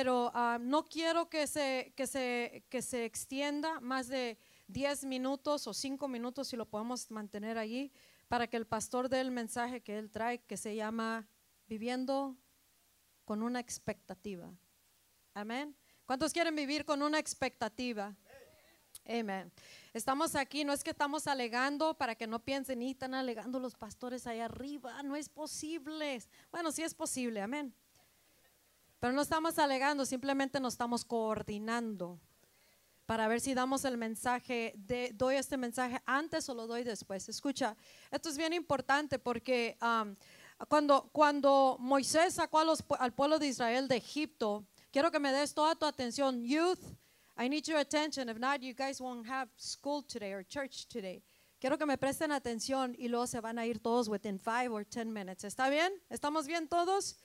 pero 0.00 0.30
ah, 0.32 0.56
no 0.58 0.86
quiero 0.86 1.28
que 1.28 1.46
se, 1.46 1.92
que, 1.94 2.06
se, 2.06 2.64
que 2.70 2.80
se 2.80 3.04
extienda 3.04 3.80
más 3.80 4.08
de 4.08 4.38
10 4.68 5.04
minutos 5.04 5.66
o 5.66 5.74
5 5.74 6.08
minutos 6.08 6.48
si 6.48 6.56
lo 6.56 6.64
podemos 6.64 7.10
mantener 7.10 7.58
allí 7.58 7.92
para 8.26 8.46
que 8.46 8.56
el 8.56 8.66
pastor 8.66 9.10
dé 9.10 9.20
el 9.20 9.30
mensaje 9.30 9.82
que 9.82 9.98
él 9.98 10.10
trae 10.10 10.38
que 10.38 10.56
se 10.56 10.74
llama 10.74 11.28
viviendo 11.66 12.34
con 13.26 13.42
una 13.42 13.60
expectativa. 13.60 14.50
Amén. 15.34 15.76
¿Cuántos 16.06 16.32
quieren 16.32 16.56
vivir 16.56 16.86
con 16.86 17.02
una 17.02 17.18
expectativa? 17.18 18.16
Amén. 19.04 19.52
Estamos 19.92 20.34
aquí, 20.34 20.64
no 20.64 20.72
es 20.72 20.82
que 20.82 20.92
estamos 20.92 21.26
alegando 21.26 21.92
para 21.92 22.14
que 22.14 22.26
no 22.26 22.42
piensen, 22.42 22.80
y 22.80 22.92
están 22.92 23.12
alegando 23.12 23.60
los 23.60 23.74
pastores 23.74 24.26
allá 24.26 24.46
arriba, 24.46 25.02
no 25.02 25.14
es 25.14 25.28
posible. 25.28 26.22
Bueno, 26.50 26.72
sí 26.72 26.82
es 26.82 26.94
posible, 26.94 27.42
amén. 27.42 27.74
Pero 29.00 29.14
no 29.14 29.22
estamos 29.22 29.58
alegando, 29.58 30.04
simplemente 30.04 30.60
nos 30.60 30.74
estamos 30.74 31.04
coordinando 31.04 32.20
para 33.06 33.26
ver 33.26 33.40
si 33.40 33.54
damos 33.54 33.84
el 33.84 33.96
mensaje, 33.96 34.72
de, 34.76 35.10
doy 35.14 35.36
este 35.36 35.56
mensaje 35.56 36.00
antes 36.06 36.48
o 36.48 36.54
lo 36.54 36.66
doy 36.66 36.84
después. 36.84 37.28
Escucha, 37.28 37.74
esto 38.10 38.28
es 38.28 38.36
bien 38.36 38.52
importante 38.52 39.18
porque 39.18 39.76
um, 39.82 40.14
cuando, 40.68 41.08
cuando 41.12 41.76
Moisés 41.80 42.34
sacó 42.34 42.60
al 42.98 43.12
pueblo 43.12 43.38
de 43.38 43.48
Israel 43.48 43.88
de 43.88 43.96
Egipto, 43.96 44.64
quiero 44.92 45.10
que 45.10 45.18
me 45.18 45.32
des 45.32 45.54
toda 45.54 45.74
tu 45.74 45.86
atención, 45.86 46.44
youth, 46.44 46.78
I 47.36 47.48
need 47.48 47.64
your 47.64 47.78
attention. 47.78 48.28
If 48.28 48.38
not, 48.38 48.60
you 48.60 48.74
guys 48.74 49.00
won't 49.00 49.26
have 49.26 49.48
school 49.56 50.02
today 50.02 50.34
or 50.34 50.44
church 50.46 50.86
today. 50.86 51.22
Quiero 51.58 51.78
que 51.78 51.86
me 51.86 51.96
presten 51.96 52.32
atención 52.32 52.94
y 52.98 53.08
luego 53.08 53.26
se 53.26 53.40
van 53.40 53.58
a 53.58 53.66
ir 53.66 53.80
todos 53.80 54.08
within 54.08 54.38
five 54.38 54.68
or 54.70 54.84
ten 54.84 55.12
minutes. 55.12 55.44
¿Está 55.44 55.68
bien? 55.68 55.90
¿Estamos 56.10 56.46
bien 56.46 56.68
todos? 56.68 57.16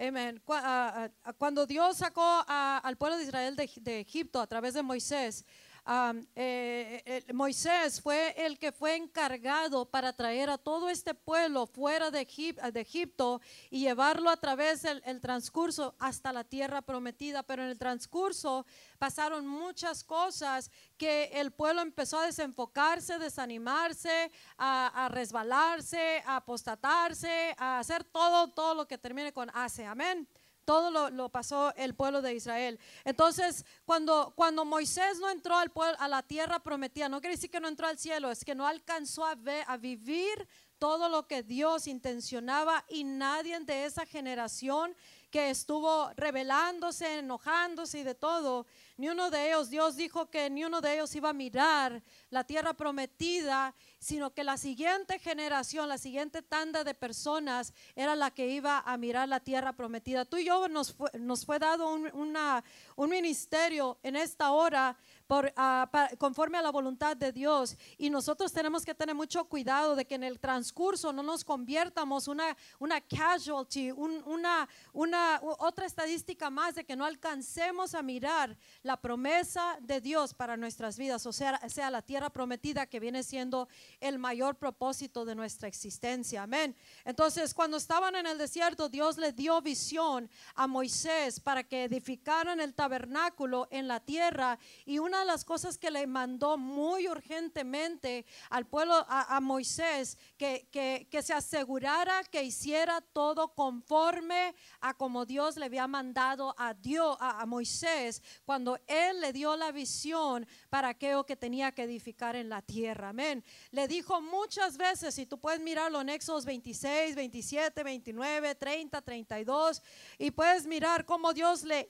Amen. 0.00 0.42
Ah, 0.48 1.10
ah, 1.24 1.32
cuando 1.34 1.66
Dios 1.66 1.98
sacó 1.98 2.42
al 2.48 2.96
pueblo 2.96 3.18
de 3.18 3.24
Israel 3.24 3.54
de, 3.54 4.00
Egipto 4.00 4.40
a 4.40 4.46
través 4.46 4.72
de 4.72 4.82
Moisés, 4.82 5.44
eh, 5.86 7.02
eh, 7.04 7.32
Moisés 7.32 8.00
fue 8.00 8.34
el 8.36 8.58
que 8.58 8.72
fue 8.72 8.96
encargado 8.96 9.86
para 9.86 10.12
traer 10.12 10.50
a 10.50 10.58
todo 10.58 10.88
este 10.88 11.14
pueblo 11.14 11.66
fuera 11.66 12.10
de, 12.10 12.20
Egipto 12.20 13.40
y 13.70 13.80
llevarlo 13.80 14.30
a 14.30 14.36
través 14.36 14.82
del 14.82 15.20
transcurso 15.20 15.94
hasta 15.98 16.32
la 16.32 16.44
tierra 16.44 16.82
prometida. 16.82 17.42
Pero 17.42 17.62
en 17.62 17.70
el 17.70 17.78
transcurso 17.78 18.66
pasaron 18.98 19.46
muchas 19.46 20.04
cosas 20.04 20.70
que 20.96 21.30
el 21.34 21.50
pueblo 21.50 21.82
empezó 21.82 22.20
a 22.20 22.26
desenfocarse, 22.26 23.18
desanimarse, 23.18 24.30
a, 24.58 25.08
resbalarse, 25.10 26.22
a 26.26 26.36
apostatarse, 26.36 27.54
a 27.58 27.78
hacer 27.78 28.04
todo, 28.04 28.48
todo 28.52 28.74
lo 28.74 28.86
que 28.86 28.98
termine 28.98 29.32
con 29.32 29.50
hace. 29.54 29.86
Amén. 29.86 30.28
Todo 30.70 31.10
lo, 31.10 31.28
pasó 31.30 31.74
el 31.74 31.96
pueblo 31.96 32.22
de 32.22 32.32
Israel. 32.32 32.78
Entonces, 33.04 33.64
cuando, 33.84 34.32
cuando 34.36 34.64
Moisés 34.64 35.18
no 35.18 35.28
entró 35.28 35.56
al 35.56 35.72
pueblo, 35.72 35.96
a 35.98 36.06
la 36.06 36.22
tierra 36.22 36.60
prometida, 36.60 37.08
no 37.08 37.20
quiere 37.20 37.34
decir 37.34 37.50
que 37.50 37.58
no 37.58 37.66
entró 37.66 37.88
al 37.88 37.98
cielo, 37.98 38.30
es 38.30 38.44
que 38.44 38.54
no 38.54 38.64
alcanzó 38.68 39.26
a, 39.26 39.36
a 39.66 39.76
vivir 39.78 40.46
todo 40.78 41.08
lo 41.08 41.26
que 41.26 41.42
Dios 41.42 41.88
intencionaba 41.88 42.84
y 42.88 43.02
nadie 43.02 43.58
de 43.58 43.84
esa 43.84 44.06
generación 44.06 44.94
que 45.32 45.50
estuvo 45.50 46.12
rebelándose, 46.14 47.18
enojándose 47.18 47.98
y 47.98 48.02
de 48.04 48.14
todo, 48.14 48.64
ni 49.00 49.08
uno 49.08 49.30
de 49.30 49.48
ellos, 49.48 49.70
Dios 49.70 49.96
dijo 49.96 50.28
que 50.28 50.50
ni 50.50 50.62
uno 50.62 50.82
de 50.82 50.92
ellos 50.92 51.14
iba 51.14 51.30
a 51.30 51.32
mirar 51.32 52.02
la 52.28 52.44
tierra 52.44 52.74
prometida, 52.74 53.74
sino 53.98 54.34
que 54.34 54.44
la 54.44 54.58
siguiente 54.58 55.18
generación, 55.18 55.88
la 55.88 55.96
siguiente 55.96 56.42
tanda 56.42 56.84
de 56.84 56.92
personas 56.92 57.72
era 57.96 58.14
la 58.14 58.30
que 58.30 58.48
iba 58.48 58.80
a 58.80 58.98
mirar 58.98 59.26
la 59.26 59.40
tierra 59.40 59.72
prometida. 59.72 60.26
Tú 60.26 60.36
y 60.36 60.44
yo 60.44 60.68
nos 60.68 60.92
fue, 60.92 61.10
nos 61.18 61.46
fue 61.46 61.58
dado 61.58 61.90
un, 61.90 62.10
un 62.12 63.10
ministerio 63.10 63.96
en 64.02 64.16
esta 64.16 64.52
hora 64.52 64.94
por, 65.30 65.52
ah, 65.54 65.88
conforme 66.18 66.58
a 66.58 66.62
la 66.62 66.72
voluntad 66.72 67.16
de 67.16 67.30
Dios. 67.30 67.76
Y 67.96 68.10
nosotros 68.10 68.52
tenemos 68.52 68.84
que 68.84 68.96
tener 68.96 69.14
mucho 69.14 69.44
cuidado 69.44 69.94
de 69.94 70.04
que 70.04 70.16
en 70.16 70.24
el 70.24 70.40
transcurso 70.40 71.12
no 71.12 71.22
nos 71.22 71.44
conviertamos 71.44 72.26
una, 72.26 72.56
una 72.80 73.00
casualty, 73.00 73.92
una, 73.92 74.68
una, 74.92 75.40
otra 75.40 75.86
estadística 75.86 76.50
más 76.50 76.74
de 76.74 76.84
que 76.84 76.96
no 76.96 77.04
alcancemos 77.04 77.94
a 77.94 78.02
mirar 78.02 78.56
la 78.82 78.89
promesa 78.96 79.78
de 79.80 80.00
Dios 80.00 80.34
para 80.34 80.56
nuestras 80.56 80.96
vidas, 80.96 81.26
o 81.26 81.32
sea, 81.32 81.60
sea 81.68 81.90
la 81.90 82.02
tierra 82.02 82.30
prometida 82.30 82.86
que 82.86 83.00
viene 83.00 83.22
siendo 83.22 83.68
el 84.00 84.18
mayor 84.18 84.56
propósito 84.56 85.24
de 85.24 85.34
nuestra 85.34 85.68
existencia. 85.68 86.42
Amén. 86.42 86.76
Entonces, 87.04 87.54
cuando 87.54 87.76
estaban 87.76 88.16
en 88.16 88.26
el 88.26 88.38
desierto, 88.38 88.88
Dios 88.88 89.18
le 89.18 89.32
dio 89.32 89.60
visión 89.60 90.30
a 90.54 90.66
Moisés 90.66 91.40
para 91.40 91.64
que 91.64 91.84
edificaran 91.84 92.60
el 92.60 92.74
tabernáculo 92.74 93.68
en 93.70 93.88
la 93.88 94.00
tierra 94.00 94.58
y 94.84 94.98
una 94.98 95.20
de 95.20 95.26
las 95.26 95.44
cosas 95.44 95.78
que 95.78 95.90
le 95.90 96.06
mandó 96.06 96.58
muy 96.58 97.08
urgentemente 97.08 98.24
al 98.48 98.66
pueblo, 98.66 99.04
a, 99.08 99.40
Moisés, 99.40 100.18
que, 100.36 100.68
que, 100.70 101.22
se 101.22 101.32
asegurara 101.32 102.22
que 102.24 102.42
hiciera 102.42 103.00
todo 103.00 103.54
conforme 103.54 104.54
a 104.80 104.94
como 104.94 105.26
Dios 105.26 105.56
le 105.56 105.66
había 105.66 105.86
mandado 105.86 106.54
a 106.58 106.74
Dios, 106.74 107.16
a, 107.20 107.44
Moisés, 107.46 108.22
cuando 108.44 108.69
él 108.86 109.20
le 109.20 109.32
dio 109.32 109.56
la 109.56 109.72
visión 109.72 110.46
para 110.68 110.88
aquello 110.88 111.24
que 111.24 111.36
tenía 111.36 111.72
que 111.72 111.84
edificar 111.84 112.36
en 112.36 112.48
la 112.48 112.62
tierra. 112.62 113.10
Amén. 113.10 113.44
Le 113.70 113.88
dijo 113.88 114.20
muchas 114.20 114.76
veces, 114.76 115.18
y 115.18 115.26
tú 115.26 115.38
puedes 115.38 115.60
mirarlo 115.60 116.00
en 116.00 116.10
Éxodos 116.10 116.44
26, 116.44 117.14
27, 117.14 117.82
29, 117.82 118.54
30, 118.54 119.02
32, 119.02 119.82
y 120.18 120.30
puedes 120.30 120.66
mirar 120.66 121.04
cómo 121.04 121.32
Dios 121.32 121.64
le, 121.64 121.88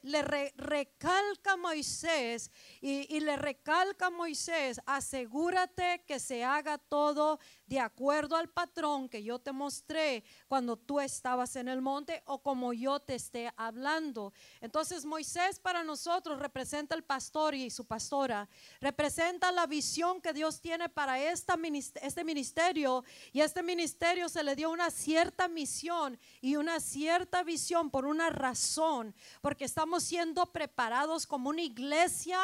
recalca 0.56 1.52
a 1.52 1.56
Moisés 1.56 2.50
y, 2.80 3.14
y 3.14 3.20
le 3.20 3.36
recalca 3.36 4.06
a 4.06 4.10
Moisés, 4.10 4.80
asegúrate 4.86 6.04
que 6.06 6.20
se 6.20 6.44
haga 6.44 6.78
todo 6.78 7.38
de 7.66 7.80
acuerdo 7.80 8.36
al 8.36 8.48
patrón 8.48 9.08
que 9.08 9.22
yo 9.22 9.38
te 9.38 9.52
mostré 9.52 10.24
cuando 10.48 10.76
tú 10.76 11.00
estabas 11.00 11.56
en 11.56 11.68
el 11.68 11.80
monte 11.80 12.22
o 12.26 12.42
como 12.42 12.72
yo 12.72 13.00
te 13.00 13.14
esté 13.14 13.52
hablando. 13.56 14.32
Entonces 14.60 15.04
Moisés 15.04 15.60
para 15.60 15.84
nosotros 15.84 16.38
representa 16.38 16.69
el 16.72 17.02
pastor 17.02 17.54
y 17.54 17.68
su 17.70 17.84
pastora, 17.84 18.48
representa 18.80 19.50
la 19.50 19.66
visión 19.66 20.20
que 20.20 20.32
Dios 20.32 20.60
tiene 20.60 20.88
para 20.88 21.18
esta, 21.20 21.58
este 22.02 22.24
ministerio 22.24 23.04
y 23.32 23.40
este 23.40 23.62
ministerio 23.62 24.28
se 24.28 24.44
le 24.44 24.54
dio 24.54 24.70
una 24.70 24.90
cierta 24.90 25.48
misión 25.48 26.18
y 26.40 26.56
una 26.56 26.78
cierta 26.78 27.42
visión 27.42 27.90
por 27.90 28.06
una 28.06 28.30
razón, 28.30 29.14
porque 29.40 29.64
estamos 29.64 30.04
siendo 30.04 30.46
preparados 30.46 31.26
como 31.26 31.50
una 31.50 31.62
iglesia, 31.62 32.38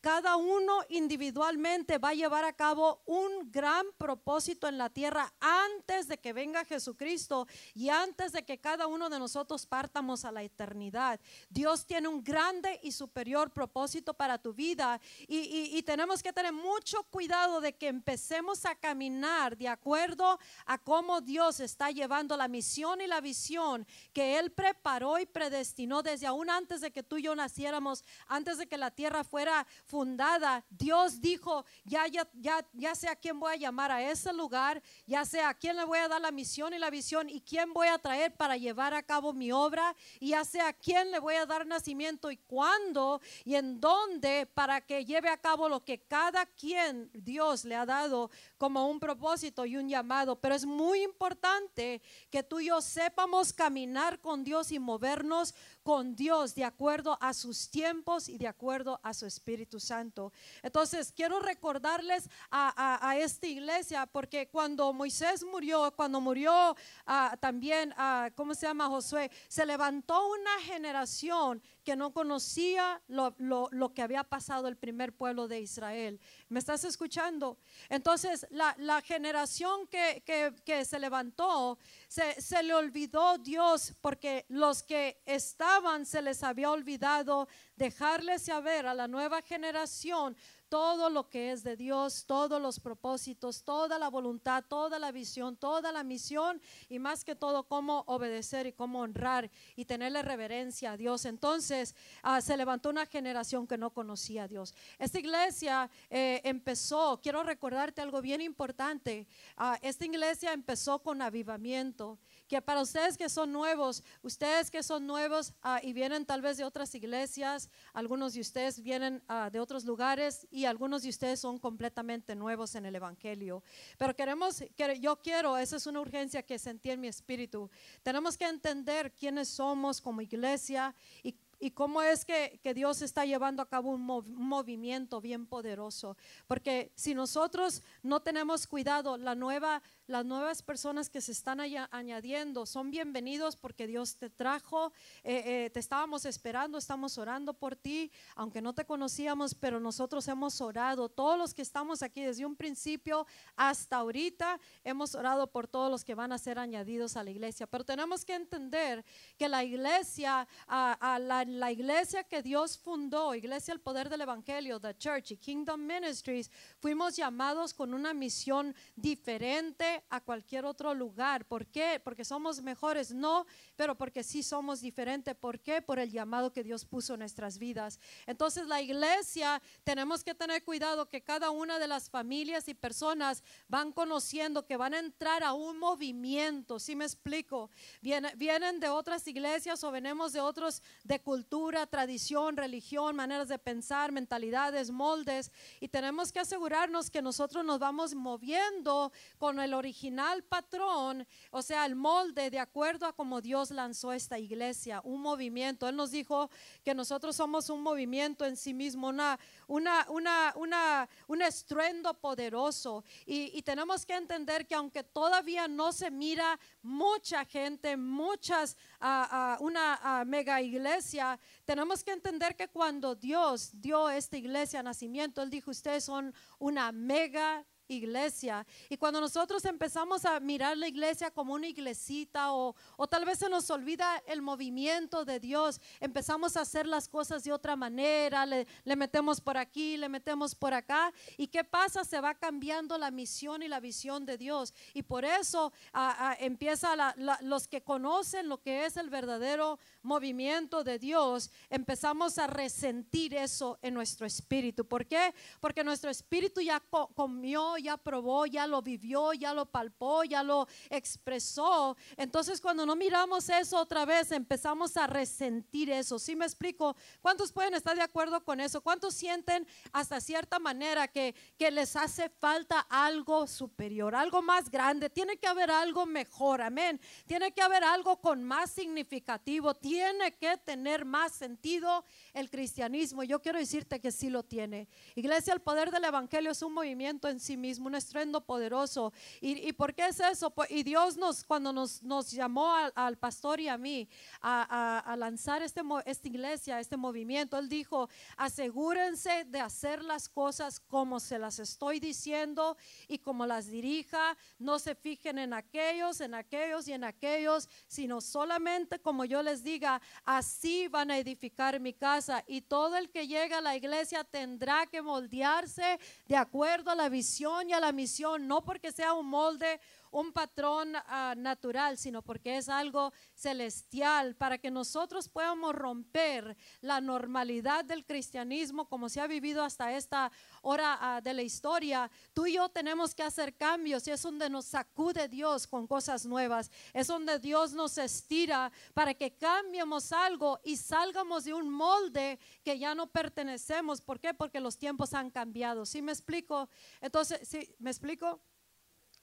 cada 0.00 0.36
uno 0.36 0.80
individualmente 0.90 1.98
va 1.98 2.10
a 2.10 2.14
llevar 2.14 2.44
a 2.44 2.52
cabo 2.52 3.02
un 3.06 3.50
gran 3.50 3.86
propósito 3.96 4.68
en 4.68 4.76
la 4.76 4.90
tierra 4.90 5.32
antes 5.40 6.06
de 6.06 6.18
que 6.18 6.34
venga 6.34 6.64
Jesucristo 6.64 7.46
y 7.74 7.88
antes 7.88 8.32
de 8.32 8.44
que 8.44 8.58
cada 8.58 8.86
uno 8.86 9.08
de 9.08 9.18
nosotros 9.18 9.64
partamos 9.64 10.24
a 10.24 10.32
la 10.32 10.42
eternidad. 10.42 11.18
Dios 11.48 11.86
tiene 11.86 12.08
un 12.08 12.22
grande 12.22 12.78
y 12.82 12.92
superior 12.92 13.50
propósito 13.50 13.69
para 14.16 14.38
tu 14.38 14.52
vida 14.52 15.00
y, 15.26 15.76
y 15.76 15.82
tenemos 15.82 16.22
que 16.22 16.32
tener 16.32 16.52
mucho 16.52 17.02
cuidado 17.04 17.60
de 17.60 17.72
que 17.72 17.88
empecemos 17.88 18.64
a 18.64 18.74
caminar 18.74 19.56
de 19.56 19.68
acuerdo 19.68 20.38
a 20.66 20.78
cómo 20.78 21.20
Dios 21.20 21.60
está 21.60 21.90
llevando 21.90 22.36
la 22.36 22.48
misión 22.48 23.00
y 23.00 23.06
la 23.06 23.20
visión 23.20 23.86
que 24.12 24.38
Él 24.38 24.50
preparó 24.50 25.18
y 25.18 25.26
predestinó 25.26 26.02
desde 26.02 26.26
aún 26.26 26.50
antes 26.50 26.80
de 26.80 26.90
que 26.90 27.02
tú 27.02 27.16
y 27.16 27.22
yo 27.22 27.34
naciéramos, 27.34 28.04
antes 28.26 28.58
de 28.58 28.66
que 28.66 28.76
la 28.76 28.90
tierra 28.90 29.24
fuera 29.24 29.66
fundada. 29.84 30.64
Dios 30.70 31.20
dijo, 31.20 31.64
ya, 31.84 32.06
ya, 32.06 32.28
ya, 32.34 32.66
ya 32.72 32.94
sé 32.94 33.08
a 33.08 33.16
quién 33.16 33.38
voy 33.38 33.54
a 33.54 33.56
llamar 33.56 33.90
a 33.92 34.02
ese 34.02 34.32
lugar 34.32 34.82
ya 35.06 35.24
sea 35.24 35.50
a 35.50 35.54
quién 35.54 35.76
le 35.76 35.84
voy 35.84 35.98
a 35.98 36.08
dar 36.08 36.20
la 36.20 36.30
misión 36.30 36.72
y 36.74 36.78
la 36.78 36.90
visión 36.90 37.28
y 37.28 37.40
quién 37.40 37.72
voy 37.72 37.88
a 37.88 37.98
traer 37.98 38.34
para 38.36 38.56
llevar 38.56 38.94
a 38.94 39.02
cabo 39.02 39.32
mi 39.32 39.52
obra, 39.52 39.94
y 40.18 40.30
ya 40.30 40.44
sea 40.44 40.68
a 40.68 40.72
quién 40.72 41.10
le 41.10 41.18
voy 41.18 41.34
a 41.34 41.46
dar 41.46 41.66
nacimiento 41.66 42.30
y 42.30 42.36
cuándo 42.36 43.20
y 43.44 43.54
en 43.60 43.80
dónde 43.80 44.46
para 44.46 44.80
que 44.80 45.04
lleve 45.04 45.28
a 45.28 45.36
cabo 45.36 45.68
lo 45.68 45.84
que 45.84 46.02
cada 46.02 46.44
quien 46.46 47.10
Dios 47.14 47.64
le 47.64 47.76
ha 47.76 47.86
dado 47.86 48.30
como 48.58 48.88
un 48.88 48.98
propósito 48.98 49.64
y 49.64 49.76
un 49.76 49.88
llamado. 49.88 50.40
Pero 50.40 50.54
es 50.54 50.66
muy 50.66 51.02
importante 51.02 52.02
que 52.30 52.42
tú 52.42 52.58
y 52.60 52.66
yo 52.66 52.80
sepamos 52.80 53.52
caminar 53.52 54.20
con 54.20 54.42
Dios 54.42 54.72
y 54.72 54.78
movernos 54.78 55.54
con 55.82 56.14
Dios 56.14 56.54
de 56.54 56.64
acuerdo 56.64 57.16
a 57.20 57.32
sus 57.32 57.70
tiempos 57.70 58.28
y 58.28 58.38
de 58.38 58.46
acuerdo 58.46 59.00
a 59.02 59.14
su 59.14 59.26
Espíritu 59.26 59.80
Santo. 59.80 60.32
Entonces, 60.62 61.12
quiero 61.12 61.40
recordarles 61.40 62.28
a, 62.50 63.16
esta 63.18 63.46
iglesia, 63.46 64.06
porque 64.06 64.48
cuando 64.48 64.92
Moisés 64.92 65.44
murió, 65.44 65.92
cuando 65.96 66.20
murió 66.20 66.76
ah, 67.06 67.36
también, 67.40 67.92
uh, 67.92 68.30
¿cómo 68.34 68.54
se 68.54 68.66
llama 68.66 68.88
Josué? 68.88 69.30
Se 69.48 69.66
levantó 69.66 70.30
una 70.30 70.60
generación 70.62 71.62
que 71.84 71.96
no 71.96 72.12
conocía 72.12 73.02
lo 73.08 73.92
que 73.94 74.02
había 74.02 74.24
pasado 74.24 74.68
el 74.68 74.76
primer 74.76 75.12
pueblo 75.14 75.48
de 75.48 75.60
Israel. 75.60 76.20
¿Me 76.50 76.58
estás 76.58 76.82
escuchando? 76.82 77.58
Entonces, 77.88 78.44
la, 78.50 78.74
la 78.78 79.00
generación 79.02 79.86
que, 79.86 80.24
que- 80.26 80.84
se 80.84 80.98
levantó, 80.98 81.78
se, 82.08 82.40
se 82.40 82.60
le 82.64 82.74
olvidó 82.74 83.38
Dios 83.38 83.94
porque 84.00 84.46
los 84.48 84.82
que 84.82 85.22
estaban 85.26 86.04
se 86.04 86.20
les 86.22 86.42
había 86.42 86.72
olvidado 86.72 87.46
dejarles 87.76 88.42
saber 88.42 88.86
a 88.88 88.94
la 88.94 89.06
nueva 89.06 89.42
generación 89.42 90.36
todo 90.70 91.10
lo 91.10 91.28
que 91.28 91.52
es 91.52 91.62
de 91.62 91.76
Dios, 91.76 92.24
todos 92.26 92.62
los 92.62 92.80
propósitos, 92.80 93.62
toda 93.62 93.98
la 93.98 94.08
voluntad, 94.08 94.64
toda 94.66 94.98
la 94.98 95.12
visión, 95.12 95.56
toda 95.56 95.92
la 95.92 96.02
misión 96.02 96.62
y 96.88 96.98
más 96.98 97.22
que 97.22 97.36
todo 97.36 97.64
cómo 97.64 98.04
obedecer 98.06 98.66
y 98.66 98.72
cómo 98.72 99.00
honrar 99.00 99.50
y 99.76 99.84
tenerle 99.84 100.22
reverencia 100.22 100.92
a 100.92 100.96
Dios. 100.96 101.26
Entonces 101.26 101.94
ah, 102.22 102.40
se 102.40 102.56
levantó 102.56 102.88
una 102.88 103.04
generación 103.04 103.66
que 103.66 103.76
no 103.76 103.90
conocía 103.90 104.44
a 104.44 104.48
Dios. 104.48 104.74
Esta 104.98 105.18
iglesia 105.18 105.90
eh, 106.08 106.40
empezó, 106.44 107.20
quiero 107.22 107.42
recordarte 107.42 108.00
algo 108.00 108.22
bien 108.22 108.40
importante, 108.40 109.26
Ah, 109.56 109.78
esta 109.82 110.04
iglesia 110.04 110.52
empezó 110.52 111.00
con 111.00 111.20
avivamiento 111.22 112.18
que 112.50 112.60
para 112.60 112.82
ustedes 112.82 113.16
que 113.16 113.28
son 113.28 113.52
nuevos, 113.52 114.02
ustedes 114.22 114.72
que 114.72 114.82
son 114.82 115.06
nuevos 115.06 115.54
ah, 115.62 115.78
y 115.84 115.92
vienen 115.92 116.26
tal 116.26 116.42
vez 116.42 116.56
de 116.56 116.64
otras 116.64 116.92
iglesias, 116.96 117.70
algunos 117.92 118.34
de 118.34 118.40
ustedes 118.40 118.82
vienen 118.82 119.22
ah, 119.28 119.50
de 119.52 119.60
otros 119.60 119.84
lugares 119.84 120.48
y 120.50 120.64
algunos 120.64 121.04
de 121.04 121.10
ustedes 121.10 121.38
son 121.38 121.60
completamente 121.60 122.34
nuevos 122.34 122.74
en 122.74 122.86
el 122.86 122.96
Evangelio. 122.96 123.62
Pero 123.98 124.16
queremos, 124.16 124.64
que 124.76 124.98
yo 124.98 125.14
quiero, 125.22 125.56
esa 125.58 125.76
es 125.76 125.86
una 125.86 126.00
urgencia 126.00 126.42
que 126.42 126.58
sentí 126.58 126.90
en 126.90 127.00
mi 127.00 127.06
espíritu. 127.06 127.70
Tenemos 128.02 128.36
que 128.36 128.46
entender 128.46 129.12
quiénes 129.12 129.48
somos 129.48 130.00
como 130.00 130.20
iglesia 130.20 130.92
y 131.22 131.36
y 131.60 131.72
cómo 131.72 132.00
es 132.00 132.24
que, 132.24 132.58
que 132.62 132.72
Dios 132.72 133.02
está 133.02 133.26
llevando 133.26 133.62
a 133.62 133.68
cabo 133.68 133.90
un, 133.90 134.08
un 134.10 134.48
movimiento 134.48 135.20
bien 135.20 135.46
poderoso. 135.46 136.16
Porque 136.46 136.90
si 136.94 137.14
nosotros 137.14 137.82
no 138.02 138.20
tenemos 138.20 138.66
cuidado, 138.66 139.18
la 139.18 139.34
nueva, 139.34 139.82
las 140.10 140.26
nuevas 140.26 140.60
personas 140.60 141.08
que 141.08 141.20
se 141.20 141.30
están 141.30 141.60
añadiendo 141.60 142.66
son 142.66 142.90
bienvenidos 142.90 143.54
porque 143.54 143.86
Dios 143.86 144.16
te 144.16 144.28
trajo, 144.28 144.92
eh, 145.22 145.42
eh, 145.66 145.70
te 145.70 145.78
estábamos 145.78 146.24
esperando, 146.24 146.78
estamos 146.78 147.16
orando 147.16 147.54
por 147.54 147.76
ti, 147.76 148.10
aunque 148.34 148.60
no 148.60 148.72
te 148.72 148.84
conocíamos, 148.84 149.54
pero 149.54 149.78
nosotros 149.78 150.26
hemos 150.26 150.60
orado. 150.60 151.08
Todos 151.08 151.38
los 151.38 151.54
que 151.54 151.62
estamos 151.62 152.02
aquí 152.02 152.22
desde 152.22 152.44
un 152.44 152.56
principio 152.56 153.24
hasta 153.54 153.98
ahorita, 153.98 154.58
hemos 154.82 155.14
orado 155.14 155.46
por 155.46 155.68
todos 155.68 155.88
los 155.88 156.04
que 156.04 156.16
van 156.16 156.32
a 156.32 156.38
ser 156.38 156.58
añadidos 156.58 157.16
a 157.16 157.22
la 157.22 157.30
iglesia. 157.30 157.68
Pero 157.68 157.84
tenemos 157.84 158.24
que 158.24 158.34
entender 158.34 159.04
que 159.38 159.48
la 159.48 159.62
iglesia, 159.62 160.48
la 160.68 161.70
iglesia 161.70 162.24
que 162.24 162.42
Dios 162.42 162.76
fundó, 162.76 163.32
Iglesia 163.36 163.72
el 163.72 163.80
Poder 163.80 164.08
del 164.08 164.22
Evangelio, 164.22 164.80
The 164.80 164.96
Church 164.98 165.30
y 165.30 165.36
Kingdom 165.36 165.80
Ministries, 165.80 166.50
fuimos 166.80 167.14
llamados 167.14 167.72
con 167.72 167.94
una 167.94 168.12
misión 168.12 168.74
diferente 168.96 169.99
a 170.08 170.20
cualquier 170.20 170.64
otro 170.64 170.94
lugar. 170.94 171.44
¿Por 171.44 171.66
qué? 171.66 172.00
Porque 172.02 172.24
somos 172.24 172.62
mejores, 172.62 173.12
no, 173.12 173.46
pero 173.76 173.96
porque 173.96 174.22
sí 174.22 174.42
somos 174.42 174.80
diferentes. 174.80 175.34
¿Por 175.34 175.60
qué? 175.60 175.82
Por 175.82 175.98
el 175.98 176.10
llamado 176.10 176.52
que 176.52 176.62
Dios 176.62 176.84
puso 176.84 177.14
en 177.14 177.20
nuestras 177.20 177.58
vidas. 177.58 177.98
Entonces 178.26 178.66
la 178.66 178.80
iglesia 178.80 179.60
tenemos 179.84 180.24
que 180.24 180.34
tener 180.34 180.64
cuidado 180.64 181.08
que 181.08 181.22
cada 181.22 181.50
una 181.50 181.78
de 181.78 181.88
las 181.88 182.08
familias 182.08 182.68
y 182.68 182.74
personas 182.74 183.42
van 183.68 183.92
conociendo 183.92 184.66
que 184.66 184.76
van 184.76 184.94
a 184.94 184.98
entrar 184.98 185.42
a 185.42 185.52
un 185.52 185.78
movimiento, 185.78 186.78
¿sí 186.78 186.96
me 186.96 187.04
explico? 187.04 187.70
Vienen, 188.00 188.80
de 188.80 188.88
otras 188.88 189.26
iglesias 189.26 189.82
o 189.84 189.90
venimos 189.90 190.32
de 190.32 190.40
otros, 190.40 190.82
de 191.04 191.20
cultura, 191.20 191.86
tradición, 191.86 192.56
religión, 192.56 193.16
maneras 193.16 193.48
de 193.48 193.58
pensar, 193.58 194.12
mentalidades, 194.12 194.90
moldes, 194.90 195.50
y 195.80 195.88
tenemos 195.88 196.32
que 196.32 196.40
asegurarnos 196.40 197.10
que 197.10 197.22
nosotros 197.22 197.64
nos 197.64 197.78
vamos 197.78 198.14
moviendo 198.14 199.12
con 199.38 199.60
el 199.60 199.74
original 199.90 200.44
patrón, 200.44 201.26
o 201.50 201.62
sea, 201.62 201.84
el 201.84 201.96
molde 201.96 202.48
de 202.48 202.60
acuerdo 202.60 203.06
a 203.06 203.12
como 203.12 203.40
Dios 203.40 203.72
lanzó 203.72 204.12
esta 204.12 204.38
iglesia, 204.38 205.00
un 205.02 205.20
movimiento. 205.20 205.88
Él 205.88 205.96
nos 205.96 206.12
dijo 206.12 206.48
que 206.84 206.94
nosotros 206.94 207.34
somos 207.34 207.68
un 207.70 207.82
movimiento 207.82 208.44
en 208.44 208.56
sí 208.56 208.72
mismo, 208.72 209.08
una, 209.08 209.36
una, 209.66 210.06
una, 210.08 210.52
una, 210.54 211.08
un 211.26 211.42
estruendo 211.42 212.14
poderoso. 212.14 213.02
Y, 213.26 213.60
tenemos 213.62 214.06
que 214.06 214.14
entender 214.14 214.66
que 214.66 214.74
aunque 214.74 215.02
todavía 215.02 215.68
no 215.68 215.92
se 215.92 216.10
mira 216.10 216.58
mucha 216.82 217.44
gente, 217.44 217.96
muchas, 217.96 218.76
ah, 219.00 219.58
una 219.60 220.24
mega 220.24 220.60
iglesia, 220.62 221.38
tenemos 221.64 222.04
que 222.04 222.12
entender 222.12 222.54
que 222.54 222.68
cuando 222.68 223.14
Dios 223.16 223.70
dio 223.72 224.08
esta 224.08 224.36
iglesia 224.36 224.82
nacimiento, 224.82 225.42
Él 225.42 225.50
dijo, 225.50 225.70
ustedes 225.70 226.04
son 226.04 226.32
una 226.58 226.92
mega 226.92 227.64
iglesia. 227.94 228.66
Y 228.88 228.96
cuando 228.96 229.20
nosotros 229.20 229.64
empezamos 229.64 230.24
a 230.24 230.40
mirar 230.40 230.76
la 230.76 230.88
iglesia 230.88 231.30
como 231.30 231.54
una 231.54 231.66
iglesita 231.68 232.52
o, 232.52 232.74
o 232.96 233.06
tal 233.06 233.24
vez 233.24 233.38
se 233.38 233.48
nos 233.48 233.68
olvida 233.70 234.22
el 234.26 234.42
movimiento 234.42 235.24
de 235.24 235.40
Dios, 235.40 235.80
empezamos 236.00 236.56
a 236.56 236.60
hacer 236.62 236.86
las 236.86 237.08
cosas 237.08 237.44
de 237.44 237.52
otra 237.52 237.76
manera, 237.76 238.46
le, 238.46 238.66
le 238.84 238.96
metemos 238.96 239.40
por 239.40 239.56
aquí, 239.56 239.96
le 239.96 240.08
metemos 240.08 240.54
por 240.54 240.72
acá. 240.74 241.12
¿Y 241.36 241.48
qué 241.48 241.64
pasa? 241.64 242.04
Se 242.04 242.20
va 242.20 242.34
cambiando 242.34 242.96
la 242.98 243.10
misión 243.10 243.62
y 243.62 243.68
la 243.68 243.80
visión 243.80 244.24
de 244.26 244.38
Dios. 244.38 244.72
Y 244.94 245.02
por 245.02 245.24
eso 245.24 245.72
ah, 245.92 246.16
ah, 246.18 246.36
empieza 246.40 246.94
la- 246.96 247.14
la- 247.18 247.38
los 247.42 247.66
que 247.68 247.82
conocen 247.82 248.48
lo 248.48 248.60
que 248.62 248.86
es 248.86 248.96
el 248.96 249.10
verdadero 249.10 249.78
movimiento 250.02 250.84
de 250.84 250.98
Dios, 250.98 251.50
empezamos 251.68 252.38
a 252.38 252.46
resentir 252.46 253.34
eso 253.34 253.78
en 253.82 253.94
nuestro 253.94 254.26
espíritu. 254.26 254.84
¿Por 254.86 255.06
qué? 255.06 255.34
Porque 255.60 255.84
nuestro 255.84 256.10
espíritu 256.10 256.60
ya 256.60 256.80
co- 256.80 257.08
comió, 257.14 257.76
ya 257.82 257.96
probó, 257.96 258.46
ya 258.46 258.66
lo 258.66 258.82
vivió, 258.82 259.32
ya 259.32 259.54
lo 259.54 259.66
palpó, 259.66 260.24
ya 260.24 260.42
lo 260.42 260.66
expresó. 260.88 261.96
Entonces 262.16 262.60
cuando 262.60 262.86
no 262.86 262.96
miramos 262.96 263.48
eso 263.48 263.78
otra 263.78 264.04
vez, 264.04 264.32
empezamos 264.32 264.96
a 264.96 265.06
resentir 265.06 265.90
eso. 265.90 266.18
¿Sí 266.18 266.36
me 266.36 266.44
explico? 266.44 266.96
¿Cuántos 267.20 267.52
pueden 267.52 267.74
estar 267.74 267.96
de 267.96 268.02
acuerdo 268.02 268.44
con 268.44 268.60
eso? 268.60 268.80
¿Cuántos 268.80 269.14
sienten 269.14 269.66
hasta 269.92 270.20
cierta 270.20 270.58
manera 270.58 271.08
que, 271.08 271.34
que 271.58 271.70
les 271.70 271.96
hace 271.96 272.28
falta 272.28 272.80
algo 272.88 273.46
superior, 273.46 274.14
algo 274.14 274.42
más 274.42 274.70
grande? 274.70 275.10
Tiene 275.10 275.36
que 275.36 275.46
haber 275.46 275.70
algo 275.70 276.06
mejor, 276.06 276.62
amén. 276.62 277.00
Tiene 277.26 277.52
que 277.52 277.62
haber 277.62 277.84
algo 277.84 278.20
con 278.20 278.42
más 278.42 278.70
significativo. 278.70 279.74
Tiene 279.74 280.36
que 280.36 280.56
tener 280.58 281.04
más 281.04 281.32
sentido 281.32 282.04
el 282.34 282.50
cristianismo. 282.50 283.22
Yo 283.22 283.40
quiero 283.40 283.58
decirte 283.58 284.00
que 284.00 284.12
sí 284.12 284.30
lo 284.30 284.42
tiene. 284.42 284.88
Iglesia, 285.14 285.52
el 285.52 285.60
poder 285.60 285.90
del 285.90 286.04
Evangelio 286.04 286.50
es 286.50 286.62
un 286.62 286.72
movimiento 286.72 287.28
en 287.28 287.40
sí 287.40 287.56
mismo, 287.56 287.69
un 287.78 287.94
estruendo 287.94 288.40
poderoso. 288.40 289.12
¿Y, 289.40 289.68
y 289.68 289.72
por 289.72 289.94
qué 289.94 290.06
es 290.06 290.20
eso? 290.20 290.50
Pues- 290.50 290.70
Y 290.70 290.82
Dios 290.82 291.16
nos, 291.16 291.44
cuando 291.44 291.72
nos, 291.72 292.02
nos 292.02 292.30
llamó 292.30 292.74
al, 292.74 292.92
al 292.94 293.16
pastor 293.16 293.60
y 293.60 293.68
a 293.68 293.76
mí 293.78 294.08
a, 294.40 295.02
a- 295.06 295.16
lanzar 295.16 295.62
este, 295.62 295.82
esta 296.06 296.28
iglesia, 296.28 296.80
este 296.80 296.96
movimiento, 296.96 297.58
Él 297.58 297.68
dijo, 297.68 298.08
asegúrense 298.36 299.44
de 299.44 299.60
hacer 299.60 300.02
las 300.02 300.28
cosas 300.28 300.80
como 300.80 301.20
se 301.20 301.38
las 301.38 301.58
estoy 301.58 302.00
diciendo 302.00 302.76
y 303.08 303.18
como 303.18 303.46
las 303.46 303.66
dirija. 303.66 304.36
No 304.58 304.78
se 304.78 304.94
fijen 304.94 305.38
en 305.38 305.52
aquellos, 305.52 306.20
en 306.20 306.34
aquellos 306.34 306.88
y 306.88 306.92
en 306.92 307.04
aquellos, 307.04 307.68
sino 307.86 308.20
solamente 308.20 308.98
como 308.98 309.24
yo 309.24 309.42
les 309.42 309.62
diga, 309.62 310.00
así 310.24 310.88
van 310.88 311.10
a 311.10 311.18
edificar 311.18 311.78
mi 311.80 311.92
casa. 311.92 312.44
Y 312.46 312.62
todo 312.62 312.96
el 312.96 313.10
que 313.10 313.26
llega 313.26 313.58
a 313.58 313.60
la 313.60 313.76
iglesia 313.76 314.24
tendrá 314.24 314.86
que 314.86 315.02
moldearse 315.02 315.98
de 316.26 316.36
acuerdo 316.36 316.90
a 316.90 316.94
la 316.94 317.08
visión 317.08 317.59
y 317.68 317.72
a 317.72 317.80
la 317.80 317.92
misión, 317.92 318.46
no 318.46 318.62
porque 318.62 318.92
sea 318.92 319.12
un 319.12 319.26
molde 319.26 319.80
un 320.10 320.32
patrón 320.32 320.94
ah, 320.96 321.34
natural, 321.36 321.96
sino 321.96 322.22
porque 322.22 322.56
es 322.56 322.68
algo 322.68 323.12
celestial, 323.34 324.36
para 324.36 324.58
que 324.58 324.70
nosotros 324.70 325.28
podamos 325.28 325.74
romper 325.74 326.56
la 326.80 327.00
normalidad 327.00 327.84
del 327.84 328.04
cristianismo 328.04 328.88
como 328.88 329.08
se 329.08 329.20
ha 329.20 329.26
vivido 329.26 329.62
hasta 329.62 329.96
esta 329.96 330.30
hora 330.62 330.98
ah, 331.00 331.20
de 331.20 331.34
la 331.34 331.42
historia. 331.42 332.10
Tú 332.32 332.46
y 332.46 332.54
yo 332.54 332.68
tenemos 332.68 333.14
que 333.14 333.22
hacer 333.22 333.56
cambios 333.56 334.06
y 334.06 334.10
es 334.10 334.22
donde 334.22 334.50
nos 334.50 334.66
sacude 334.66 335.28
Dios 335.28 335.66
con 335.66 335.86
cosas 335.86 336.26
nuevas, 336.26 336.70
es 336.92 337.06
donde 337.06 337.38
Dios 337.38 337.72
nos 337.72 337.98
estira 337.98 338.72
para 338.94 339.14
que 339.14 339.36
cambiemos 339.36 340.12
algo 340.12 340.60
y 340.64 340.76
salgamos 340.76 341.44
de 341.44 341.54
un 341.54 341.70
molde 341.70 342.38
que 342.64 342.78
ya 342.78 342.94
no 342.94 343.06
pertenecemos. 343.06 344.00
¿Por 344.00 344.20
qué? 344.20 344.34
Porque 344.34 344.60
los 344.60 344.78
tiempos 344.78 345.14
han 345.14 345.30
cambiado. 345.30 345.86
¿Sí 345.86 346.02
me 346.02 346.12
explico? 346.12 346.68
Entonces, 347.00 347.48
¿sí 347.48 347.74
me 347.78 347.90
explico? 347.90 348.40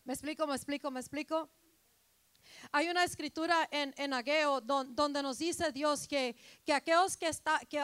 ¿Me 0.07 0.13
explico, 0.13 0.47
me 0.47 0.55
explico, 0.55 0.89
me 0.89 1.01
explico? 1.01 1.49
Hay 2.71 2.87
una 2.87 3.03
escritura 3.03 3.67
en, 3.71 3.93
en 3.97 4.13
Ageo 4.13 4.61
don- 4.61 4.95
donde 4.95 5.21
nos 5.21 5.37
dice 5.37 5.73
Dios 5.73 6.07
que, 6.07 6.33
que, 6.65 6.71
aquellos 6.71 7.17
que, 7.17 7.27
está, 7.27 7.59
que 7.69 7.83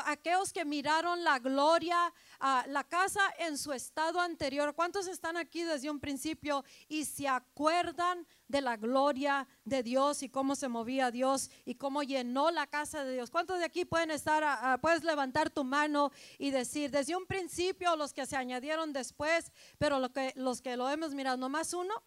que 0.54 0.64
miraron 0.64 1.22
la 1.22 1.40
gloria, 1.40 2.14
ah, 2.40 2.64
la 2.70 2.86
casa 2.86 3.20
en 3.40 3.58
su 3.58 3.74
estado 3.74 4.22
anterior, 4.22 4.74
¿cuántos 4.74 5.08
están 5.08 5.36
aquí 5.36 5.64
desde 5.64 5.90
un 5.90 6.00
principio 6.00 6.64
y 6.88 7.04
se 7.04 7.28
acuerdan 7.28 8.26
de 8.48 8.62
la 8.62 8.78
gloria 8.78 9.46
de 9.66 9.84
Dios 9.84 10.24
y 10.24 10.30
cómo 10.30 10.56
se 10.56 10.70
movía 10.70 11.12
Dios 11.12 11.50
y 11.66 11.76
cómo 11.76 12.04
llenó 12.04 12.52
la 12.52 12.68
casa 12.68 13.04
de 13.04 13.16
Dios? 13.16 13.32
¿Cuántos 13.32 13.60
de 13.60 13.66
aquí 13.66 13.84
pueden 13.84 14.12
estar, 14.12 14.46
ah, 14.46 14.60
ah, 14.62 14.78
puedes 14.78 15.04
levantar 15.04 15.50
tu 15.50 15.66
mano 15.66 16.10
y 16.38 16.52
decir, 16.52 16.90
desde 16.90 17.18
un 17.18 17.26
principio 17.26 17.98
los 17.98 18.14
que 18.14 18.26
se 18.26 18.38
añadieron 18.38 18.94
después, 18.94 19.52
pero 19.78 20.00
lo 20.00 20.14
que, 20.14 20.32
los 20.38 20.62
que 20.62 20.78
lo 20.78 20.90
hemos 20.90 21.14
mirado, 21.14 21.36
no 21.36 21.50
más 21.50 21.74
uno? 21.74 22.02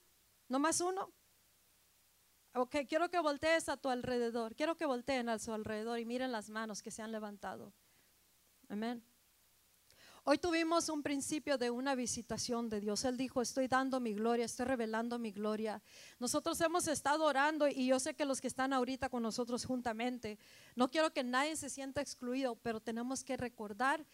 ¿No 0.48 0.58
más 0.58 0.80
uno? 0.80 1.12
Ok, 2.54 2.76
quiero 2.88 3.10
que 3.10 3.20
voltees 3.20 3.68
a 3.68 3.76
tu 3.76 3.88
alrededor. 3.88 4.54
Quiero 4.54 4.76
que 4.76 4.86
volteen 4.86 5.28
a 5.28 5.38
su 5.38 5.52
alrededor 5.52 5.98
y 5.98 6.06
miren 6.06 6.32
las 6.32 6.48
manos 6.48 6.82
que 6.82 6.90
se 6.90 7.02
han 7.02 7.12
levantado. 7.12 7.72
Amén. 8.68 9.04
Hoy 10.28 10.38
tuvimos 10.38 10.88
un 10.88 11.04
principio 11.04 11.56
de 11.56 11.70
una 11.70 11.94
visitación 11.94 12.68
de 12.68 12.80
Dios. 12.80 13.04
Él 13.04 13.16
dijo, 13.16 13.40
estoy 13.40 13.68
dando 13.68 14.00
mi 14.00 14.12
gloria, 14.12 14.44
estoy 14.44 14.66
revelando 14.66 15.20
mi 15.20 15.30
gloria. 15.30 15.80
Nosotros 16.18 16.60
hemos 16.62 16.88
estado 16.88 17.24
orando 17.24 17.68
y 17.68 17.86
yo 17.86 18.00
sé 18.00 18.14
que 18.14 18.24
los 18.24 18.40
que 18.40 18.48
están 18.48 18.72
ahorita 18.72 19.08
con 19.08 19.22
nosotros 19.22 19.64
juntamente, 19.64 20.36
no 20.74 20.88
quiero 20.88 21.12
que 21.12 21.22
nadie 21.22 21.54
se 21.54 21.70
sienta 21.70 22.00
excluido, 22.00 22.56
pero 22.56 22.80
tenemos 22.80 23.22
que 23.22 23.36
recordar 23.36 24.04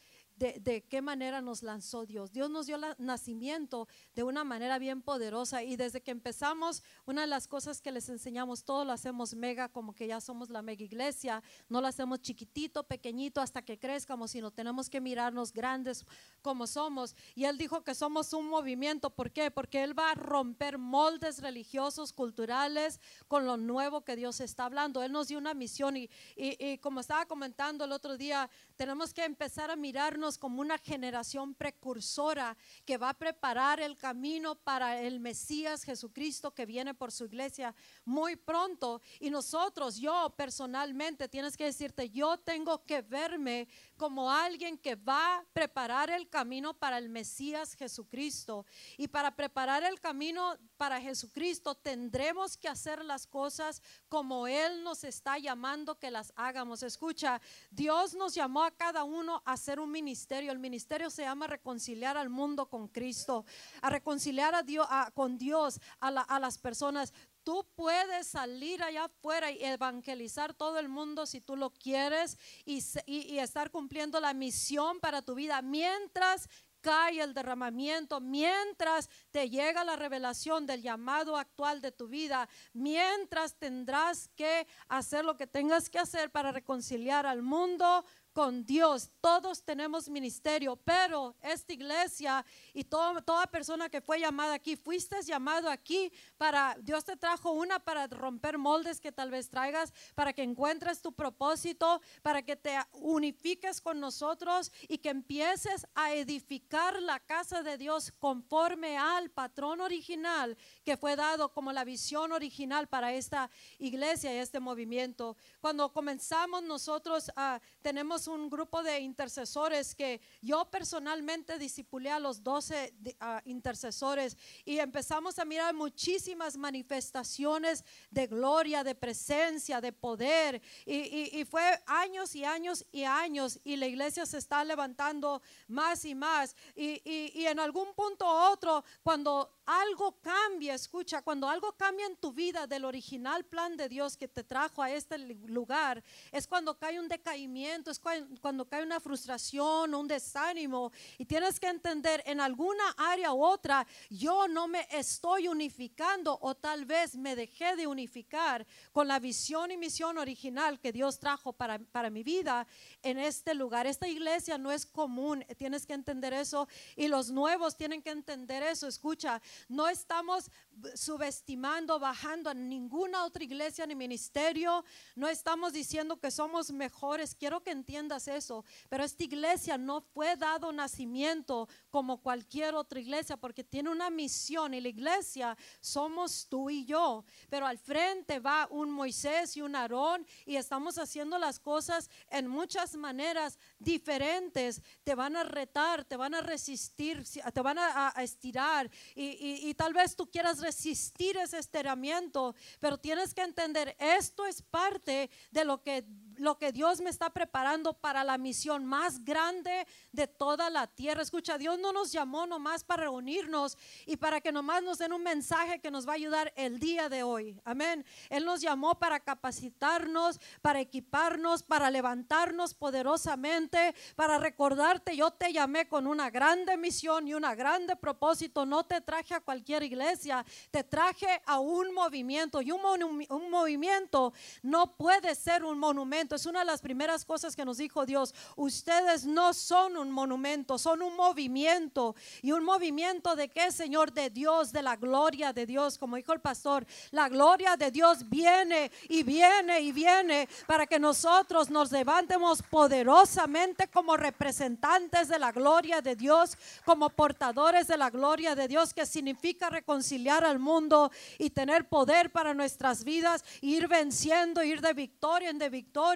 de, 0.43 0.83
qué 0.89 1.01
manera 1.03 1.41
nos 1.41 1.63
lanzó 1.63 2.05
Dios. 2.05 2.33
Dios 2.33 2.51
nos 2.51 2.67
dio 2.67 2.77
el 2.77 2.85
nacimiento 2.99 3.87
de 4.15 4.23
una 4.25 4.43
manera 4.45 4.79
bien 4.79 5.03
poderosa 5.03 5.63
y 5.63 5.77
desde 5.77 6.03
que 6.03 6.11
empezamos, 6.11 6.83
una 7.07 7.21
de 7.23 7.27
las 7.29 7.47
cosas 7.47 7.81
que 7.81 7.93
les 7.93 8.09
enseñamos, 8.09 8.65
todo 8.65 8.85
lo 8.85 8.93
hacemos 8.93 9.35
mega, 9.35 9.69
como 9.69 9.95
que 9.95 10.07
ya 10.07 10.21
somos 10.21 10.51
la 10.51 10.63
mega 10.63 10.83
iglesia, 10.85 11.43
no 11.69 11.81
lo 11.81 11.87
hacemos 11.87 12.21
chiquitito, 12.21 12.83
pequeñito 12.85 13.41
hasta 13.41 13.63
que 13.63 13.79
crezcamos, 13.79 14.33
sino 14.33 14.51
tenemos 14.51 14.91
que 14.91 15.01
mirarnos 15.01 15.53
grandes 15.53 16.05
como 16.43 16.67
somos. 16.67 17.15
Y 17.35 17.45
Él 17.45 17.57
dijo 17.59 17.85
que 17.85 17.95
somos 17.95 18.33
un 18.33 18.49
movimiento, 18.49 19.11
¿por 19.11 19.31
qué? 19.31 19.51
Porque 19.51 19.85
Él 19.85 19.97
va 19.99 20.11
a 20.11 20.15
romper 20.15 20.79
moldes 20.79 21.41
religiosos, 21.41 22.13
culturales, 22.13 23.01
con 23.29 23.47
lo 23.47 23.57
nuevo 23.57 24.05
que 24.05 24.17
Dios 24.17 24.41
está 24.41 24.65
hablando. 24.65 25.03
Él 25.03 25.13
nos 25.13 25.29
dio 25.29 25.39
una 25.39 25.55
misión 25.55 25.97
y, 25.97 26.11
y- 26.37 26.57
y 26.59 26.79
como 26.79 27.01
estaba 27.01 27.27
comentando 27.27 27.85
el 27.85 27.93
otro 27.93 28.17
día, 28.17 28.51
tenemos 28.77 29.15
que 29.15 29.25
empezar 29.25 29.71
a 29.71 29.77
mirarnos 29.77 30.32
como 30.39 30.61
una 30.61 30.79
generación 30.79 31.55
precursora 31.55 32.57
que 32.85 32.97
va 32.97 33.11
a 33.11 33.19
preparar 33.19 33.81
el 33.81 33.97
camino 33.97 34.55
para 34.55 35.01
el 35.01 35.21
Mesías 35.21 35.85
Jesucristo 35.85 36.53
que 36.53 36.67
viene 36.67 36.95
por 36.95 37.13
su 37.13 37.25
iglesia 37.25 37.75
muy 38.05 38.37
pronto. 38.37 39.01
Y 39.21 39.31
nosotros, 39.31 39.97
yo 39.97 40.35
personalmente, 40.37 41.29
tienes 41.29 41.57
que 41.57 41.65
decirte, 41.65 42.11
yo 42.11 42.37
tengo 42.39 42.85
que 42.85 43.03
verme 43.03 43.69
como 43.97 44.31
alguien 44.31 44.79
que 44.79 44.97
va 44.97 45.37
a 45.37 45.45
preparar 45.53 46.11
el 46.11 46.29
camino 46.29 46.75
para 46.75 46.99
el 46.99 47.09
Mesías 47.09 47.75
Jesucristo. 47.75 48.67
Y 48.97 49.09
para 49.09 49.35
preparar 49.35 49.85
el 49.85 50.01
camino 50.01 50.57
para 50.77 51.01
Jesucristo 51.01 51.75
tendremos 51.75 52.57
que 52.57 52.69
hacer 52.69 53.05
las 53.05 53.27
cosas 53.27 53.83
como 54.09 54.47
Él 54.47 54.83
nos 54.83 55.05
está 55.05 55.39
llamando 55.39 55.99
que 55.99 56.11
las 56.11 56.33
hagamos. 56.37 56.83
Escucha, 56.83 57.41
Dios 57.71 58.15
nos 58.15 58.35
llamó 58.35 58.65
a 58.65 58.71
cada 58.71 59.05
uno 59.05 59.43
a 59.45 59.53
hacer 59.53 59.79
un 59.79 59.91
El 60.13 60.59
ministerio 60.59 61.09
se 61.09 61.23
llama 61.23 61.47
reconciliar 61.47 62.17
al 62.19 62.29
mundo 62.29 62.69
con 62.69 62.89
Cristo, 62.89 63.47
a 63.81 63.89
reconciliar 63.89 64.55
a 64.55 64.63
Dios, 64.63 64.87
a- 64.91 65.11
con 65.15 65.39
Dios, 65.39 65.81
a, 66.01 66.11
la- 66.11 66.21
a 66.21 66.39
las 66.39 66.59
personas. 66.59 67.13
Tú 67.45 67.67
puedes 67.75 68.27
salir 68.27 68.83
allá 68.83 69.05
afuera 69.05 69.51
y 69.51 69.65
evangelizar 69.65 70.53
todo 70.53 70.79
el 70.79 70.89
mundo 70.91 71.25
si 71.25 71.41
tú 71.41 71.57
lo 71.57 71.71
quieres 71.71 72.37
y- 72.67 72.83
y 73.07 73.39
estar 73.39 73.71
cumpliendo 73.71 74.21
la 74.21 74.35
misión 74.35 75.01
para 75.01 75.23
tu 75.23 75.35
vida 75.35 75.63
mientras 75.63 76.49
cae 76.83 77.21
el 77.23 77.33
derramamiento, 77.33 78.21
mientras 78.21 79.09
te 79.31 79.49
llega 79.49 79.85
la 79.85 79.95
revelación 79.95 80.67
del 80.67 80.83
llamado 80.83 81.37
actual 81.37 81.81
de 81.81 81.93
tu 81.93 82.09
vida, 82.09 82.49
mientras 82.73 83.55
tendrás 83.55 84.29
que 84.35 84.67
hacer 84.89 85.25
lo 85.25 85.37
que 85.37 85.47
tengas 85.47 85.89
que 85.89 86.01
hacer 86.01 86.33
para 86.33 86.51
reconciliar 86.51 87.25
al 87.25 87.41
mundo 87.43 88.05
con 88.33 88.65
Dios. 88.65 89.11
Todos 89.21 89.63
tenemos 89.63 90.09
ministerio, 90.09 90.77
pero 90.77 91.37
esta 91.43 91.73
iglesia 91.73 92.45
y 92.73 92.85
toda 92.85 93.47
persona 93.51 93.89
que 93.89 94.01
fue 94.01 94.21
llamada 94.21 94.55
aquí, 94.55 94.77
fuiste 94.77 95.23
llamado 95.23 95.69
aquí 95.71 96.13
para, 96.37 96.77
Dios 96.81 97.05
te 97.05 97.17
trajo 97.17 97.53
una 97.53 97.79
para 97.79 98.07
romper 98.07 98.59
moldes 98.59 99.01
que 99.01 99.13
tal 99.13 99.31
vez 99.31 99.49
traigas, 99.49 99.93
para 100.15 100.33
que 100.33 100.43
encuentres 100.43 101.03
tu 101.03 101.13
propósito, 101.13 102.01
para 102.23 102.43
que 102.43 102.57
te 102.57 102.77
unifiques 102.93 103.81
con 103.81 104.01
nosotros 104.01 104.73
y 104.89 104.99
que 104.99 105.11
empieces 105.11 105.87
a 105.95 106.13
edificar 106.13 107.01
la 107.03 107.21
casa 107.21 107.63
de 107.63 107.77
Dios 107.77 108.13
conforme 108.19 108.97
al 108.97 109.31
patrón 109.31 109.81
original 109.81 110.57
que 110.85 110.97
fue 110.97 111.17
dado 111.17 111.53
como 111.53 111.73
la 111.73 111.85
visión 111.85 112.33
original 112.33 112.89
para 112.89 113.13
esta 113.13 113.51
iglesia 113.79 114.35
y 114.35 114.39
este 114.39 114.61
movimiento. 114.61 115.37
Cuando 115.61 115.93
comenzamos 115.93 116.63
nosotros 116.63 117.31
ah, 117.37 117.61
tenemos 117.83 118.22
un 118.27 118.49
grupo 118.51 118.83
de 118.83 119.01
intercesores 119.01 119.95
que 119.95 120.21
yo 120.41 120.65
personalmente 120.71 121.59
disipulé 121.59 122.11
a 122.11 122.19
los 122.19 122.43
12 122.43 122.93
de- 122.99 123.17
ah, 123.21 123.41
intercesores 123.45 124.37
y 124.65 124.79
empezamos 124.79 125.39
a 125.39 125.45
mirar 125.45 125.75
muchísimas 125.75 126.57
manifestaciones 126.57 127.85
de 128.11 128.27
gloria, 128.27 128.85
de 128.85 128.95
presencia, 128.95 129.81
de 129.81 129.93
poder. 129.93 130.61
Y, 130.87 130.95
y- 130.97 131.41
y 131.41 131.45
fue 131.45 131.63
años 131.87 132.35
y 132.35 132.45
años 132.45 132.85
y 132.93 133.05
años 133.05 133.59
y 133.65 133.77
la 133.77 133.87
iglesia 133.87 134.27
se 134.27 134.39
está 134.39 134.65
levantando 134.65 135.43
más 135.69 136.05
y 136.05 136.15
más. 136.15 136.55
Y, 136.75 137.01
y- 137.05 137.47
en 137.47 137.59
algún 137.59 137.93
punto 137.95 138.25
u 138.25 138.53
otro 138.53 138.85
cuando 139.03 139.59
algo 139.67 140.21
cambia, 140.21 140.75
escucha, 140.75 141.23
cuando 141.23 141.49
algo 141.49 141.73
cambia 141.77 142.07
en 142.07 142.17
tu 142.17 142.33
vida 142.33 142.67
del 142.67 142.85
original 142.85 143.45
plan 143.45 143.77
de 143.77 143.89
Dios 143.89 144.17
que 144.17 144.27
te 144.29 144.43
trajo 144.43 144.83
a 144.83 144.91
este 144.91 145.19
lugar, 145.19 146.03
es 146.33 146.47
cuando 146.47 146.77
cae 146.79 146.99
un 146.99 147.09
decaimiento, 147.09 147.91
es 147.91 148.01
cua- 148.03 148.12
cuando 148.41 148.67
cae 148.67 148.83
una 148.83 149.01
frustración, 149.01 149.95
un 149.95 150.09
desánimo. 150.09 150.93
Y 151.19 151.25
tienes 151.25 151.59
que 151.59 151.69
entender, 151.69 152.23
en 152.27 152.41
alguna 152.41 152.85
área 152.97 153.33
u 153.33 153.45
otra, 153.45 153.87
yo 154.11 154.49
no 154.49 154.69
me 154.69 154.87
estoy 154.91 155.49
unificando 155.49 156.39
o 156.41 156.55
tal 156.55 156.85
vez 156.85 157.17
me 157.17 157.37
dejé 157.37 157.77
de 157.77 157.87
unificar 157.87 158.67
con 158.93 159.09
la 159.09 159.19
visión 159.19 159.71
y 159.71 159.77
misión 159.77 160.19
original 160.19 160.81
que 160.81 160.93
Dios 160.93 161.19
trajo 161.19 161.53
para, 161.53 161.79
para 161.79 162.11
mi 162.11 162.23
vida 162.23 162.67
en 163.03 163.19
este 163.19 163.55
lugar. 163.55 163.87
Esta 163.87 164.09
iglesia 164.09 164.59
no 164.59 164.71
es 164.71 164.87
común, 164.87 165.45
tienes 165.57 165.87
que 165.87 165.95
entender 165.95 166.33
eso. 166.33 166.69
Y 166.97 167.09
los 167.09 167.31
nuevos 167.31 167.77
tienen 167.77 168.03
que 168.03 168.11
entender 168.11 168.63
eso. 168.63 168.87
Escucha, 168.87 169.41
no 169.69 169.89
estamos 169.89 170.51
subestimando, 170.95 171.99
bajando 171.99 172.51
a 172.51 172.55
ninguna 172.55 173.25
otra 173.25 173.45
iglesia 173.45 173.87
ni 173.87 173.95
ministerio. 173.95 174.85
No 175.15 175.29
estamos 175.29 175.73
diciendo 175.73 176.19
que 176.19 176.31
somos 176.31 176.73
mejores. 176.73 177.35
Quiero 177.35 177.63
que 177.63 177.71
entiendas 178.03 178.29
eso. 178.29 178.65
Pero 178.89 179.05
esta 179.05 179.23
iglesia 179.25 179.79
no 179.79 180.01
fue 180.01 180.37
dado 180.37 180.73
nacimiento 180.73 181.69
como 181.91 182.21
cualquier 182.21 182.75
otra 182.75 183.01
iglesia 183.01 183.37
porque 183.37 183.63
tiene 183.65 183.91
una 183.91 184.11
misión 184.11 184.75
y 184.75 184.81
la 184.81 184.89
iglesia 184.89 185.57
somos 185.81 186.47
tú 186.49 186.69
y 186.71 186.85
yo. 186.85 187.25
Pero 187.49 187.67
al 187.67 187.79
frente 187.79 188.41
va 188.41 188.67
un 188.71 188.91
Moisés 188.91 189.57
y 189.57 189.63
un 189.63 189.77
Aarón 189.77 190.27
y 190.47 190.57
estamos 190.57 190.99
haciendo 190.99 191.39
las 191.39 191.59
cosas 191.61 192.11
en 192.29 192.49
muchas 192.49 192.95
maneras 192.97 193.59
diferentes. 193.79 194.83
Te 195.05 195.15
van 195.15 195.37
a 195.37 195.45
retar, 195.45 196.05
te 196.05 196.17
van 196.17 196.35
a 196.35 196.41
resistir, 196.41 197.25
si- 197.25 197.41
te 197.41 197.61
van 197.61 197.79
a, 197.79 198.13
estirar 198.23 198.91
y, 199.15 199.25
y- 199.31 199.69
y 199.71 199.75
tal 199.75 199.93
vez 199.93 200.17
tú 200.17 200.29
quieras 200.31 200.61
resistir 200.61 201.37
ese 201.37 201.59
estiramiento, 201.59 202.55
pero 202.81 202.99
tienes 202.99 203.33
que 203.35 203.43
entender, 203.43 203.97
esto 203.99 204.45
es 204.47 204.63
parte 204.63 205.31
de 205.51 205.65
lo 205.65 205.83
que 205.83 206.05
lo 206.39 206.59
que 206.59 206.73
Dios 206.73 207.01
me 207.01 207.11
está 207.11 207.31
preparando 207.31 207.95
para 207.95 208.25
la 208.25 208.39
misión 208.39 208.85
más 208.85 209.25
grande 209.25 209.87
de 210.13 210.27
toda 210.27 210.71
la 210.71 210.87
tierra. 210.87 211.23
Escucha, 211.23 211.59
Dios 211.59 211.79
no 211.79 211.93
nos 211.93 212.13
llamó 212.13 212.47
nomás 212.47 212.85
para 212.85 213.05
reunirnos 213.05 213.77
y 214.07 214.17
para 214.17 214.41
que 214.41 214.53
nomás 214.53 214.83
nos 214.83 214.99
den 214.99 215.13
un 215.13 215.23
mensaje 215.23 215.81
que 215.81 215.91
nos 215.91 216.07
va 216.07 216.13
a 216.13 216.17
ayudar 216.17 216.53
el 216.57 216.79
día 216.79 217.09
de 217.09 217.23
hoy. 217.23 217.61
Amén. 217.65 218.05
Él 218.31 218.45
nos 218.45 218.61
llamó 218.61 218.99
para 218.99 219.21
capacitarnos, 219.21 220.41
para 220.61 220.81
equiparnos, 220.81 221.63
para 221.63 221.91
levantarnos 221.91 222.75
poderosamente, 222.75 223.95
para 224.17 224.39
recordarte, 224.39 225.17
yo 225.17 225.31
te 225.31 225.53
llamé 225.53 225.89
con 225.89 226.07
una 226.07 226.31
grande 226.31 226.77
misión 226.77 227.29
y 227.29 227.35
una 227.35 227.55
grande 227.55 227.97
propósito. 227.97 228.67
No 228.67 228.85
te 228.85 229.01
traje 229.01 229.35
a 229.35 229.41
cualquier 229.41 229.83
iglesia, 229.83 230.45
te 230.71 230.85
traje 230.85 231.43
a 231.47 231.59
un 231.59 231.93
movimiento 231.93 232.63
y 232.63 232.73
un, 232.73 232.81
un 233.29 233.51
movimiento 233.51 234.33
no 234.63 234.97
puede 234.97 235.35
ser 235.35 235.65
un 235.65 235.79
monumento 235.79 236.22
Es 236.31 236.47
una 236.47 236.61
de 236.61 236.67
las 236.67 236.81
primeras 236.81 237.25
cosas 237.25 237.57
que 237.57 237.65
nos 237.65 237.79
dijo 237.79 238.07
Dios. 238.07 238.33
Ustedes 238.55 239.27
no 239.27 239.53
son 239.53 239.97
un 239.97 240.11
monumento, 240.11 240.79
son 240.79 241.03
un 241.03 241.17
movimiento. 241.17 242.15
¿Y 242.43 242.53
un 242.53 242.65
movimiento 242.65 243.35
de 243.35 243.49
qué, 243.49 243.73
Señor? 243.73 244.13
De 244.13 244.31
Dios, 244.31 244.73
de 244.73 244.83
la 244.83 244.95
gloria 244.95 245.53
de 245.53 245.67
Dios. 245.67 245.99
Como 245.99 246.17
dijo 246.17 246.33
el 246.33 246.41
pastor, 246.41 246.87
la 247.11 247.29
gloria 247.29 247.77
de 247.77 247.91
Dios 247.91 248.29
viene 248.29 248.93
y 249.09 249.25
viene 249.25 249.81
y 249.81 249.91
viene 249.91 250.49
para 250.67 250.87
que 250.87 251.01
nosotros 251.01 251.71
nos 251.71 251.91
levantemos 251.91 252.63
poderosamente 252.63 253.89
como 253.89 254.17
representantes 254.17 255.29
de 255.29 255.39
la 255.41 255.51
gloria 255.51 256.01
de 256.01 256.15
Dios, 256.15 256.57
como 256.85 257.11
portadores 257.11 257.89
de 257.89 257.97
la 257.97 258.11
gloria 258.11 258.55
de 258.55 258.69
Dios, 258.69 258.95
que 258.95 259.07
significa 259.07 259.71
reconciliar 259.71 260.45
al 260.45 260.61
mundo 260.61 261.11
y 261.39 261.51
tener 261.51 261.89
poder 261.89 262.31
para 262.31 262.55
nuestras 262.55 263.03
vidas, 263.03 263.45
ir 263.61 263.89
venciendo, 263.89 264.63
ir 264.63 264.81
de 264.81 264.93
victoria 264.93 265.51
en 265.51 265.59
victoria. 265.69 266.12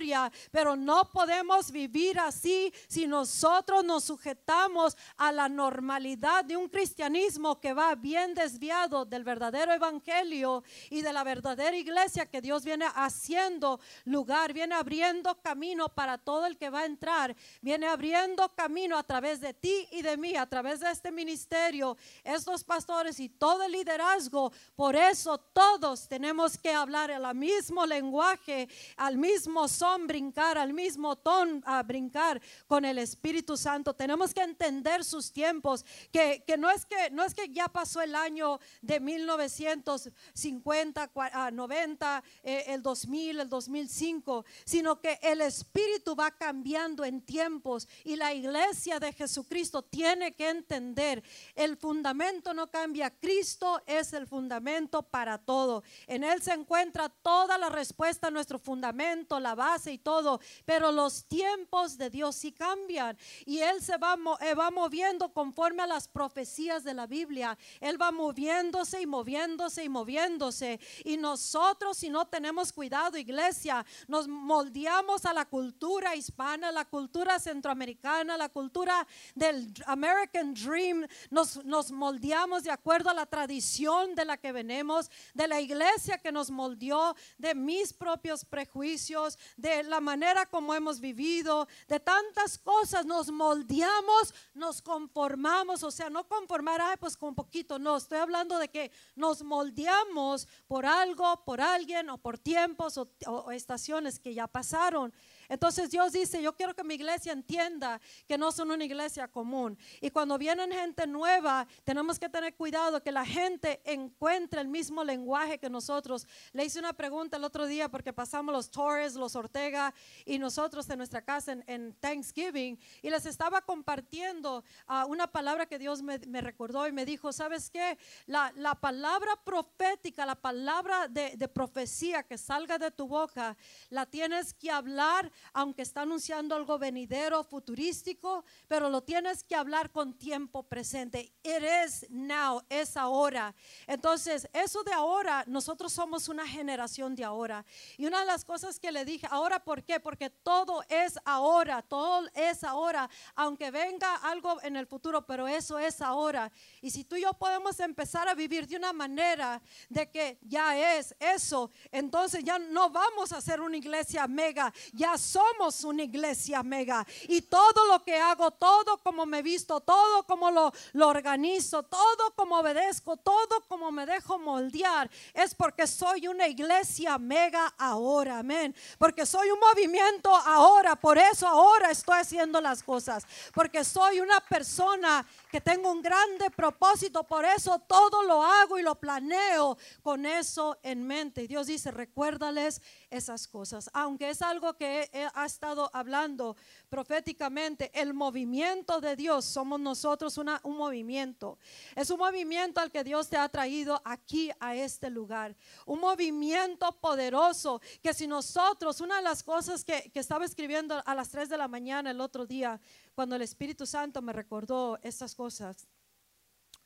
Pero 0.50 0.76
no 0.76 1.10
podemos 1.10 1.70
vivir 1.70 2.18
así 2.18 2.72
si 2.86 3.06
nosotros 3.06 3.84
nos 3.84 4.04
sujetamos 4.04 4.96
a 5.16 5.32
la 5.32 5.48
normalidad 5.48 6.44
de 6.44 6.56
un 6.56 6.68
cristianismo 6.68 7.60
que 7.60 7.72
va 7.72 7.94
bien 7.94 8.34
desviado 8.34 9.04
del 9.04 9.24
verdadero 9.24 9.72
evangelio 9.72 10.62
y 10.90 11.00
de 11.00 11.12
la 11.12 11.24
verdadera 11.24 11.76
iglesia 11.76 12.26
que 12.26 12.42
Dios 12.42 12.64
viene 12.64 12.86
haciendo 12.94 13.80
lugar, 14.04 14.52
viene 14.52 14.74
abriendo 14.74 15.40
camino 15.40 15.88
para 15.88 16.18
todo 16.18 16.44
el 16.46 16.58
que 16.58 16.68
va 16.68 16.80
a 16.80 16.86
entrar, 16.86 17.34
viene 17.62 17.86
abriendo 17.86 18.48
camino 18.54 18.98
a 18.98 19.02
través 19.02 19.40
de 19.40 19.54
ti 19.54 19.88
y 19.92 20.02
de 20.02 20.16
mí, 20.16 20.36
a 20.36 20.46
través 20.46 20.80
de 20.80 20.90
este 20.90 21.10
ministerio, 21.10 21.96
estos 22.22 22.64
pastores 22.64 23.18
y 23.18 23.30
todo 23.30 23.62
el 23.62 23.72
liderazgo. 23.72 24.52
Por 24.74 24.94
eso 24.94 25.38
todos 25.38 26.06
tenemos 26.06 26.58
que 26.58 26.72
hablar 26.72 27.10
el 27.10 27.26
mismo 27.34 27.86
lenguaje, 27.86 28.68
al 28.96 29.16
mismo 29.16 29.68
brincar, 30.06 30.58
al 30.58 30.72
mismo 30.72 31.16
ton 31.16 31.62
a 31.66 31.82
brincar 31.82 32.40
con 32.66 32.84
el 32.84 32.98
Espíritu 32.98 33.56
Santo. 33.56 33.94
Tenemos 33.94 34.34
que 34.34 34.42
entender 34.42 35.04
sus 35.04 35.32
tiempos, 35.32 35.84
que, 36.12 36.44
que 36.46 36.56
no, 36.56 36.70
es 36.70 36.84
que 36.84 37.10
no 37.10 37.24
es 37.24 37.34
que 37.34 37.48
ya 37.48 37.68
pasó 37.68 38.02
el 38.02 38.14
año 38.14 38.58
de 38.82 39.00
1950, 39.00 41.10
90, 41.52 42.24
eh, 42.42 42.64
el 42.68 42.82
2000, 42.82 43.40
el 43.40 43.48
2005, 43.48 44.44
sino 44.64 45.00
que 45.00 45.18
el 45.22 45.40
Espíritu 45.40 46.14
va 46.14 46.30
cambiando 46.30 47.04
en 47.04 47.20
tiempos 47.20 47.88
y 48.04 48.16
la 48.16 48.34
iglesia 48.34 48.98
de 48.98 49.12
Jesucristo 49.12 49.82
tiene 49.82 50.32
que 50.32 50.48
entender, 50.48 51.22
el 51.54 51.76
fundamento 51.76 52.54
no 52.54 52.70
cambia, 52.70 53.10
Cristo 53.10 53.82
es 53.86 54.12
el 54.12 54.26
fundamento 54.26 55.02
para 55.02 55.38
todo. 55.38 55.82
En 56.06 56.24
Él 56.24 56.42
se 56.42 56.52
encuentra 56.52 57.08
toda 57.08 57.58
la 57.58 57.68
respuesta 57.68 58.28
a 58.28 58.30
nuestro 58.30 58.58
fundamento, 58.58 59.40
la 59.40 59.54
base 59.54 59.75
y 59.84 59.98
todo, 59.98 60.40
pero 60.64 60.90
los 60.90 61.26
tiempos 61.26 61.98
de 61.98 62.08
Dios 62.08 62.36
sí 62.36 62.52
cambian 62.52 63.16
y 63.44 63.58
Él 63.58 63.82
se 63.82 63.96
va, 63.98 64.16
eh, 64.40 64.54
va 64.54 64.70
moviendo 64.70 65.32
conforme 65.32 65.82
a 65.82 65.86
las 65.86 66.08
profecías 66.08 66.82
de 66.82 66.94
la 66.94 67.06
Biblia. 67.06 67.58
Él 67.80 68.00
va 68.00 68.10
moviéndose 68.10 69.02
y 69.02 69.06
moviéndose 69.06 69.84
y 69.84 69.88
moviéndose. 69.88 70.80
Y 71.04 71.16
nosotros, 71.16 71.98
si 71.98 72.08
no 72.08 72.26
tenemos 72.26 72.72
cuidado, 72.72 73.18
iglesia, 73.18 73.84
nos 74.08 74.26
moldeamos 74.26 75.26
a 75.26 75.32
la 75.32 75.44
cultura 75.44 76.16
hispana, 76.16 76.72
la 76.72 76.84
cultura 76.84 77.38
centroamericana, 77.38 78.36
la 78.36 78.48
cultura 78.48 79.06
del 79.34 79.72
American 79.86 80.54
Dream. 80.54 81.06
Nos, 81.30 81.64
nos 81.64 81.90
moldeamos 81.90 82.64
de 82.64 82.70
acuerdo 82.70 83.10
a 83.10 83.14
la 83.14 83.26
tradición 83.26 84.14
de 84.14 84.24
la 84.24 84.36
que 84.36 84.52
venimos, 84.52 85.10
de 85.34 85.48
la 85.48 85.60
iglesia 85.60 86.18
que 86.18 86.32
nos 86.32 86.50
moldeó, 86.50 87.14
de 87.38 87.54
mis 87.54 87.92
propios 87.92 88.44
prejuicios, 88.44 89.38
de 89.56 89.65
la 89.84 90.00
manera 90.00 90.46
como 90.46 90.74
hemos 90.74 91.00
vivido, 91.00 91.68
de 91.88 92.00
tantas 92.00 92.58
cosas. 92.58 93.04
Nos 93.06 93.30
moldeamos, 93.30 94.34
nos 94.54 94.82
conformamos, 94.82 95.82
o 95.82 95.90
sea, 95.90 96.10
no 96.10 96.26
conformar, 96.28 96.80
ay, 96.80 96.96
pues 96.98 97.16
con 97.16 97.34
poquito, 97.34 97.78
no, 97.78 97.96
estoy 97.96 98.18
hablando 98.18 98.58
de 98.58 98.68
que 98.68 98.90
nos 99.14 99.42
moldeamos 99.42 100.48
por 100.66 100.86
algo, 100.86 101.44
por 101.44 101.60
alguien 101.60 102.10
o 102.10 102.18
por 102.18 102.38
tiempos 102.38 102.96
o, 102.98 103.08
o 103.26 103.50
estaciones 103.50 104.18
que 104.18 104.34
ya 104.34 104.46
pasaron. 104.46 105.12
Entonces 105.48 105.90
Dios 105.90 106.12
dice, 106.12 106.42
yo 106.42 106.54
quiero 106.54 106.74
que 106.74 106.84
mi 106.84 106.94
iglesia 106.94 107.32
entienda 107.32 108.00
que 108.26 108.38
no 108.38 108.52
son 108.52 108.70
una 108.70 108.84
iglesia 108.84 109.28
común. 109.28 109.78
Y 110.00 110.10
cuando 110.10 110.38
vienen 110.38 110.72
gente 110.72 111.06
nueva, 111.06 111.66
tenemos 111.84 112.18
que 112.18 112.28
tener 112.28 112.54
cuidado 112.54 113.02
que 113.02 113.12
la 113.12 113.24
gente 113.24 113.80
encuentre 113.84 114.60
el 114.60 114.68
mismo 114.68 115.04
lenguaje 115.04 115.58
que 115.58 115.70
nosotros. 115.70 116.26
Le 116.52 116.64
hice 116.64 116.78
una 116.78 116.92
pregunta 116.92 117.36
el 117.36 117.44
otro 117.44 117.66
día 117.66 117.88
porque 117.88 118.12
pasamos 118.12 118.54
los 118.54 118.70
Torres, 118.70 119.14
los 119.14 119.36
Ortega 119.36 119.94
y 120.24 120.38
nosotros 120.38 120.88
en 120.90 120.98
nuestra 120.98 121.22
casa 121.22 121.56
en, 121.66 121.94
Thanksgiving 122.00 122.78
y 123.02 123.10
les 123.10 123.26
estaba 123.26 123.60
compartiendo 123.60 124.64
uh, 124.88 125.08
una 125.08 125.26
palabra 125.26 125.66
que 125.66 125.78
Dios 125.78 126.02
me, 126.02 126.18
recordó 126.40 126.86
y 126.86 126.92
me 126.92 127.04
dijo, 127.04 127.32
¿sabes 127.32 127.70
qué? 127.70 127.98
La, 128.26 128.52
palabra 128.80 129.36
profética, 129.44 130.26
la 130.26 130.34
palabra 130.34 131.08
de, 131.08 131.36
de 131.36 131.48
profecía 131.48 132.22
que 132.22 132.36
salga 132.36 132.78
de 132.78 132.90
tu 132.90 133.06
boca, 133.06 133.56
la 133.88 134.06
tienes 134.06 134.52
que 134.54 134.70
hablar 134.70 135.30
aunque 135.52 135.82
está 135.82 136.02
anunciando 136.02 136.54
algo 136.54 136.78
venidero, 136.78 137.44
futurístico, 137.44 138.44
pero 138.68 138.90
lo 138.90 139.02
tienes 139.02 139.44
que 139.44 139.54
hablar 139.54 139.90
con 139.90 140.14
tiempo 140.14 140.62
presente. 140.62 141.32
It 141.42 141.62
is 141.86 142.06
now, 142.10 142.62
es 142.68 142.96
ahora. 142.96 143.54
Entonces, 143.86 144.48
eso 144.52 144.82
de 144.82 144.92
ahora, 144.92 145.44
nosotros 145.46 145.92
somos 145.92 146.28
una 146.28 146.46
generación 146.46 147.14
de 147.14 147.24
ahora. 147.24 147.64
Y 147.96 148.06
una 148.06 148.20
de 148.20 148.26
las 148.26 148.44
cosas 148.44 148.78
que 148.78 148.92
le 148.92 149.04
dije, 149.04 149.26
ahora, 149.30 149.62
¿por 149.62 149.82
qué? 149.84 150.00
Porque 150.00 150.30
todo 150.30 150.82
es 150.88 151.18
ahora, 151.24 151.82
todo 151.82 152.26
es 152.34 152.64
ahora, 152.64 153.08
aunque 153.34 153.70
venga 153.70 154.14
algo 154.16 154.60
en 154.62 154.76
el 154.76 154.86
futuro, 154.86 155.26
pero 155.26 155.48
eso 155.48 155.78
es 155.78 156.00
ahora. 156.00 156.50
Y 156.80 156.90
si 156.90 157.04
tú 157.04 157.16
y 157.16 157.22
yo 157.22 157.32
podemos 157.34 157.78
empezar 157.80 158.28
a 158.28 158.34
vivir 158.34 158.66
de 158.66 158.76
una 158.76 158.92
manera 158.92 159.62
de 159.88 160.10
que 160.10 160.38
ya 160.42 160.96
es 160.96 161.14
eso, 161.18 161.70
entonces 161.90 162.44
ya 162.44 162.58
no 162.58 162.90
vamos 162.90 163.32
a 163.32 163.40
ser 163.40 163.60
una 163.60 163.76
iglesia 163.76 164.26
mega, 164.26 164.72
ya 164.92 165.16
somos 165.26 165.84
una 165.84 166.04
iglesia 166.04 166.62
mega. 166.62 167.06
Y 167.28 167.42
todo 167.42 167.86
lo 167.86 168.02
que 168.02 168.16
hago, 168.16 168.50
todo 168.52 168.98
como 168.98 169.26
me 169.26 169.42
visto, 169.42 169.80
todo 169.80 170.22
como 170.24 170.50
lo, 170.50 170.72
organizo, 171.06 171.82
todo 171.82 172.34
como 172.34 172.58
obedezco, 172.58 173.16
todo 173.16 173.60
como 173.68 173.90
me 173.90 174.06
dejo 174.06 174.38
moldear, 174.38 175.10
es 175.34 175.54
porque 175.54 175.86
soy 175.86 176.28
una 176.28 176.46
iglesia 176.46 177.18
mega 177.18 177.74
ahora, 177.78 178.38
amén. 178.38 178.74
Porque 178.98 179.26
soy 179.26 179.50
un 179.50 179.58
movimiento 179.58 180.34
ahora, 180.34 180.96
por 180.96 181.18
eso 181.18 181.46
ahora 181.46 181.90
estoy 181.90 182.18
haciendo 182.18 182.60
las 182.60 182.82
cosas. 182.82 183.24
Porque 183.54 183.84
soy 183.84 184.20
una 184.20 184.40
persona 184.40 185.26
que 185.50 185.60
tengo 185.60 185.90
un 185.90 186.02
grande 186.02 186.50
propósito, 186.50 187.24
por 187.24 187.44
eso 187.44 187.78
todo 187.80 188.22
lo 188.22 188.42
hago 188.42 188.78
y 188.78 188.82
lo 188.82 188.94
planeo 188.94 189.76
con 190.02 190.26
eso 190.26 190.78
en 190.82 191.06
mente. 191.06 191.42
Y 191.42 191.46
Dios 191.46 191.66
dice, 191.66 191.90
recuérdales 191.90 192.80
esas 193.10 193.46
cosas, 193.46 193.88
aunque 193.92 194.30
es 194.30 194.42
algo 194.42 194.74
que 194.74 195.10
ha 195.34 195.46
estado 195.46 195.90
hablando 195.92 196.56
proféticamente, 196.88 197.90
el 197.94 198.14
movimiento 198.14 199.00
de 199.00 199.16
Dios, 199.16 199.44
somos 199.44 199.80
nosotros 199.80 200.36
un 200.38 200.76
movimiento, 200.76 201.58
es 201.94 202.10
un 202.10 202.18
movimiento 202.18 202.80
al 202.80 202.90
que 202.90 203.04
Dios 203.04 203.28
te 203.28 203.36
ha 203.36 203.48
traído 203.48 204.00
aquí 204.04 204.50
a 204.60 204.74
este 204.74 205.10
lugar, 205.10 205.56
un 205.86 206.00
movimiento 206.00 206.90
poderoso 207.00 207.80
que 208.02 208.14
si 208.14 208.26
nosotros, 208.26 209.00
una 209.00 209.16
de 209.16 209.22
las 209.22 209.42
cosas 209.42 209.84
que, 209.84 210.10
que 210.12 210.20
estaba 210.20 210.44
escribiendo 210.44 211.02
a 211.04 211.14
las 211.14 211.30
3 211.30 211.48
de 211.48 211.58
la 211.58 211.68
mañana 211.68 212.10
el 212.10 212.20
otro 212.20 212.46
día, 212.46 212.80
cuando 213.14 213.36
el 213.36 213.42
Espíritu 213.42 213.86
Santo 213.86 214.20
me 214.20 214.32
recordó 214.32 214.98
estas 215.02 215.34
cosas. 215.34 215.86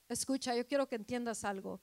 Escucha, 0.09 0.55
yo 0.55 0.67
quiero 0.67 0.89
que 0.89 0.97
entiendas 0.97 1.45
algo. 1.45 1.81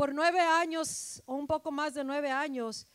Por 0.00 0.14
nueve 0.14 0.40
años 0.40 1.22
o 1.26 1.34
un 1.34 1.46
poco 1.46 1.70
más 1.70 1.92
de 1.92 2.02
nueve 2.02 2.30
años, 2.30 2.86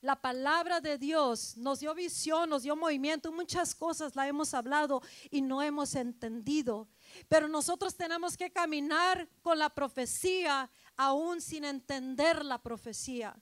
la 0.00 0.14
palabra 0.14 0.80
de 0.80 0.98
Dios 0.98 1.56
nos 1.56 1.80
dio 1.80 1.92
visión, 1.96 2.48
nos 2.48 2.62
dio 2.62 2.76
movimiento, 2.76 3.32
muchas 3.32 3.74
cosas 3.74 4.14
la 4.14 4.28
hemos 4.28 4.54
hablado 4.54 5.02
y 5.32 5.42
no 5.42 5.62
hemos 5.62 5.96
entendido. 5.96 6.86
Pero 7.28 7.48
nosotros 7.48 7.96
tenemos 7.96 8.36
que 8.36 8.52
caminar 8.52 9.28
con 9.42 9.58
la 9.58 9.68
profecía 9.68 10.70
aún 10.96 11.40
sin 11.40 11.64
entender 11.64 12.44
la 12.44 12.62
profecía. 12.62 13.34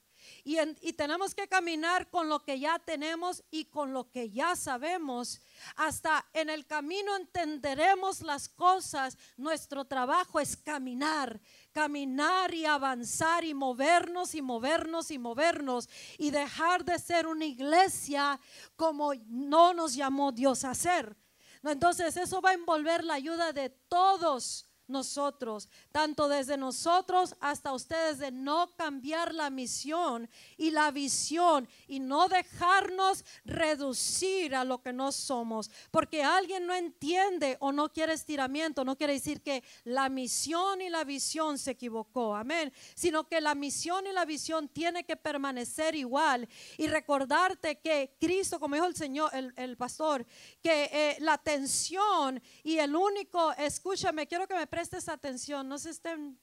Y, 0.45 0.93
tenemos 0.95 1.35
que 1.35 1.49
caminar 1.49 2.09
con 2.11 2.29
lo 2.29 2.41
que 2.41 2.59
ya 2.59 2.79
tenemos 2.79 3.43
y 3.51 3.67
con 3.67 3.93
lo 3.93 4.11
que 4.11 4.31
ya 4.31 4.57
sabemos. 4.57 5.41
Hasta 5.77 6.27
en 6.33 6.51
el 6.51 6.67
camino 6.67 7.17
entenderemos 7.17 8.23
las 8.23 8.49
cosas. 8.49 9.17
Nuestro 9.37 9.85
trabajo 9.85 10.41
es 10.41 10.57
caminar, 10.57 11.41
caminar 11.73 12.55
y 12.55 12.65
avanzar 12.65 13.45
y 13.45 13.55
movernos 13.55 14.35
y 14.35 14.43
movernos 14.43 15.11
y 15.11 15.19
movernos 15.19 15.89
y 16.19 16.31
dejar 16.31 16.85
de 16.85 16.99
ser 16.99 17.27
una 17.27 17.45
iglesia 17.45 18.41
como 18.77 19.13
no 19.27 19.75
nos 19.75 19.95
llamó 19.95 20.33
Dios 20.33 20.65
a 20.65 20.75
ser. 20.75 21.17
Entonces 21.63 22.17
eso 22.17 22.41
va 22.41 22.51
a 22.51 22.55
envolver 22.55 23.05
la 23.05 23.15
ayuda 23.15 23.53
de 23.53 23.71
todos 23.71 24.67
nosotros, 24.93 25.69
tanto 25.91 26.29
desde 26.29 26.57
nosotros 26.57 27.35
hasta 27.41 27.73
ustedes, 27.73 28.19
de 28.19 28.31
no 28.31 28.69
cambiar 28.77 29.35
la 29.35 29.51
misión 29.51 30.29
y 30.57 30.71
la 30.71 30.91
visión 30.91 31.69
y 31.89 31.99
no 31.99 32.29
dejarnos 32.29 33.25
reducir 33.45 34.55
a 34.55 34.65
lo 34.65 34.83
que 34.83 34.93
no 34.93 35.11
somos. 35.11 35.71
Porque 35.91 36.23
alguien 36.23 36.67
no 36.67 36.75
entiende 36.75 37.57
o 37.61 37.73
no 37.73 37.93
quiere 37.93 38.13
estiramiento, 38.13 38.85
no 38.85 38.97
quiere 38.97 39.15
decir 39.15 39.43
que 39.43 39.65
la 39.85 40.09
misión 40.09 40.81
y 40.81 40.89
la 40.89 41.05
visión 41.05 41.59
se 41.59 41.73
equivocó, 41.73 42.37
amén, 42.37 42.73
sino 42.95 43.27
que 43.27 43.41
la 43.41 43.55
misión 43.55 44.07
y 44.07 44.13
la 44.13 44.25
visión 44.25 44.69
tiene 44.69 45.05
que 45.05 45.17
permanecer 45.17 45.95
igual 45.95 46.49
y 46.77 46.87
recordarte 46.87 47.81
que 47.81 48.15
Cristo, 48.21 48.61
como 48.61 48.75
dijo 48.75 48.87
el 48.87 48.97
Señor, 48.97 49.31
el, 49.57 49.77
pastor, 49.77 50.27
que 50.63 50.85
eh, 50.93 51.17
la 51.21 51.35
atención 51.35 52.41
y 52.63 52.79
el 52.79 52.95
único, 52.95 53.53
escúchame, 53.53 54.27
quiero 54.27 54.47
que 54.47 54.55
me 54.55 54.67
prestes 54.67 55.09
atención, 55.09 55.69
no 55.69 55.79
se 55.79 55.91
estén... 55.91 56.39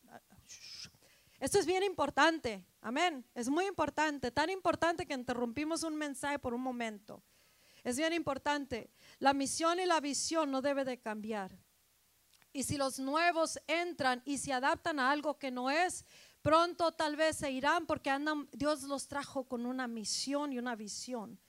Esto 1.40 1.58
es 1.58 1.66
bien 1.66 1.84
importante, 1.84 2.66
amén, 2.82 3.26
es 3.34 3.48
muy 3.48 3.66
importante, 3.66 4.30
tan 4.30 4.50
importante 4.50 5.06
que 5.06 5.14
interrumpimos 5.14 5.84
un 5.84 5.96
mensaje 5.96 6.38
por 6.38 6.54
un 6.54 6.62
momento. 6.62 7.24
Es 7.82 7.96
bien 7.96 8.12
importante, 8.12 8.92
la 9.20 9.34
misión 9.34 9.80
y 9.80 9.86
la 9.86 10.02
visión 10.02 10.52
no 10.52 10.62
debe 10.62 10.84
de 10.84 11.00
cambiar. 11.00 11.58
Y 12.52 12.64
si 12.64 12.76
los 12.76 13.00
nuevos 13.00 13.58
entran 13.68 14.22
y 14.26 14.38
se 14.38 14.52
adaptan 14.52 15.00
a 15.00 15.12
algo 15.12 15.40
que 15.40 15.50
no 15.50 15.70
es, 15.70 16.04
pronto 16.42 16.92
tal 16.92 17.16
vez 17.16 17.38
se 17.38 17.52
irán 17.52 17.86
porque 17.86 18.10
andan, 18.10 18.50
Dios 18.52 18.84
los 18.84 19.08
trajo 19.08 19.46
con 19.46 19.66
una 19.66 19.88
misión 19.88 20.52
y 20.52 20.58
una 20.58 20.76
visión. 20.76 21.40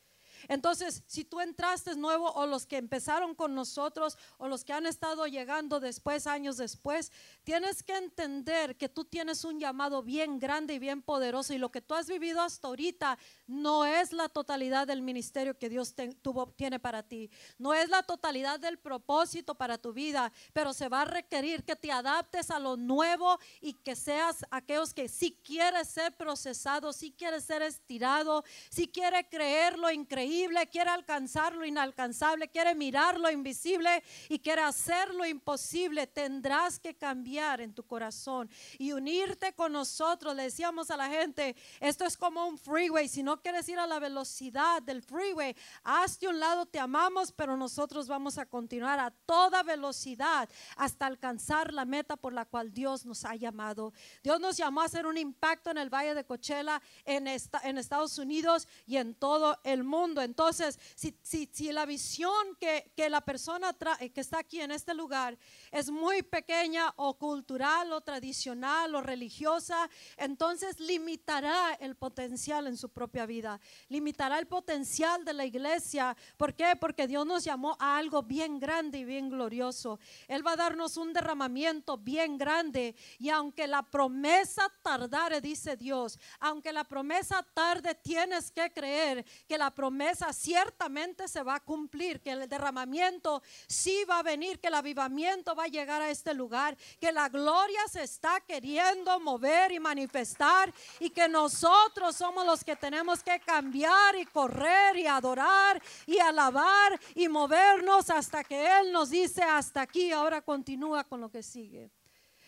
Entonces, 0.48 1.03
si 1.07 1.24
tú 1.24 1.40
entraste 1.40 1.94
nuevo 1.96 2.33
o 2.33 2.46
los 2.46 2.66
que 2.66 2.76
empezaron 2.76 3.35
con 3.35 3.55
nosotros 3.55 4.16
o 4.38 4.48
los 4.48 4.64
que 4.64 4.72
han 4.72 4.87
estado 4.87 5.26
llegando 5.26 5.81
después, 5.81 6.26
años 6.26 6.57
después, 6.57 7.12
tienes 7.44 7.83
que 7.83 7.96
entender 7.96 8.76
que 8.76 8.88
tú 8.88 9.05
tienes 9.05 9.44
un 9.44 9.61
llamado 9.61 10.03
bien 10.03 10.38
grande 10.38 10.74
y 10.74 10.79
bien 10.79 11.03
poderoso 11.03 11.53
y 11.53 11.59
lo 11.59 11.70
que 11.70 11.81
tú 11.81 11.94
has 11.94 12.07
vivido 12.07 12.40
hasta 12.40 12.68
ahorita 12.68 13.18
no 13.46 13.85
es 13.85 14.12
la 14.12 14.29
totalidad 14.29 14.87
del 14.87 15.03
ministerio 15.03 15.59
que 15.59 15.68
Dios 15.68 15.94
tuvo, 16.22 16.48
tiene 16.53 16.79
para 16.79 17.03
ti. 17.03 17.31
No 17.59 17.74
es 17.74 17.88
la 17.88 18.03
totalidad 18.03 18.61
del 18.61 18.79
propósito 18.79 19.55
para 19.55 19.79
tu 19.79 19.92
vida, 19.92 20.33
pero 20.53 20.72
se 20.72 20.88
va 20.88 21.03
a 21.03 21.07
requerir 21.07 21.64
que 21.64 21.76
te 21.76 21.92
adaptes 21.92 22.50
a 22.50 22.59
lo 22.59 22.76
nuevo 22.76 23.38
y 23.61 23.74
que 23.74 23.96
seas 23.96 24.44
aquellos 24.50 24.94
que 24.94 25.09
si 25.09 25.33
quieres 25.33 25.88
ser 25.88 26.16
procesado, 26.16 26.92
si 26.92 27.12
quieres 27.12 27.44
ser 27.44 27.62
estirado, 27.62 28.44
si 28.70 28.88
quieres 28.88 29.26
creer 29.31 29.79
lo 29.79 29.90
increíble 29.90 30.30
quiere 30.71 30.90
alcanzar 30.90 31.55
lo 31.55 31.64
inalcanzable, 31.64 32.49
quiere 32.49 32.75
mirar 32.75 33.19
lo 33.19 33.31
invisible 33.31 34.03
y 34.29 34.38
quiere 34.38 34.62
hacer 34.62 35.14
lo 35.14 35.27
imposible, 35.27 36.07
tendrás 36.07 36.79
que 36.79 36.95
cambiar 36.95 37.61
en 37.61 37.75
tu 37.75 37.83
corazón 37.85 38.49
y 38.79 38.93
unirte 38.93 39.53
con 39.53 39.73
nosotros. 39.73 40.35
Le 40.35 40.45
decíamos 40.45 40.90
a 40.90 40.97
la 40.97 41.09
gente, 41.09 41.57
esto 41.81 42.05
es 42.05 42.16
como 42.16 42.47
un 42.47 42.59
freeway, 42.59 43.09
si 43.09 43.23
no 43.23 43.40
quieres 43.40 43.69
ir 43.69 43.79
a 43.79 43.87
la 43.87 43.99
velocidad 43.99 44.83
del 44.83 45.03
freeway, 45.03 45.57
hazte 45.85 46.29
un 46.29 46.38
lado, 46.38 46.66
te 46.66 46.79
amamos, 46.79 47.33
pero 47.33 47.57
nosotros 47.57 48.07
vamos 48.09 48.38
a 48.38 48.47
continuar 48.47 48.99
a 48.99 49.11
toda 49.11 49.62
velocidad 49.62 50.49
hasta 50.77 51.07
alcanzar 51.07 51.73
la 51.73 51.85
meta 51.85 52.16
por 52.16 52.33
la 52.33 52.45
cual 52.45 52.73
Dios 52.73 53.05
nos 53.05 53.25
ha 53.25 53.35
llamado. 53.35 53.93
Dios 54.23 54.40
nos 54.40 54.57
llamó 54.57 54.83
a 54.83 54.85
hacer 54.85 55.07
un 55.07 55.16
impacto 55.16 55.71
en 55.71 55.79
el 55.79 55.90
Valle 55.90 56.14
de 56.14 56.25
Coachella, 56.25 56.81
en, 57.05 57.27
esta, 57.27 57.61
en 57.64 57.79
Estados 57.79 58.19
Unidos 58.19 58.69
y 58.87 58.97
en 58.97 59.14
todo 59.14 59.59
el 59.64 59.85
mundo. 59.85 60.19
Entonces, 60.20 60.78
si, 60.94 61.16
si, 61.22 61.72
la 61.72 61.87
visión 61.87 62.56
que, 62.59 62.92
que 62.96 63.09
la 63.09 63.20
persona 63.20 63.72
trae, 63.72 64.11
que 64.11 64.20
está 64.20 64.38
aquí 64.38 64.61
en 64.61 64.70
este 64.70 64.94
lugar 64.94 65.38
es 65.70 65.90
muy 65.90 66.22
pequeña 66.22 66.92
o 66.96 67.16
cultural 67.16 67.92
o 67.92 68.00
tradicional 68.00 68.94
o 68.94 69.00
religiosa, 69.00 69.88
entonces 70.16 70.80
limitará 70.80 71.74
el 71.80 71.96
potencial 71.96 72.66
en 72.66 72.76
su 72.76 72.88
propia 72.88 73.26
vida, 73.26 73.61
limitará 73.88 74.38
el 74.38 74.46
potencial 74.46 75.24
de 75.24 75.33
la 75.33 75.44
iglesia. 75.44 76.16
¿Por 76.37 76.54
qué? 76.54 76.74
Porque 76.78 77.06
Dios 77.06 77.26
nos 77.26 77.44
llamó 77.44 77.76
a 77.78 77.96
algo 77.96 78.22
bien 78.22 78.59
grande 78.59 78.98
y 78.98 79.04
bien 79.04 79.28
glorioso. 79.28 80.00
Él 80.28 80.46
va 80.46 80.52
a 80.52 80.56
darnos 80.56 80.96
un 80.96 81.12
derramamiento 81.12 81.96
bien 81.96 82.38
grande 82.38 82.94
y 83.18 83.30
aunque 83.30 83.66
la 83.66 83.83
promesa 83.83 84.70
tardare, 84.83 85.40
dice 85.40 85.76
Dios, 85.76 86.18
aunque 86.38 86.72
la 86.72 86.85
promesa 86.85 87.42
tarde, 87.54 87.94
tienes 87.94 88.50
que 88.50 88.72
creer 88.72 89.24
que 89.46 89.59
la 89.59 89.70
promesa 89.70 90.10
ciertamente 90.33 91.29
se 91.29 91.42
va 91.42 91.57
a 91.57 91.61
cumplir, 91.61 92.20
que 92.20 92.33
el 92.33 92.49
derramamiento 92.49 93.42
sí 93.66 94.05
va 94.05 94.18
a 94.18 94.23
venir, 94.23 94.61
que 94.61 94.68
el 94.68 94.75
avivamiento 94.75 95.55
va 95.55 95.64
a 95.64 95.68
llegar 95.68 96.03
a 96.03 96.11
este 96.11 96.35
lugar, 96.35 96.77
que 97.01 97.12
la 97.12 97.29
gloria 97.29 97.81
se 97.90 98.03
está 98.03 98.40
queriendo 98.40 99.18
mover 99.20 99.73
y 99.73 99.81
manifestar 99.81 100.73
y 100.99 101.11
que 101.11 101.29
nosotros 101.29 102.16
somos 102.16 102.44
los 102.46 102.64
que 102.64 102.77
tenemos 102.77 103.23
que 103.23 103.40
cambiar 103.40 104.16
y 104.16 104.27
correr 104.27 104.96
y 104.96 105.07
adorar 105.07 105.83
y 106.07 106.18
alabar 106.18 106.99
y 107.14 107.29
movernos 107.29 108.11
hasta 108.11 108.44
que 108.44 108.81
Él 108.81 108.92
nos 108.92 109.11
dice 109.11 109.42
hasta 109.42 109.83
aquí, 109.83 110.12
ahora 110.12 110.42
continúa 110.42 111.05
con 111.05 111.20
lo 111.20 111.31
que 111.31 111.42
sigue. 111.42 111.90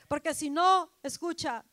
Porque 0.09 0.35
si 0.35 0.51
no, 0.51 0.91
escucha, 1.03 1.65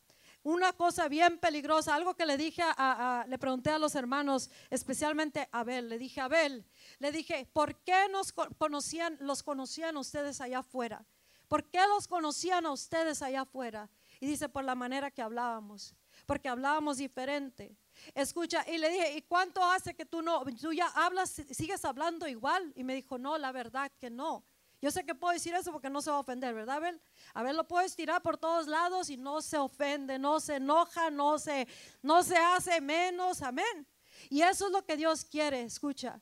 una 0.42 0.72
cosa 0.72 1.08
bien 1.08 1.38
peligrosa, 1.38 1.94
algo 1.94 2.14
que 2.14 2.26
le 2.26 2.36
dije 2.36 2.62
a, 2.64 3.24
le 3.28 3.38
pregunté 3.38 3.70
a 3.70 3.78
los 3.78 3.94
hermanos, 3.94 4.50
especialmente 4.70 5.48
a 5.52 5.60
Abel, 5.60 5.88
le 5.88 5.98
dije 5.98 6.20
a 6.20 6.24
Abel, 6.24 6.64
le 6.98 7.12
dije, 7.12 7.46
¿por 7.52 7.76
qué 7.76 8.08
nos 8.10 8.32
conocían, 8.32 9.16
los 9.20 9.42
conocían 9.42 9.96
ustedes 9.96 10.40
allá 10.40 10.60
afuera? 10.60 11.04
¿Por 11.48 11.64
qué 11.64 11.80
los 11.88 12.06
conocían 12.06 12.64
a 12.64 12.72
ustedes 12.72 13.22
allá 13.22 13.42
afuera? 13.42 13.90
Y 14.20 14.26
dice, 14.26 14.48
por 14.48 14.64
la 14.64 14.74
manera 14.74 15.10
que 15.10 15.20
hablábamos, 15.20 15.94
porque 16.26 16.48
hablábamos 16.48 16.98
diferente. 16.98 17.76
Escucha, 18.14 18.64
y 18.70 18.78
le 18.78 18.88
dije, 18.88 19.16
¿y 19.16 19.22
cuánto 19.22 19.62
hace 19.64 19.94
que 19.94 20.06
tú 20.06 20.22
no, 20.22 20.44
tú 20.60 20.72
ya 20.72 20.86
hablas, 20.94 21.30
sigues 21.30 21.84
hablando 21.84 22.26
igual? 22.28 22.72
Y 22.76 22.84
me 22.84 22.94
dijo, 22.94 23.18
no, 23.18 23.36
la 23.36 23.52
verdad 23.52 23.90
que 23.98 24.10
no. 24.10 24.44
Yo 24.80 24.90
sé 24.90 25.04
que 25.04 25.14
puedo 25.14 25.34
decir 25.34 25.54
eso 25.54 25.72
porque 25.72 25.90
no 25.90 26.00
se 26.00 26.10
va 26.10 26.16
a 26.16 26.20
ofender, 26.20 26.54
¿verdad, 26.54 26.76
Abel? 26.76 27.00
A 27.34 27.42
ver, 27.42 27.54
lo 27.54 27.68
puedes 27.68 27.94
tirar 27.94 28.22
por 28.22 28.38
todos 28.38 28.66
lados 28.66 29.10
y 29.10 29.16
no 29.16 29.42
se 29.42 29.58
ofende, 29.58 30.18
no 30.18 30.40
se 30.40 30.56
enoja, 30.56 31.10
no 31.10 31.38
se, 31.38 31.68
no 32.02 32.22
se 32.22 32.36
hace 32.36 32.80
menos, 32.80 33.42
amén. 33.42 33.86
Y 34.30 34.40
eso 34.42 34.66
es 34.66 34.72
lo 34.72 34.84
que 34.84 34.96
Dios 34.96 35.24
quiere, 35.24 35.62
escucha. 35.62 36.20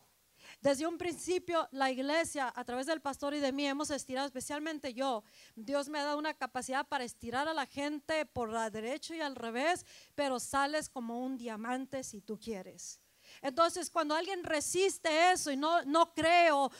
Desde 0.61 0.89
un 0.89 0.99
principio, 0.99 1.69
la 1.71 1.91
iglesia, 1.91 2.53
a 2.55 2.65
través 2.65 2.87
del 2.87 3.01
pastor 3.01 3.33
y 3.35 3.39
de 3.39 3.53
mí, 3.53 3.67
hemos 3.67 3.91
estirado, 3.91 4.27
especialmente 4.27 4.93
yo. 4.93 5.23
Dios 5.55 5.89
me 5.89 6.01
ha 6.01 6.05
dado 6.05 6.19
una 6.19 6.35
capacidad 6.35 6.87
para 6.87 7.05
estirar 7.05 7.47
a 7.47 7.55
la 7.55 7.67
gente 7.67 8.27
por 8.27 8.51
la 8.51 8.71
derecha 8.71 9.15
y 9.15 9.21
al 9.21 9.37
revés, 9.37 9.87
pero 10.17 10.41
sales 10.41 10.89
como 10.89 11.21
un 11.21 11.37
diamante 11.37 12.03
si 12.03 12.21
tú 12.21 12.41
quieres. 12.41 13.01
Entonces, 13.43 13.91
cuando 13.91 14.15
alguien 14.15 14.43
resiste 14.45 15.33
eso 15.33 15.51
y 15.51 15.57
no, 15.57 15.83
no 15.85 16.13
cree 16.15 16.51
o, 16.51 16.71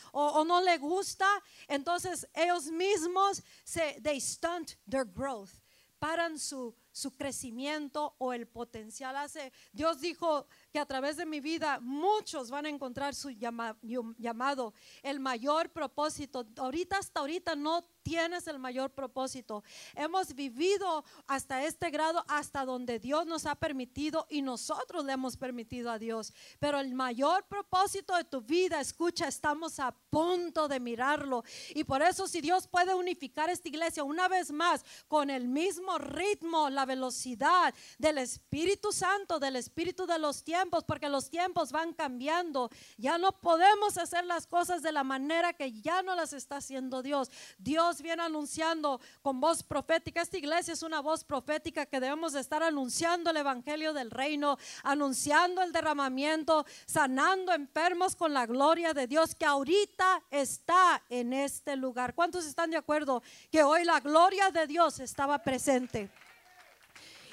no 0.45 0.61
le 0.61 0.79
gusta, 0.79 1.27
entonces 1.67 2.27
ellos 2.35 2.67
mismos 2.67 3.43
se, 3.65 4.01
they 4.03 4.21
stunt 4.21 4.73
their 4.89 5.05
growth, 5.05 5.51
paran 5.99 6.39
su, 6.39 6.75
su 6.99 7.13
crecimiento 7.13 8.17
o 8.19 8.33
el 8.33 8.47
potencial. 8.47 9.17
Hace, 9.17 9.53
Dios 9.73 10.01
dijo 10.01 10.47
que 10.73 10.81
a 10.81 10.87
través 10.87 11.17
de 11.17 11.27
mi 11.27 11.41
vida 11.41 11.79
muchos 11.81 12.51
van 12.51 12.67
a 12.67 12.69
encontrar 12.69 13.15
su 13.15 13.31
llamado, 13.31 14.75
el 15.03 15.21
mayor 15.21 15.71
propósito. 15.71 16.47
Ahorita 16.57 16.99
hasta 16.99 17.21
ahorita 17.21 17.55
no 17.55 17.85
tienes 18.03 18.47
el 18.49 18.59
mayor 18.59 18.91
propósito. 18.91 19.63
Hemos 19.95 20.35
vivido 20.35 21.05
hasta 21.27 21.65
este 21.65 21.91
grado, 21.91 22.25
hasta 22.27 22.65
donde 22.65 22.99
Dios 22.99 23.27
nos 23.27 23.45
ha 23.47 23.55
permitido 23.55 24.27
y 24.31 24.43
nosotros 24.43 25.05
le 25.05 25.13
hemos 25.13 25.37
permitido 25.37 25.91
a 25.91 25.99
Dios. 25.99 26.33
Pero 26.59 26.81
el 26.81 26.95
mayor 26.95 27.45
propósito 27.47 28.17
de 28.17 28.25
tu 28.25 28.41
vida, 28.41 28.81
escucha, 28.81 29.29
estamos 29.29 29.79
a 29.79 29.95
punto 30.11 30.69
de 30.69 30.81
mirarlo. 30.81 31.45
Y 31.75 31.85
por 31.85 32.03
eso 32.03 32.27
si 32.27 32.41
Dios 32.41 32.67
puede 32.67 32.95
unificar 32.95 33.51
esta 33.51 33.69
iglesia 33.69 34.03
una 34.03 34.27
vez 34.27 34.51
más 34.51 34.85
con 35.07 35.29
el 35.29 35.47
mismo 35.47 35.99
ritmo, 35.99 36.71
la 36.71 36.87
velocidad 36.89 37.73
del 37.99 38.19
Espíritu 38.19 38.91
Santo, 38.91 39.39
del 39.39 39.55
Espíritu 39.55 40.07
de 40.07 40.19
los 40.19 40.43
tiempos, 40.43 40.83
porque 40.83 41.09
los 41.09 41.31
tiempos 41.31 41.71
van 41.71 41.93
cambiando. 41.93 42.71
Ya 42.97 43.17
no 43.19 43.31
podemos 43.31 43.97
hacer 43.97 44.25
las 44.25 44.49
cosas 44.49 44.83
de 44.83 44.91
la 44.91 45.05
manera 45.05 45.53
que 45.53 45.73
ya 45.81 46.03
no 46.03 46.17
las 46.17 46.33
está 46.33 46.57
haciendo 46.57 47.03
Dios. 47.03 47.31
Dios 47.59 48.03
viene 48.03 48.23
anunciando 48.25 49.01
con 49.23 49.41
voz 49.41 49.63
profética. 49.63 50.23
Esta 50.23 50.39
iglesia 50.39 50.75
es 50.75 50.83
una 50.83 51.01
voz 51.01 51.23
profética 51.23 51.87
que 51.87 52.01
debemos 52.01 52.35
estar 52.35 52.63
anunciando 52.63 53.31
el 53.31 53.37
evangelio 53.37 53.93
del 53.93 54.11
reino, 54.11 54.59
anunciando 54.83 55.63
el 55.63 55.73
derramamiento, 55.73 56.67
sanando 56.87 57.53
enfermos 57.53 58.17
con 58.17 58.35
la 58.35 58.47
gloria 58.47 58.95
de 58.95 59.07
Dios 59.07 59.35
que 59.35 59.45
ahorita 59.45 60.23
está 60.31 61.03
en 61.09 61.33
este 61.33 61.77
lugar. 61.77 62.15
¿Cuántos 62.15 62.47
están 62.47 62.71
de 62.71 62.77
acuerdo 62.77 63.23
que 63.51 63.63
hoy 63.63 63.85
la 63.85 64.01
gloria 64.01 64.51
de 64.51 64.67
Dios 64.67 65.01
estaba 65.01 65.39
presente? 65.39 66.11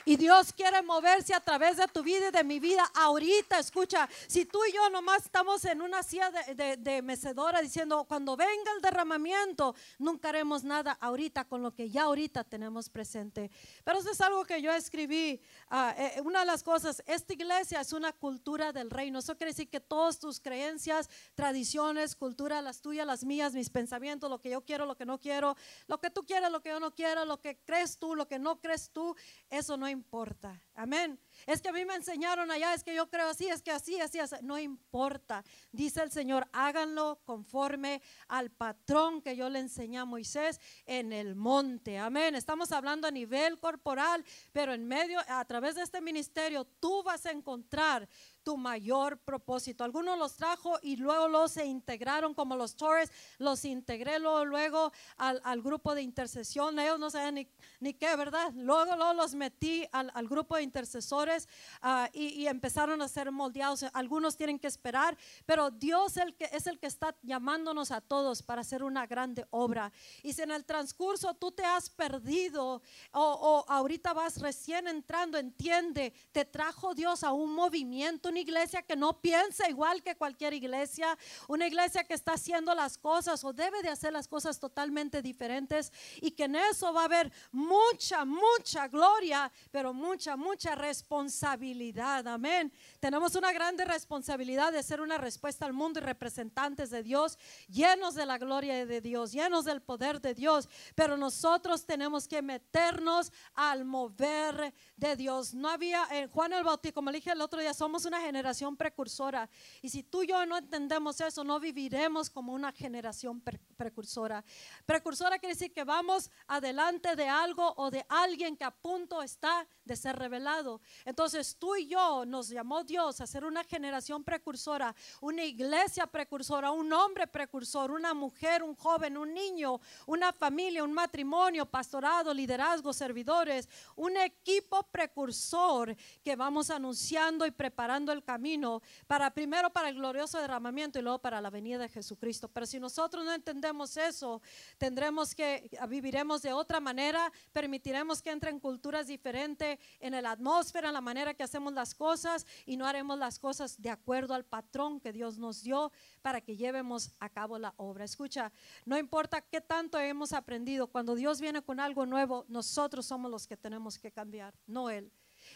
Y 0.08 0.18
Dios 0.18 0.54
quiere 0.54 0.84
moverse 0.84 1.34
a 1.34 1.40
través 1.40 1.78
de 1.78 1.88
tu 1.88 2.04
vida 2.04 2.28
y 2.28 2.32
de 2.32 2.44
mi 2.44 2.60
vida 2.60 2.84
ahorita. 2.94 3.58
Escucha, 3.58 4.08
si 4.28 4.46
tú 4.46 4.60
y 4.70 4.72
yo 4.72 4.88
nomás 4.92 5.24
estamos 5.24 5.66
en 5.66 5.82
una 5.82 6.04
silla 6.04 6.30
de, 6.30 7.02
mecedora 7.02 7.60
diciendo, 7.60 8.06
cuando 8.08 8.38
venga 8.38 8.72
el 8.76 8.84
derramamiento, 8.84 9.74
nunca 9.98 10.30
haremos 10.30 10.64
nada 10.64 10.96
ahorita 11.02 11.46
con 11.46 11.64
lo 11.64 11.74
que 11.74 11.90
ya 11.90 12.04
ahorita 12.04 12.44
tenemos 12.44 12.88
presente. 12.88 13.50
Pero 13.84 13.98
eso 13.98 14.12
es 14.12 14.22
algo 14.22 14.46
que 14.46 14.62
yo 14.62 14.72
escribí. 14.72 15.42
Ah, 15.72 15.96
eh, 15.98 16.22
una 16.24 16.42
de 16.42 16.46
las 16.46 16.62
cosas, 16.62 17.02
esta 17.08 17.34
iglesia 17.34 17.82
es 17.82 17.92
una 17.92 18.14
cultura 18.14 18.72
del 18.72 18.92
reino. 18.92 19.18
Eso 19.18 19.36
quiere 19.36 19.54
decir 19.54 19.70
que 19.70 19.80
todas 19.80 20.20
tus 20.20 20.40
creencias, 20.40 21.10
tradiciones, 21.34 22.16
cultura, 22.16 22.62
las 22.62 22.80
tuyas, 22.80 23.08
las 23.08 23.24
mías, 23.24 23.54
mis 23.54 23.72
pensamientos, 23.72 24.30
lo 24.30 24.40
que 24.40 24.52
yo 24.52 24.62
quiero, 24.62 24.86
lo 24.86 24.96
que 24.96 25.08
no 25.08 25.20
quiero, 25.20 25.58
lo 25.88 26.00
que 26.00 26.12
tú 26.12 26.24
quieres, 26.28 26.52
lo 26.52 26.62
que 26.62 26.70
yo 26.70 26.80
no 26.80 26.94
quiero, 26.94 27.26
lo 27.26 27.42
que 27.42 27.58
crees 27.66 27.98
tú, 27.98 28.16
lo 28.16 28.28
que 28.28 28.38
no 28.38 28.62
crees 28.62 28.92
tú, 28.92 29.16
eso 29.50 29.78
no 29.78 29.95
importa. 29.96 30.62
Amén. 30.76 31.20
Es 31.48 31.62
que 31.62 31.70
a 31.70 31.72
mí 31.72 31.86
me 31.86 31.96
enseñaron 31.96 32.52
allá, 32.52 32.74
es 32.74 32.84
que 32.84 32.94
yo 32.94 33.10
creo 33.10 33.30
así, 33.30 33.48
es 33.48 33.64
que 33.64 33.72
así, 33.72 34.00
así, 34.00 34.20
así. 34.20 34.36
No 34.44 34.60
importa. 34.60 35.44
Dice 35.72 36.04
el 36.04 36.12
Señor, 36.12 36.48
háganlo 36.52 37.22
conforme 37.26 38.02
al 38.28 38.52
patrón 38.52 39.22
que 39.22 39.36
yo 39.36 39.50
le 39.50 39.60
enseñé 39.60 39.98
a 39.98 40.06
Moisés 40.06 40.60
en 40.86 41.14
el 41.14 41.36
monte. 41.36 41.98
Amén. 41.98 42.36
Estamos 42.36 42.72
hablando 42.72 43.08
a 43.08 43.12
nivel 43.12 43.60
corporal, 43.60 44.24
pero 44.52 44.74
en 44.74 44.86
medio, 44.88 45.20
a 45.28 45.44
través 45.46 45.76
de 45.76 45.82
este 45.82 46.02
ministerio, 46.02 46.66
tú 46.66 47.02
vas 47.04 47.26
a 47.26 47.32
encontrar 47.32 48.08
tu 48.46 48.56
mayor 48.58 49.18
propósito. 49.18 49.84
Algunos 49.84 50.20
los 50.20 50.36
trajo 50.36 50.78
y 50.84 50.98
luego 50.98 51.28
los 51.28 51.52
se 51.52 51.66
integraron 51.66 52.36
como 52.36 52.56
los 52.56 52.76
Torres, 52.76 53.12
los 53.40 53.66
integré 53.66 54.20
luego, 54.20 54.46
luego 54.46 54.92
al, 55.18 55.42
al, 55.44 55.64
grupo 55.64 55.96
de 55.96 56.04
intercesión. 56.04 56.78
Ellos 56.78 57.00
no 57.00 57.10
sabían 57.10 57.36
ni, 57.36 57.48
ni 57.80 57.96
qué, 57.96 58.16
¿verdad? 58.16 58.54
Luego, 58.54 58.96
luego 58.96 59.14
los 59.14 59.34
metí 59.34 59.88
al, 59.92 60.12
al 60.14 60.28
grupo 60.28 60.56
de 60.56 60.62
intercesores 60.62 61.50
uh, 61.84 62.06
y, 62.14 62.28
y, 62.42 62.48
empezaron 62.48 63.02
a 63.02 63.08
ser 63.08 63.32
moldeados. 63.32 63.84
Algunos 63.94 64.38
tienen 64.38 64.60
que 64.60 64.68
esperar, 64.68 65.18
pero 65.48 65.72
Dios 65.72 66.16
el 66.18 66.36
que, 66.36 66.46
es 66.54 66.68
el 66.68 66.80
que 66.80 66.88
está 66.88 67.16
llamándonos 67.24 67.90
a 67.90 68.00
todos 68.00 68.44
para 68.44 68.62
hacer 68.62 68.84
una 68.84 69.08
grande 69.08 69.48
obra. 69.50 69.92
Y 70.22 70.34
si 70.34 70.44
en 70.44 70.52
el 70.52 70.66
transcurso 70.66 71.34
tú 71.34 71.52
te 71.52 71.66
has 71.66 71.90
perdido 71.90 72.84
o, 73.12 73.24
o 73.24 73.66
ahorita 73.68 74.14
vas 74.14 74.40
recién 74.40 74.88
entrando, 74.88 75.40
entiende, 75.40 76.14
te 76.32 76.46
trajo 76.46 76.94
Dios 76.94 77.24
a 77.24 77.32
un 77.32 77.56
movimiento 77.56 78.30
una 78.36 78.42
iglesia 78.42 78.82
que 78.82 78.98
no 78.98 79.22
piensa 79.22 79.70
igual 79.70 80.04
que 80.04 80.18
cualquier 80.18 80.54
iglesia, 80.54 81.18
una 81.48 81.68
iglesia 81.68 82.04
que 82.04 82.16
está 82.16 82.34
haciendo 82.34 82.76
las 82.76 82.98
cosas 82.98 83.42
o 83.46 83.54
debe 83.54 83.82
de 83.82 83.88
hacer 83.88 84.12
las 84.12 84.28
cosas 84.28 84.60
totalmente 84.60 85.22
diferentes 85.22 85.90
y 86.20 86.32
que 86.32 86.44
en 86.44 86.58
eso 86.58 86.92
va 86.92 87.04
a 87.04 87.06
haber 87.06 87.32
mucha, 87.54 88.26
mucha 88.26 88.90
gloria, 88.90 89.50
pero 89.72 89.94
mucha, 89.94 90.36
mucha 90.36 90.76
responsabilidad. 90.76 92.28
Amén. 92.28 92.74
Tenemos 93.00 93.36
una 93.36 93.54
grande 93.54 93.86
responsabilidad 93.86 94.74
de 94.74 94.84
ser 94.84 95.00
una 95.00 95.18
respuesta 95.18 95.66
al 95.66 95.72
mundo 95.72 96.02
y 96.02 96.04
representantes 96.04 96.90
de 96.90 97.04
Dios, 97.04 97.40
llenos 97.70 98.16
de 98.16 98.26
la 98.26 98.38
gloria 98.38 98.86
de 98.86 99.00
Dios, 99.00 99.32
llenos 99.32 99.64
del 99.64 99.82
poder 99.82 100.20
de 100.20 100.34
Dios, 100.34 100.68
pero 100.94 101.16
nosotros 101.16 101.86
tenemos 101.86 102.28
que 102.28 102.42
meternos 102.42 103.32
al 103.54 103.86
mover 103.86 104.74
de 104.98 105.16
Dios. 105.16 105.54
No 105.54 105.70
había, 105.70 106.06
en 106.12 106.30
Juan 106.30 106.52
el 106.52 106.66
Bautista, 106.66 106.96
como 106.96 107.12
le 107.12 107.20
dije 107.20 107.32
el 107.32 107.40
otro 107.40 107.62
día, 107.62 107.74
somos 107.74 108.04
una 108.04 108.25
generación 108.26 108.76
precursora. 108.76 109.50
Y 109.82 109.90
si 109.90 110.04
tú 110.04 110.24
y 110.24 110.28
yo 110.28 110.46
no 110.46 110.58
entendemos 110.58 111.22
eso, 111.22 111.44
no 111.44 111.60
viviremos 111.60 112.30
como 112.30 112.54
una 112.54 112.72
generación 112.72 113.42
precursora. 113.78 114.44
Precursora 114.86 115.40
quiere 115.40 115.54
decir 115.54 115.74
que 115.74 115.84
vamos 115.84 116.30
adelante 116.48 117.16
de 117.16 117.28
algo 117.28 117.74
o 117.78 117.92
de 117.92 118.06
alguien 118.10 118.58
que 118.58 118.64
a 118.64 118.72
punto 118.72 119.22
está 119.22 119.68
de 119.84 119.96
ser 119.96 120.16
revelado. 120.16 120.82
Entonces 121.06 121.56
tú 121.58 121.76
y 121.76 121.88
yo 121.88 122.26
nos 122.26 122.50
llamó 122.50 122.84
Dios 122.84 123.22
a 123.22 123.28
ser 123.28 123.46
una 123.46 123.64
generación 123.64 124.24
precursora, 124.24 124.96
una 125.22 125.44
iglesia 125.44 126.08
precursora, 126.08 126.72
un 126.72 126.92
hombre 126.92 127.28
precursor, 127.28 127.92
una 127.92 128.14
mujer, 128.14 128.64
un 128.64 128.76
joven, 128.76 129.18
un 129.18 129.34
niño, 129.34 129.80
una 130.08 130.34
familia, 130.34 130.84
un 130.84 130.94
matrimonio, 130.94 131.66
pastorado, 131.66 132.34
liderazgo, 132.34 132.92
servidores, 132.94 133.70
un 133.96 134.18
equipo 134.18 134.84
precursor 134.84 135.96
que 136.24 136.36
vamos 136.36 136.70
anunciando 136.70 137.46
y 137.46 137.52
preparando 137.52 138.12
el 138.16 138.24
camino 138.24 138.82
para 139.08 139.30
primero 139.32 139.70
para 139.70 139.90
el 139.90 139.96
glorioso 139.96 140.40
derramamiento 140.40 140.98
y 140.98 141.02
luego 141.02 141.20
para 141.20 141.42
la 141.42 141.50
venida 141.50 141.78
de 141.78 141.90
Jesucristo. 141.90 142.48
Pero 142.48 142.66
si 142.66 142.80
nosotros 142.80 143.24
no 143.24 143.34
entendemos 143.34 143.98
eso, 143.98 144.42
tendremos 144.78 145.36
que 145.36 145.70
viviremos 145.88 146.42
de 146.42 146.54
otra 146.54 146.80
manera, 146.80 147.32
permitiremos 147.54 148.22
que 148.22 148.32
entren 148.32 148.60
culturas 148.60 149.08
diferentes 149.08 149.78
en 150.00 150.22
la 150.22 150.32
atmósfera, 150.32 150.88
en 150.88 150.94
la 150.94 151.02
manera 151.02 151.34
que 151.34 151.44
hacemos 151.44 151.74
las 151.74 151.94
cosas 151.94 152.46
y 152.66 152.78
no 152.78 152.88
haremos 152.88 153.20
las 153.20 153.40
cosas 153.40 153.82
de 153.82 153.90
acuerdo 153.90 154.34
al 154.34 154.46
patrón 154.46 155.00
que 155.00 155.12
Dios 155.12 155.38
nos 155.38 155.62
dio 155.62 155.92
para 156.22 156.42
que 156.42 156.56
llevemos 156.56 157.12
a 157.20 157.30
cabo 157.30 157.60
la 157.60 157.74
obra. 157.78 158.06
Escucha, 158.06 158.52
no 158.86 158.98
importa 158.98 159.42
qué 159.42 159.62
tanto 159.62 160.00
hemos 160.00 160.34
aprendido, 160.34 160.88
cuando 160.88 161.16
Dios 161.16 161.42
viene 161.42 161.62
con 161.62 161.80
algo 161.80 162.06
nuevo, 162.06 162.46
nosotros 162.48 163.06
somos 163.06 163.30
los 163.30 163.48
que 163.48 163.58
tenemos 163.58 164.00
que 164.00 164.12
cambiar, 164.12 164.54
no 164.66 164.90
Él. 164.90 165.12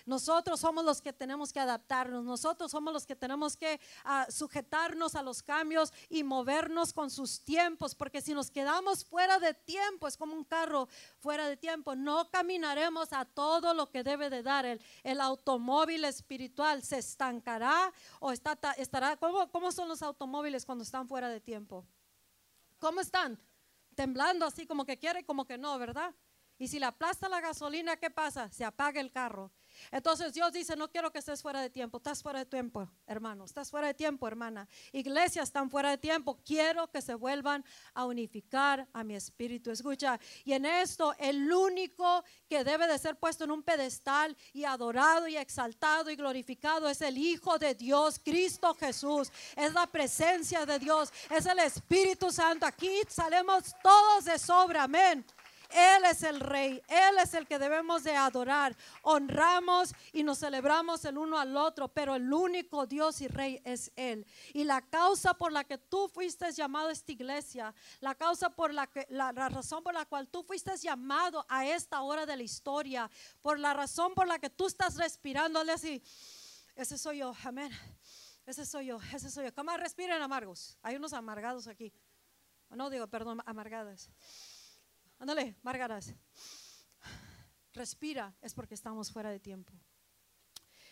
Nosotros 0.06 0.60
somos 0.60 0.84
los 0.86 1.02
que 1.02 1.14
tenemos 1.14 1.52
que 1.54 1.60
adaptarnos, 1.60 2.24
nosotros 2.24 2.72
somos 2.72 2.94
los 2.94 3.06
que 3.06 3.16
tenemos 3.16 3.58
que 3.58 3.80
ah, 4.04 4.28
sujetarnos 4.30 5.16
a 5.16 5.24
los 5.24 5.44
cambios 5.44 5.92
y 6.10 6.24
movernos 6.24 6.94
con 6.94 7.10
sus 7.10 7.42
tiempos, 7.42 7.96
porque 7.96 8.22
si 8.22 8.34
nos 8.34 8.52
quedamos 8.52 9.06
fuera 9.06 9.40
de 9.40 9.54
tiempo, 9.54 10.08
es 10.08 10.18
como 10.18 10.34
un 10.34 10.44
carro 10.44 10.88
fuera 11.20 11.48
de 11.48 11.58
tiempo, 11.58 11.96
no 11.96 12.30
caminaremos 12.30 13.14
a 13.14 13.26
todo 13.26 13.74
lo 13.74 13.90
que 13.90 14.04
debe 14.04 14.30
de 14.30 14.44
dar. 14.44 14.66
El, 14.66 14.82
el 15.04 15.22
automóvil 15.22 16.06
espiritual 16.06 16.84
se 16.84 16.98
estancará 16.98 17.92
o 18.20 18.32
está, 18.32 18.58
estará, 18.78 19.18
¿cómo, 19.18 19.50
¿cómo 19.52 19.72
son 19.72 19.88
los 19.88 20.02
automóviles 20.02 20.66
cuando 20.66 20.84
están 20.84 21.08
fuera 21.08 21.30
de 21.30 21.40
tiempo? 21.40 21.86
¿Cómo 22.80 23.02
están? 23.02 23.40
Temblando 23.96 24.46
así 24.46 24.66
como 24.66 24.86
que 24.86 24.98
quiere 24.98 25.26
como 25.26 25.46
que 25.46 25.58
no, 25.58 25.78
¿verdad? 25.78 26.16
Y 26.58 26.68
si 26.68 26.80
le 26.80 26.86
aplasta 26.86 27.30
la 27.30 27.42
gasolina, 27.42 27.98
¿qué 27.98 28.10
pasa? 28.10 28.50
Se 28.52 28.66
apaga 28.66 29.00
el 29.00 29.12
carro. 29.12 29.52
Entonces 29.92 30.34
Dios 30.34 30.52
dice, 30.52 30.76
no 30.76 30.90
quiero 30.90 31.12
que 31.12 31.20
estés 31.20 31.42
fuera 31.42 31.62
de 31.62 31.70
tiempo. 31.70 31.98
Estás 31.98 32.22
fuera 32.22 32.40
de 32.40 32.46
tiempo, 32.46 32.90
hermano. 33.08 33.46
Estás 33.46 33.70
fuera 33.70 33.88
de 33.88 33.94
tiempo, 33.94 34.28
hermana. 34.28 34.68
Iglesias 34.92 35.50
están 35.50 35.70
fuera 35.70 35.92
de 35.92 35.98
tiempo. 35.98 36.40
Quiero 36.46 36.90
que 36.90 37.02
se 37.02 37.16
vuelvan 37.16 37.64
a 37.94 38.06
unificar 38.06 38.88
a 38.94 39.04
mi 39.04 39.16
espíritu. 39.16 39.72
Escucha, 39.72 40.20
y 40.44 40.54
en 40.54 40.66
esto 40.66 41.14
el 41.20 41.52
único 41.52 42.24
que 42.48 42.64
debe 42.64 42.88
de 42.88 42.98
ser 42.98 43.16
puesto 43.16 43.44
en 43.44 43.52
un 43.52 43.64
pedestal 43.64 44.36
y 44.54 44.64
adorado 44.64 45.28
y 45.28 45.38
exaltado 45.38 46.10
y 46.10 46.16
glorificado 46.16 46.90
es 46.90 47.02
el 47.02 47.18
Hijo 47.18 47.58
de 47.58 47.76
Dios, 47.76 48.20
Cristo 48.24 48.74
Jesús. 48.74 49.32
Es 49.56 49.74
la 49.74 49.88
presencia 49.88 50.66
de 50.66 50.80
Dios. 50.80 51.12
Es 51.30 51.46
el 51.46 51.60
Espíritu 51.60 52.32
Santo. 52.32 52.66
Aquí 52.66 53.02
salemos 53.08 53.76
todos 53.82 54.26
de 54.26 54.38
sobra. 54.40 54.84
Amén. 54.84 55.26
Él 55.70 56.06
es 56.06 56.24
el 56.24 56.40
rey, 56.40 56.82
Él 56.88 57.18
es 57.22 57.34
el 57.34 57.48
que 57.48 57.60
debemos 57.60 58.04
de 58.04 58.16
adorar. 58.16 58.76
Honramos 59.04 59.94
y 60.12 60.24
nos 60.24 60.40
celebramos 60.40 61.06
el 61.06 61.18
uno 61.18 61.38
al 61.38 61.56
otro, 61.56 61.88
pero 61.88 62.16
el 62.16 62.32
único 62.34 62.86
Dios 62.88 63.22
y 63.22 63.28
rey 63.28 63.62
es 63.64 63.92
Él. 63.96 64.26
Y 64.54 64.64
la 64.64 64.82
causa 64.82 65.34
por 65.34 65.52
la 65.52 65.64
que 65.64 65.78
tú 65.78 66.08
fuiste 66.08 66.52
llamado 66.52 66.90
a 66.90 66.92
esta 66.92 67.12
iglesia, 67.12 67.74
la 68.00 68.16
causa 68.16 68.50
por 68.50 68.74
la 68.74 68.88
que, 68.88 69.06
la, 69.10 69.32
razón 69.32 69.84
por 69.84 69.94
la 69.94 70.06
cual 70.06 70.28
tú 70.28 70.44
fuiste 70.44 70.76
llamado 70.78 71.46
a 71.48 71.66
esta 71.66 72.02
hora 72.02 72.26
de 72.26 72.36
la 72.36 72.44
historia, 72.44 73.10
por 73.42 73.60
la 73.60 73.74
razón 73.74 74.14
por 74.16 74.28
la 74.28 74.40
que 74.40 74.50
tú 74.50 74.68
estás 74.68 74.96
respirando, 74.96 75.60
así, 75.72 76.02
ese 76.76 76.98
soy 76.98 77.20
yo, 77.20 77.36
amén. 77.44 77.72
Ese 78.50 78.66
soy 78.66 78.88
yo, 78.88 79.00
ese 79.14 79.30
soy 79.30 79.46
yo. 79.46 79.54
¿Cómo 79.54 79.78
respiren 79.78 80.20
amargos? 80.20 80.76
Hay 80.82 80.96
unos 80.96 81.14
amargados 81.14 81.68
aquí. 81.68 81.94
No 82.72 82.90
digo, 82.90 83.06
perdón, 83.06 83.44
amargadas. 83.46 84.10
Ándale, 85.20 85.56
Margaras. 85.62 86.14
Respira, 87.74 88.36
es 88.42 88.54
porque 88.54 88.74
estamos 88.74 89.12
fuera 89.12 89.30
de 89.30 89.40
tiempo. 89.40 89.74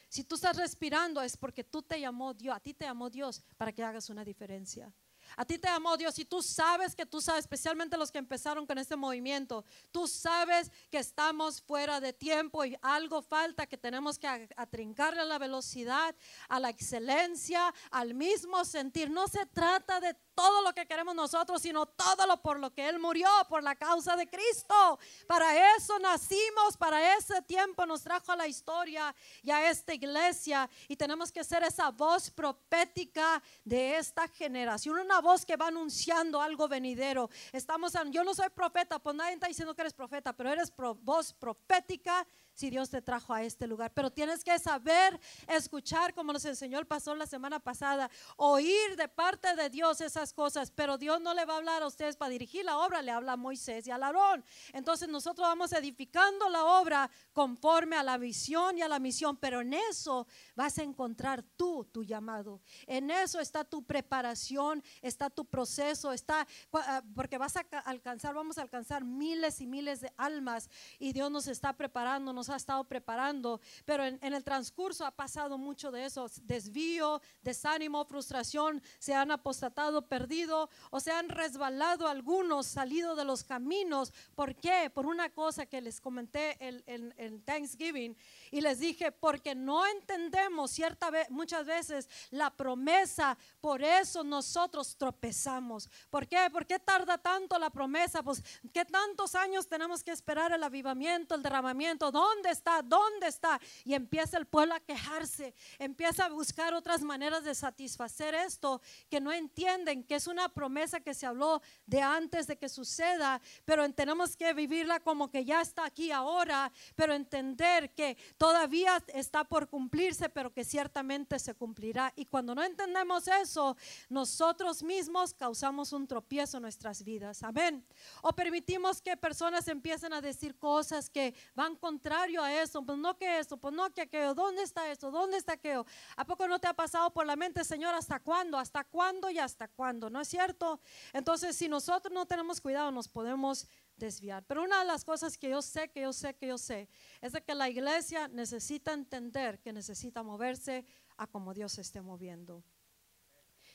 Si 0.10 0.24
tú 0.24 0.36
estás 0.36 0.56
respirando 0.56 1.22
es 1.22 1.36
porque 1.36 1.64
tú 1.64 1.82
te 1.82 2.00
llamó 2.00 2.34
Dios, 2.34 2.56
a 2.56 2.60
ti 2.60 2.74
te 2.74 2.86
llamó 2.86 3.10
Dios 3.10 3.44
para 3.58 3.72
que 3.74 3.84
hagas 3.84 4.10
una 4.10 4.24
diferencia. 4.24 4.94
A 5.36 5.44
ti 5.44 5.58
te 5.58 5.68
llamó 5.68 5.98
Dios 5.98 6.18
y 6.20 6.26
tú 6.26 6.42
sabes 6.42 6.96
que 6.96 7.06
tú 7.06 7.20
sabes, 7.20 7.42
especialmente 7.42 7.98
los 7.98 8.12
que 8.12 8.18
empezaron 8.18 8.66
con 8.66 8.78
este 8.78 8.96
movimiento, 8.96 9.66
tú 9.92 10.08
sabes 10.08 10.72
que 10.90 11.00
estamos 11.00 11.62
fuera 11.62 12.00
de 12.00 12.14
tiempo 12.14 12.64
y 12.64 12.78
algo 12.82 13.22
falta, 13.22 13.68
que 13.68 13.78
tenemos 13.78 14.18
que 14.18 14.50
atrincarle 14.56 15.22
a 15.22 15.26
la 15.26 15.38
velocidad, 15.38 16.16
a 16.48 16.60
la 16.60 16.70
excelencia, 16.70 17.74
al 17.92 18.14
mismo 18.14 18.64
sentir. 18.64 19.10
No 19.10 19.28
se 19.28 19.46
trata 19.46 20.00
de 20.00 20.16
todo 20.38 20.62
lo 20.62 20.72
que 20.72 20.86
queremos 20.86 21.16
nosotros, 21.16 21.64
sino 21.64 21.88
todo 21.88 22.28
lo 22.28 22.38
por 22.38 22.60
lo 22.60 22.72
que 22.72 22.88
Él 22.88 23.00
murió, 23.00 23.28
por 23.50 23.64
la 23.64 23.76
causa 23.76 24.16
de 24.16 24.30
Cristo. 24.30 25.00
Para 25.26 25.76
eso 25.76 25.98
nacimos, 25.98 26.78
para 26.78 27.18
ese 27.18 27.42
tiempo 27.42 27.88
nos 27.88 28.04
trajo 28.04 28.32
a 28.32 28.36
la 28.36 28.48
historia 28.48 29.16
y 29.42 29.50
a 29.50 29.68
esta 29.72 29.96
iglesia. 29.96 30.70
Y 30.88 30.96
tenemos 30.96 31.32
que 31.32 31.44
ser 31.44 31.64
esa 31.64 31.90
voz 31.90 32.30
profética 32.30 33.42
de 33.66 33.98
esta 33.98 34.28
generación, 34.28 35.00
una 35.00 35.22
voz 35.22 35.44
que 35.44 35.58
va 35.58 35.70
anunciando 35.70 36.40
algo 36.40 36.68
venidero. 36.68 37.32
Estamos, 37.52 37.94
yo 38.12 38.24
no 38.24 38.36
soy 38.36 38.50
profeta, 38.50 39.00
pues 39.00 39.16
nadie 39.16 39.34
está 39.34 39.48
diciendo 39.48 39.74
que 39.74 39.82
eres 39.82 39.94
profeta, 39.94 40.34
pero 40.34 40.52
eres 40.52 40.72
voz 41.02 41.34
profética 41.34 42.28
si 42.58 42.72
Dios 42.72 42.90
te 42.90 43.04
trajo 43.04 43.36
a 43.36 43.44
este 43.44 43.68
lugar. 43.68 43.94
Pero 43.94 44.12
tienes 44.12 44.44
que 44.44 44.58
saber 44.58 45.20
escuchar, 45.48 46.16
como 46.16 46.34
nos 46.34 46.44
enseñó 46.44 46.80
el 46.80 46.88
pastor 46.88 47.16
la 47.16 47.28
semana 47.28 47.60
pasada, 47.60 48.10
oír 48.36 48.96
de 48.96 49.08
parte 49.08 49.56
de 49.56 49.70
Dios 49.70 50.02
esas 50.02 50.34
cosas. 50.34 50.72
Pero 50.72 50.98
Dios 50.98 51.22
no 51.22 51.36
le 51.36 51.46
va 51.46 51.54
a 51.54 51.58
hablar 51.58 51.84
a 51.84 51.88
ustedes 51.88 52.18
para 52.18 52.32
dirigir 52.32 52.66
la 52.66 52.80
obra, 52.80 53.04
le 53.04 53.12
habla 53.12 53.34
a 53.34 53.38
Moisés 53.38 53.86
y 53.86 53.92
a 53.92 53.96
Aarón. 53.96 54.44
Entonces 54.74 55.08
nosotros 55.08 55.48
vamos 55.48 55.72
edificando 55.72 56.50
la 56.50 56.66
obra 56.66 57.12
conforme 57.32 57.96
a 57.96 58.02
la 58.02 58.18
visión 58.18 58.76
y 58.80 58.82
a 58.82 58.88
la 58.88 58.98
misión. 58.98 59.38
Pero 59.38 59.62
en 59.62 59.74
eso 59.74 60.26
vas 60.56 60.80
a 60.80 60.84
encontrar 60.84 61.44
tú 61.44 61.86
tu 61.86 62.04
llamado. 62.04 62.60
En 62.88 63.12
eso 63.12 63.40
está 63.40 63.66
tu 63.66 63.84
preparación, 63.84 64.84
está 65.04 65.30
tu 65.30 65.46
proceso, 65.46 66.12
está 66.12 66.48
ah, 66.74 67.04
porque 67.14 67.38
vas 67.38 67.56
a 67.56 67.66
alcanzar, 67.86 68.34
vamos 68.34 68.58
a 68.58 68.64
alcanzar 68.64 69.06
miles 69.06 69.62
y 69.62 69.68
miles 69.68 70.02
de 70.02 70.12
almas 70.18 70.72
y 70.98 71.14
Dios 71.14 71.30
nos 71.30 71.48
está 71.48 71.74
preparando, 71.74 72.34
nos 72.34 72.47
ha 72.54 72.58
estado 72.58 72.84
preparando, 72.84 73.62
pero 73.86 74.06
en, 74.06 74.20
el 74.22 74.44
transcurso 74.44 75.06
ha 75.06 75.12
pasado 75.12 75.58
mucho 75.58 75.92
de 75.92 76.06
eso, 76.06 76.28
desvío, 76.44 77.22
desánimo, 77.42 78.06
frustración, 78.06 78.82
se 79.00 79.14
han 79.14 79.32
apostatado, 79.32 80.08
perdido 80.08 80.70
o 80.90 81.00
se 81.00 81.12
han 81.12 81.30
resbalado 81.30 82.08
algunos, 82.08 82.68
salido 82.68 83.16
de 83.16 83.26
los 83.26 83.44
caminos. 83.44 84.14
¿Por 84.36 84.56
qué? 84.56 84.90
Por 84.94 85.06
una 85.06 85.30
cosa 85.30 85.66
que 85.66 85.82
les 85.82 86.00
comenté 86.02 86.58
en, 86.60 87.42
Thanksgiving 87.44 88.18
y 88.52 88.62
les 88.62 88.80
dije, 88.80 89.12
porque 89.12 89.56
no 89.56 89.86
entendemos 89.86 90.72
cierta 90.72 91.10
vez, 91.10 91.30
muchas 91.30 91.66
veces 91.66 92.08
la 92.30 92.50
promesa, 92.50 93.38
por 93.60 93.84
eso 93.84 94.24
nosotros 94.24 94.96
tropezamos. 94.96 95.90
¿Por 96.10 96.28
qué? 96.28 96.50
¿Por 96.52 96.66
qué 96.66 96.80
tarda 96.80 97.18
tanto 97.18 97.58
la 97.60 97.70
promesa? 97.70 98.24
Pues, 98.24 98.44
¿qué 98.74 98.86
tantos 98.86 99.36
años 99.36 99.68
tenemos 99.68 100.04
que 100.04 100.12
esperar 100.12 100.52
el 100.54 100.64
avivamiento, 100.64 101.36
el 101.36 101.44
derramamiento? 101.44 102.12
¿Dónde 102.12 102.28
¿Dónde 102.38 102.50
está? 102.52 102.84
¿Dónde 102.84 103.28
está? 103.28 103.60
Y 103.84 103.96
empieza 103.96 104.38
el 104.38 104.46
pueblo 104.46 104.76
a 104.76 104.80
quejarse, 104.80 105.56
empieza 105.80 106.26
a 106.26 106.30
buscar 106.30 106.76
otras 106.76 107.02
maneras 107.02 107.44
de 107.44 107.56
satisfacer 107.56 108.36
esto, 108.36 108.80
que 109.10 109.20
no 109.20 109.32
entienden 109.32 110.04
que 110.04 110.16
es 110.16 110.28
una 110.28 110.48
promesa 110.50 111.00
que 111.00 111.16
se 111.16 111.26
habló 111.26 111.64
de 111.88 112.02
antes 112.02 112.46
de 112.46 112.58
que 112.58 112.70
suceda, 112.70 113.42
pero 113.66 113.92
tenemos 113.94 114.36
que 114.36 114.54
vivirla 114.54 115.00
como 115.00 115.32
que 115.32 115.46
ya 115.46 115.62
está 115.62 115.86
aquí 115.86 116.12
ahora, 116.12 116.72
pero 116.96 117.14
entender 117.14 117.96
que 117.96 118.16
todavía 118.38 119.04
está 119.14 119.44
por 119.44 119.70
cumplirse, 119.70 120.30
pero 120.30 120.52
que 120.52 120.64
ciertamente 120.64 121.40
se 121.40 121.54
cumplirá. 121.54 122.14
Y 122.16 122.26
cuando 122.26 122.54
no 122.56 122.64
entendemos 122.64 123.28
eso, 123.28 123.78
nosotros 124.10 124.84
mismos 124.84 125.34
causamos 125.34 125.94
un 125.94 126.08
tropiezo 126.08 126.58
en 126.58 126.64
nuestras 126.64 127.04
vidas. 127.04 127.44
Amén. 127.44 127.86
O 128.22 128.34
permitimos 128.34 129.02
que 129.02 129.16
personas 129.18 129.68
empiecen 129.68 130.14
a 130.14 130.22
decir 130.22 130.58
cosas 130.58 131.10
que 131.10 131.34
van 131.56 131.76
contra 131.76 132.18
a 132.18 132.62
eso, 132.62 132.82
pues 132.84 132.98
no 132.98 133.18
que 133.18 133.40
eso, 133.40 133.58
pues 133.58 133.74
no 133.74 133.94
que 133.94 134.02
aquello, 134.02 134.34
¿dónde 134.34 134.64
está 134.64 134.90
eso? 134.90 135.12
¿Dónde 135.12 135.38
está 135.38 135.54
aquello? 135.54 135.86
¿A 136.16 136.26
poco 136.26 136.48
no 136.48 136.60
te 136.60 136.68
ha 136.68 136.74
pasado 136.74 137.12
por 137.12 137.26
la 137.26 137.36
mente, 137.36 137.64
Señor, 137.64 137.94
hasta 137.94 138.20
cuándo? 138.20 138.58
¿Hasta 138.58 138.84
cuándo 138.84 139.30
y 139.30 139.40
hasta 139.40 139.68
cuándo? 139.68 140.10
¿No 140.10 140.22
es 140.22 140.28
cierto? 140.28 140.80
Entonces, 141.14 141.56
si 141.56 141.70
nosotros 141.70 142.14
no 142.14 142.26
tenemos 142.26 142.60
cuidado, 142.60 142.92
nos 142.92 143.08
podemos 143.08 143.68
desviar. 143.98 144.46
Pero 144.46 144.64
una 144.64 144.80
de 144.80 144.86
las 144.86 145.04
cosas 145.04 145.38
que 145.38 145.50
yo 145.50 145.62
sé, 145.62 145.90
que 145.90 146.02
yo 146.02 146.14
sé, 146.14 146.36
que 146.36 146.48
yo 146.48 146.58
sé, 146.58 146.88
es 147.22 147.34
de 147.34 147.44
que 147.44 147.56
la 147.56 147.70
iglesia 147.70 148.28
necesita 148.28 148.94
entender 148.94 149.60
que 149.60 149.74
necesita 149.74 150.24
moverse 150.24 150.86
a 151.18 151.28
como 151.28 151.54
Dios 151.54 151.74
se 151.74 151.82
esté 151.82 152.02
moviendo. 152.02 152.64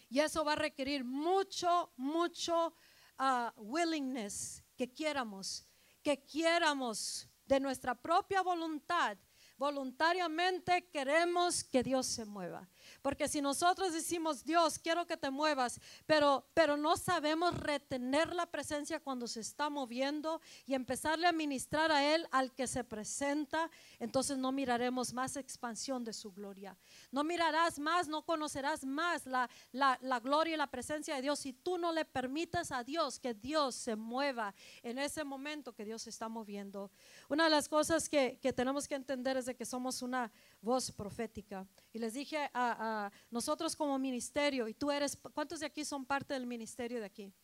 Y 0.08 0.20
eso 0.20 0.44
va 0.44 0.52
a 0.52 0.56
requerir 0.56 1.04
mucho, 1.04 1.92
mucho 1.96 2.74
uh, 3.18 3.50
willingness 3.56 4.62
que 4.76 4.92
quieramos, 4.92 5.66
que 6.02 6.22
quieramos 6.22 7.28
de 7.46 7.60
nuestra 7.60 7.94
propia 7.94 8.42
voluntad, 8.42 9.16
voluntariamente 9.56 10.88
queremos 10.90 11.64
que 11.64 11.82
Dios 11.82 12.06
se 12.06 12.24
mueva. 12.24 12.68
Porque 13.02 13.28
si 13.28 13.42
nosotros 13.42 13.92
decimos, 13.92 14.44
Dios, 14.44 14.78
quiero 14.78 15.06
que 15.06 15.16
te 15.16 15.30
muevas, 15.30 15.80
pero, 16.06 16.46
pero 16.54 16.76
no 16.76 16.96
sabemos 16.96 17.58
retener 17.58 18.32
la 18.32 18.46
presencia 18.46 19.00
cuando 19.00 19.26
se 19.26 19.40
está 19.40 19.68
moviendo 19.68 20.40
y 20.66 20.74
empezarle 20.74 21.26
a 21.26 21.32
ministrar 21.32 21.90
a 21.90 22.14
Él 22.14 22.26
al 22.30 22.54
que 22.54 22.68
se 22.68 22.84
presenta, 22.84 23.68
entonces 23.98 24.38
no 24.38 24.52
miraremos 24.52 25.12
más 25.12 25.36
expansión 25.36 26.04
de 26.04 26.12
su 26.12 26.32
gloria. 26.32 26.78
No 27.10 27.24
mirarás 27.24 27.78
más, 27.78 28.06
no 28.06 28.24
conocerás 28.24 28.84
más 28.84 29.26
la, 29.26 29.50
la, 29.72 30.20
gloria 30.20 30.54
y 30.54 30.56
la 30.56 30.68
presencia 30.68 31.16
de 31.16 31.22
Dios 31.22 31.40
si 31.40 31.52
tú 31.52 31.78
no 31.78 31.92
le 31.92 32.04
permites 32.04 32.70
a 32.70 32.84
Dios 32.84 33.18
que 33.18 33.34
Dios 33.34 33.74
se 33.74 33.96
mueva 33.96 34.54
en 34.82 34.98
ese 34.98 35.24
momento 35.24 35.74
que 35.74 35.84
Dios 35.84 36.02
se 36.02 36.10
está 36.10 36.28
moviendo. 36.28 36.90
Una 37.28 37.44
de 37.44 37.50
las 37.50 37.68
cosas 37.68 38.08
que, 38.08 38.38
que 38.40 38.52
tenemos 38.52 38.86
que 38.86 38.94
entender 38.94 39.36
es 39.36 39.46
de 39.46 39.56
que 39.56 39.64
somos 39.64 40.02
una 40.02 40.30
voz 40.62 40.90
profética. 40.92 41.66
Y 41.92 41.98
les 41.98 42.14
dije 42.14 42.48
a, 42.54 43.10
nosotros 43.30 43.76
como 43.76 43.98
ministerio, 43.98 44.68
y 44.68 44.74
tú 44.74 44.90
eres, 44.90 45.18
¿cuántos 45.34 45.60
de 45.60 45.66
aquí 45.66 45.84
son 45.84 46.06
parte 46.06 46.32
del 46.32 46.46
ministerio 46.46 47.00
de 47.00 47.06
aquí? 47.06 47.34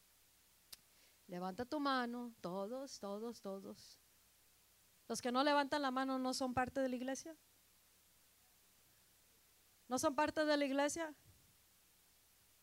Levanta 1.26 1.66
tu 1.66 1.78
mano, 1.78 2.33
todos, 2.40 2.98
todos, 2.98 3.40
todos. 3.42 4.00
Los 5.09 5.20
que 5.20 5.33
no 5.33 5.44
levantan 5.44 5.83
la 5.83 5.90
mano 5.90 6.18
no 6.18 6.33
son 6.33 6.54
parte 6.54 6.81
de 6.81 6.88
la 6.88 6.96
iglesia. 6.96 7.37
¿No 9.88 9.98
son 9.98 10.14
parte 10.14 10.44
de 10.44 10.57
la 10.57 10.64
iglesia? 10.64 11.14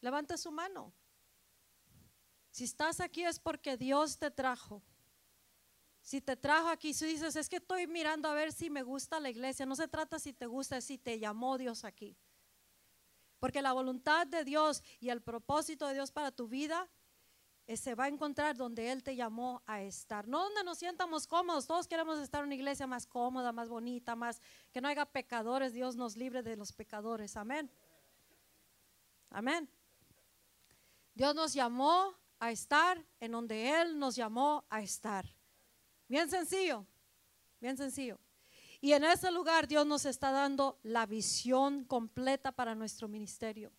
Levanta 0.01 0.37
su 0.37 0.51
mano. 0.51 0.93
Si 2.49 2.63
estás 2.63 2.99
aquí 3.01 3.23
es 3.23 3.39
porque 3.39 3.77
Dios 3.77 4.17
te 4.17 4.31
trajo. 4.31 4.81
Si 6.05 6.21
te 6.21 6.35
trajo 6.35 6.67
aquí, 6.67 6.93
si 6.93 7.07
dices, 7.07 7.35
es 7.35 7.49
que 7.49 7.55
estoy 7.55 7.87
mirando 7.87 8.29
a 8.29 8.35
ver 8.35 8.53
si 8.53 8.69
me 8.69 8.83
gusta 8.83 9.19
la 9.19 9.31
iglesia, 9.31 9.65
no 9.65 9.75
se 9.75 9.87
trata 9.87 10.19
si 10.19 10.33
te 10.33 10.45
gusta, 10.45 10.77
es 10.77 10.85
si 10.85 10.99
te 10.99 11.17
llamó 11.17 11.57
Dios 11.57 11.83
aquí. 11.83 12.15
Porque 13.39 13.63
la 13.63 13.73
voluntad 13.73 14.27
de 14.27 14.43
Dios 14.43 14.83
y 14.99 15.09
el 15.09 15.23
propósito 15.23 15.87
de 15.87 15.95
Dios 15.95 16.11
para 16.11 16.31
tu 16.31 16.47
vida 16.47 16.87
eh, 17.65 17.75
se 17.75 17.95
va 17.95 18.03
a 18.03 18.07
encontrar 18.07 18.55
donde 18.55 18.91
Él 18.91 19.01
te 19.01 19.15
llamó 19.15 19.63
a 19.65 19.81
estar. 19.81 20.27
No 20.27 20.43
donde 20.43 20.63
nos 20.63 20.77
sientamos 20.77 21.25
cómodos. 21.25 21.65
Todos 21.65 21.87
queremos 21.87 22.19
estar 22.19 22.41
en 22.41 22.49
una 22.49 22.55
iglesia 22.55 22.85
más 22.85 23.07
cómoda, 23.07 23.51
más 23.51 23.67
bonita, 23.67 24.15
más 24.15 24.39
que 24.71 24.81
no 24.81 24.87
haya 24.87 25.07
pecadores. 25.07 25.73
Dios 25.73 25.95
nos 25.95 26.15
libre 26.15 26.43
de 26.43 26.55
los 26.55 26.71
pecadores. 26.71 27.35
Amén. 27.35 27.71
Amén. 29.31 29.67
Dios 31.15 31.33
nos 31.33 31.55
llamó 31.55 32.13
a 32.37 32.51
estar 32.51 33.03
en 33.19 33.31
donde 33.31 33.81
Él 33.81 33.97
nos 33.97 34.15
llamó 34.15 34.65
a 34.69 34.83
estar. 34.83 35.25
Bien 36.07 36.29
sencillo, 36.29 36.85
bien 37.59 37.77
sencillo. 37.77 38.19
Y 38.79 38.93
en 38.93 39.03
ese 39.03 39.31
lugar 39.31 39.67
Dios 39.67 39.85
nos 39.87 40.05
está 40.05 40.31
dando 40.31 40.79
la 40.83 41.05
visión 41.05 41.85
completa 41.85 42.51
para 42.51 42.75
nuestro 42.75 43.07
ministerio. 43.07 43.71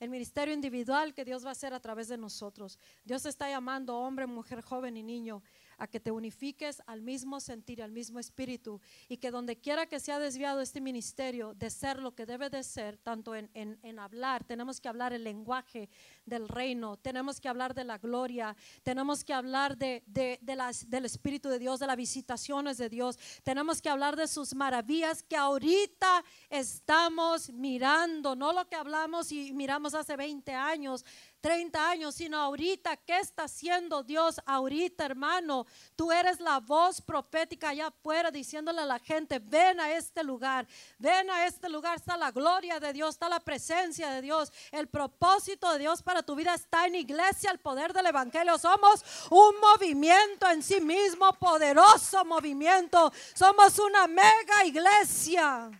El 0.00 0.10
ministerio 0.10 0.54
individual 0.54 1.12
que 1.12 1.24
Dios 1.24 1.44
va 1.44 1.50
a 1.50 1.52
hacer 1.52 1.74
a 1.74 1.80
través 1.80 2.08
de 2.08 2.16
nosotros. 2.16 2.78
Dios 3.04 3.26
está 3.26 3.50
llamando 3.50 3.98
hombre, 3.98 4.26
mujer, 4.26 4.62
joven 4.62 4.96
y 4.96 5.02
niño 5.02 5.42
a 5.78 5.86
que 5.86 6.00
te 6.00 6.10
unifiques 6.10 6.82
al 6.86 7.02
mismo 7.02 7.40
sentir, 7.40 7.82
al 7.82 7.92
mismo 7.92 8.18
espíritu 8.18 8.80
y 9.08 9.16
que 9.16 9.30
donde 9.30 9.56
quiera 9.56 9.86
que 9.86 10.00
sea 10.00 10.18
desviado 10.18 10.60
este 10.60 10.80
ministerio 10.80 11.54
de 11.54 11.70
ser 11.70 12.00
lo 12.00 12.14
que 12.14 12.26
debe 12.26 12.50
de 12.50 12.62
ser, 12.62 12.98
tanto 12.98 13.34
en, 13.34 13.48
en, 13.54 13.98
hablar, 13.98 14.44
tenemos 14.44 14.80
que 14.80 14.88
hablar 14.88 15.12
el 15.12 15.24
lenguaje 15.24 15.88
del 16.26 16.48
reino, 16.48 16.96
tenemos 16.96 17.40
que 17.40 17.48
hablar 17.48 17.74
de 17.74 17.84
la 17.84 17.98
gloria, 17.98 18.56
tenemos 18.82 19.24
que 19.24 19.32
hablar 19.32 19.76
de, 19.76 20.02
de, 20.06 20.38
de 20.42 20.56
las, 20.56 20.88
del 20.88 21.04
Espíritu 21.04 21.48
de 21.48 21.58
Dios, 21.58 21.80
de 21.80 21.86
las 21.86 21.96
visitaciones 21.96 22.78
de 22.78 22.88
Dios, 22.88 23.18
tenemos 23.42 23.80
que 23.80 23.88
hablar 23.88 24.16
de 24.16 24.28
sus 24.28 24.54
maravillas 24.54 25.22
que 25.22 25.36
ahorita 25.36 26.24
estamos 26.50 27.50
mirando, 27.50 28.36
no 28.36 28.52
lo 28.52 28.68
que 28.68 28.76
hablamos 28.76 29.32
y 29.32 29.52
miramos 29.52 29.94
hace 29.94 30.16
20 30.16 30.52
años, 30.54 31.04
30 31.40 31.90
años, 31.90 32.14
sino 32.14 32.38
ahorita, 32.38 32.96
¿qué 32.96 33.18
está 33.18 33.44
haciendo 33.44 34.02
Dios 34.02 34.40
ahorita, 34.46 35.04
hermano? 35.04 35.66
Tú 35.96 36.10
eres 36.12 36.40
la 36.40 36.60
voz 36.60 37.00
profética 37.00 37.70
allá 37.70 37.88
afuera 37.88 38.30
diciéndole 38.30 38.80
a 38.80 38.86
la 38.86 38.98
gente, 38.98 39.38
ven 39.38 39.80
a 39.80 39.92
este 39.92 40.24
lugar, 40.24 40.66
ven 40.98 41.30
a 41.30 41.46
este 41.46 41.68
lugar, 41.68 41.96
está 41.96 42.16
la 42.16 42.30
gloria 42.30 42.80
de 42.80 42.92
Dios, 42.92 43.10
está 43.10 43.28
la 43.28 43.40
presencia 43.40 44.10
de 44.10 44.22
Dios, 44.22 44.52
el 44.72 44.88
propósito 44.88 45.72
de 45.72 45.80
Dios 45.80 46.02
para 46.02 46.22
tu 46.22 46.34
vida 46.34 46.54
está 46.54 46.86
en 46.86 46.96
iglesia, 46.96 47.50
el 47.50 47.58
poder 47.58 47.92
del 47.92 48.06
Evangelio. 48.06 48.58
Somos 48.58 49.04
un 49.30 49.54
movimiento 49.60 50.48
en 50.48 50.62
sí 50.62 50.80
mismo, 50.80 51.32
poderoso 51.34 52.24
movimiento. 52.24 53.12
Somos 53.34 53.78
una 53.78 54.06
mega 54.06 54.64
iglesia. 54.64 55.70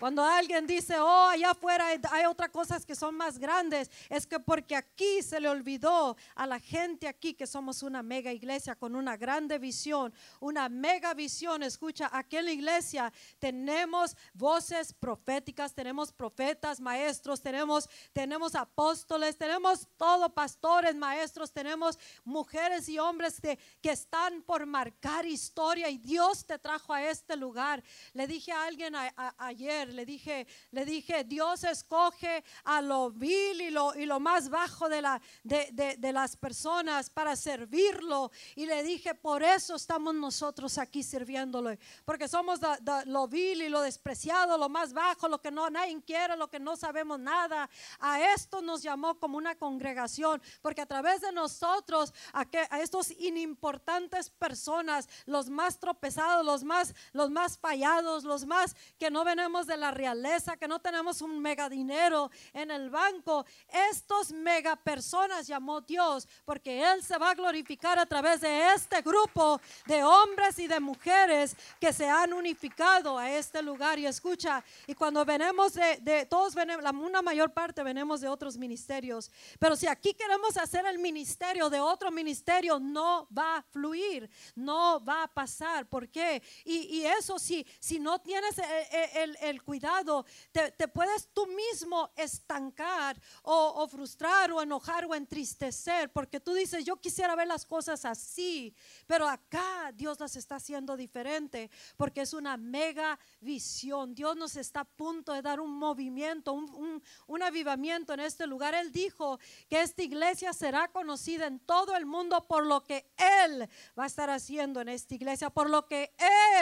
Cuando 0.00 0.24
alguien 0.24 0.66
dice, 0.66 0.98
oh, 0.98 1.28
allá 1.28 1.50
afuera 1.50 1.88
hay, 2.10 2.24
otras 2.24 2.48
cosas 2.48 2.86
que 2.86 2.94
son 2.94 3.14
más 3.14 3.38
grandes, 3.38 3.90
es 4.08 4.26
que 4.26 4.40
porque 4.40 4.74
aquí 4.74 5.22
se 5.22 5.38
le 5.38 5.46
olvidó 5.46 6.16
a 6.34 6.46
la 6.46 6.58
gente 6.58 7.06
aquí 7.06 7.34
que 7.34 7.46
somos 7.46 7.82
una 7.82 8.02
mega 8.02 8.32
iglesia 8.32 8.74
con 8.74 8.96
una 8.96 9.18
grande 9.18 9.58
visión, 9.58 10.10
una 10.40 10.70
mega 10.70 11.12
visión. 11.12 11.62
Escucha, 11.62 12.08
aquí 12.14 12.38
en 12.38 12.46
la 12.46 12.52
iglesia 12.52 13.12
tenemos 13.38 14.16
voces 14.32 14.94
proféticas, 14.94 15.74
tenemos 15.74 16.12
profetas, 16.12 16.80
maestros, 16.80 17.42
tenemos, 17.42 17.86
tenemos 18.14 18.54
apóstoles, 18.54 19.36
tenemos 19.36 19.86
todo, 19.98 20.32
pastores, 20.32 20.94
maestros, 20.96 21.52
tenemos 21.52 21.98
mujeres 22.24 22.88
y 22.88 22.98
hombres 22.98 23.38
que, 23.38 23.58
que 23.82 23.90
están 23.90 24.40
por 24.44 24.64
marcar 24.64 25.26
historia 25.26 25.90
y 25.90 25.98
Dios 25.98 26.46
te 26.46 26.58
trajo 26.58 26.94
a 26.94 27.02
este 27.02 27.36
lugar. 27.36 27.82
Le 28.14 28.26
dije 28.26 28.50
a 28.50 28.64
alguien 28.64 28.94
ayer, 29.36 29.89
le 29.92 30.04
dije, 30.06 30.46
le 30.70 30.84
dije, 30.84 31.24
Dios 31.24 31.64
escoge 31.64 32.42
a 32.64 32.80
lo 32.80 33.10
vil 33.10 33.60
y 33.60 33.70
lo, 33.70 33.94
y 33.94 34.06
lo 34.06 34.20
más 34.20 34.48
bajo 34.48 34.88
de, 34.88 35.02
la, 35.02 35.20
de, 35.42 35.68
de- 35.72 35.96
de 35.96 36.12
las 36.12 36.36
personas 36.36 37.10
para 37.10 37.36
servirlo. 37.36 38.30
Y 38.54 38.66
le 38.66 38.82
dije, 38.82 39.14
por 39.14 39.42
eso 39.42 39.74
estamos 39.74 40.14
nosotros 40.14 40.78
aquí 40.78 41.02
sirviéndolo, 41.02 41.70
porque 42.04 42.28
somos 42.28 42.60
lo 43.06 43.28
vil 43.28 43.62
y 43.62 43.68
lo 43.68 43.80
despreciado, 43.80 44.56
lo 44.58 44.68
más 44.68 44.92
bajo, 44.92 45.28
lo 45.28 45.40
que 45.40 45.50
no 45.50 45.68
nadie 45.70 46.00
quiere, 46.02 46.36
lo 46.36 46.48
que 46.48 46.60
no 46.60 46.76
sabemos 46.76 47.18
nada. 47.18 47.68
A 47.98 48.20
esto 48.34 48.62
nos 48.62 48.82
llamó 48.82 49.18
como 49.18 49.36
una 49.38 49.54
congregación, 49.56 50.40
porque 50.62 50.80
a 50.82 50.86
través 50.86 51.20
de 51.20 51.32
nosotros, 51.32 52.12
a, 52.32 52.44
que, 52.44 52.66
a 52.70 52.80
estos 52.80 53.10
inimportantes 53.10 54.30
personas, 54.30 55.08
los 55.26 55.48
más 55.50 55.78
tropezados, 55.78 56.44
los 56.44 56.64
más, 56.64 56.94
los 57.12 57.30
más 57.30 57.58
fallados, 57.58 58.24
los 58.24 58.44
más 58.46 58.74
que 58.98 59.10
no 59.10 59.24
venimos 59.24 59.66
de 59.66 59.76
la 59.80 59.90
realeza, 59.90 60.56
que 60.56 60.68
no 60.68 60.78
tenemos 60.80 61.22
un 61.22 61.40
mega 61.40 61.68
dinero 61.68 62.30
en 62.52 62.70
el 62.70 62.90
banco, 62.90 63.44
estos 63.90 64.30
mega 64.32 64.76
personas 64.76 65.46
llamó 65.46 65.80
Dios, 65.80 66.28
porque 66.44 66.82
Él 66.92 67.02
se 67.02 67.18
va 67.18 67.30
a 67.30 67.34
glorificar 67.34 67.98
a 67.98 68.06
través 68.06 68.40
de 68.42 68.72
este 68.74 69.00
grupo 69.02 69.60
de 69.86 70.04
hombres 70.04 70.58
y 70.58 70.66
de 70.66 70.78
mujeres 70.80 71.56
que 71.80 71.92
se 71.92 72.08
han 72.08 72.32
unificado 72.32 73.18
a 73.18 73.30
este 73.30 73.62
lugar. 73.62 73.98
Y 73.98 74.06
escucha, 74.06 74.62
y 74.86 74.94
cuando 74.94 75.24
venimos 75.24 75.74
de, 75.74 75.98
de 76.02 76.26
todos, 76.26 76.54
venimos, 76.54 76.84
una 76.92 77.22
mayor 77.22 77.52
parte 77.52 77.82
venimos 77.82 78.20
de 78.20 78.28
otros 78.28 78.56
ministerios, 78.56 79.30
pero 79.58 79.74
si 79.76 79.86
aquí 79.86 80.12
queremos 80.14 80.56
hacer 80.56 80.84
el 80.86 80.98
ministerio 80.98 81.70
de 81.70 81.80
otro 81.80 82.10
ministerio, 82.10 82.78
no 82.78 83.26
va 83.36 83.56
a 83.56 83.62
fluir, 83.62 84.28
no 84.54 85.02
va 85.04 85.22
a 85.24 85.28
pasar. 85.28 85.86
¿Por 85.88 86.08
qué? 86.08 86.42
Y, 86.64 86.98
y 86.98 87.06
eso 87.06 87.38
si, 87.38 87.66
si 87.78 87.98
no 87.98 88.20
tienes 88.20 88.58
el, 88.58 89.10
el- 89.22 89.38
el 89.40 89.62
cuidado, 89.70 90.26
te, 90.50 90.88
puedes 90.88 91.28
tú 91.32 91.46
mismo 91.46 92.10
estancar 92.16 93.16
o, 93.44 93.54
o 93.76 93.86
frustrar 93.86 94.50
o 94.50 94.60
enojar 94.60 95.04
o 95.04 95.14
entristecer, 95.14 96.10
porque 96.10 96.40
tú 96.40 96.52
dices, 96.54 96.84
yo 96.84 96.96
quisiera 96.96 97.36
ver 97.36 97.46
las 97.46 97.64
cosas 97.64 98.04
así, 98.04 98.74
pero 99.06 99.28
acá 99.28 99.92
Dios 99.94 100.18
las 100.18 100.34
está 100.34 100.56
haciendo 100.56 100.96
diferente, 100.96 101.70
porque 101.96 102.22
es 102.22 102.32
una 102.34 102.56
mega 102.56 103.16
visión. 103.40 104.12
Dios 104.12 104.36
nos 104.36 104.56
está 104.56 104.80
a 104.80 104.84
punto 104.84 105.32
de 105.34 105.40
dar 105.42 105.60
un 105.60 105.70
movimiento, 105.70 106.52
un, 106.52 106.68
un- 106.74 107.02
un 107.28 107.42
avivamiento 107.44 108.12
en 108.12 108.20
este 108.20 108.48
lugar. 108.48 108.74
Él 108.74 108.90
dijo 108.90 109.38
que 109.68 109.82
esta 109.82 110.02
iglesia 110.02 110.52
será 110.52 110.88
conocida 110.88 111.46
en 111.46 111.60
todo 111.60 111.94
el 111.94 112.06
mundo 112.06 112.44
por 112.48 112.66
lo 112.66 112.82
que 112.82 113.08
Él 113.44 113.68
va 113.96 114.02
a 114.02 114.06
estar 114.08 114.30
haciendo 114.30 114.80
en 114.80 114.88
esta 114.88 115.14
iglesia, 115.14 115.48
por 115.50 115.70
lo 115.70 115.86
que 115.86 116.12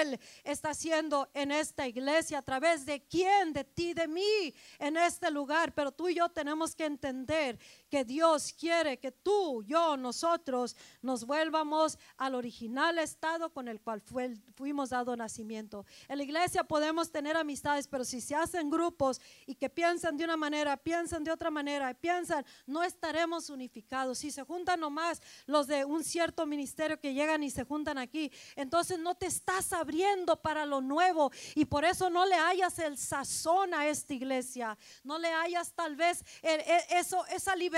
Él 0.02 0.20
está 0.44 0.70
haciendo 0.70 1.30
en 1.32 1.52
esta 1.52 1.86
iglesia, 1.86 2.38
a 2.38 2.42
través 2.42 2.84
de 2.84 2.97
quién, 3.01 3.53
de 3.53 3.64
ti, 3.64 3.94
de 3.94 4.09
mí, 4.09 4.55
en 4.78 4.96
este 4.96 5.30
lugar. 5.30 5.74
Pero 5.74 5.92
tú 5.92 6.09
y 6.09 6.14
yo 6.14 6.28
tenemos 6.28 6.74
que 6.74 6.84
entender 6.84 7.59
que 7.89 8.05
Dios 8.05 8.53
quiere 8.53 8.99
que 8.99 9.11
tú, 9.11 9.62
yo, 9.64 9.97
nosotros 9.97 10.76
nos 11.01 11.24
vuelvamos 11.24 11.99
al 12.16 12.34
original 12.34 12.99
estado 12.99 13.51
con 13.51 13.68
el 13.68 13.80
cual 13.80 14.01
fue, 14.01 14.36
fuimos 14.55 14.91
dado 14.91 15.16
nacimiento. 15.16 15.86
En 16.09 16.18
la 16.18 16.24
iglesia 16.24 16.64
podemos 16.64 17.11
tener 17.11 17.36
amistades, 17.36 17.89
pero 17.89 18.05
si 18.05 18.20
se 18.20 18.34
hacen 18.34 18.70
grupos 18.70 19.20
y 19.47 19.55
que 19.55 19.70
piensan 19.70 20.16
de 20.16 20.24
una 20.24 20.36
manera, 20.36 20.76
piensan 20.76 21.24
de 21.24 21.30
otra 21.30 21.51
manera, 21.51 21.95
piensan, 21.95 22.45
no 22.66 22.82
estaremos 22.82 23.49
unificados. 23.49 24.18
Si 24.18 24.30
se 24.30 24.43
juntan 24.43 24.80
nomás 24.80 25.22
los 25.47 25.66
de 25.66 25.84
un 25.84 26.05
cierto 26.05 26.47
ministerio 26.47 27.01
que 27.01 27.14
llegan 27.14 27.43
y 27.43 27.51
se 27.51 27.64
juntan 27.64 27.99
aquí, 27.99 28.30
entonces 28.55 28.99
no 28.99 29.14
te 29.14 29.26
estás 29.26 29.72
abriendo 29.72 30.41
para 30.41 30.66
lo 30.66 30.80
nuevo 30.80 31.32
y 31.55 31.64
por 31.64 31.84
eso 31.84 32.11
no 32.11 32.26
le 32.26 32.34
hayas 32.34 32.78
el 32.78 32.99
sazón 32.99 33.72
a 33.72 33.86
esta 33.86 34.12
iglesia, 34.12 34.76
no 35.05 35.18
le 35.18 35.32
hayas 35.32 35.72
tal 35.72 35.97
vez 35.97 36.22
e- 36.43 36.84
eso, 36.91 37.24
esa 37.26 37.57
libertad 37.57 37.78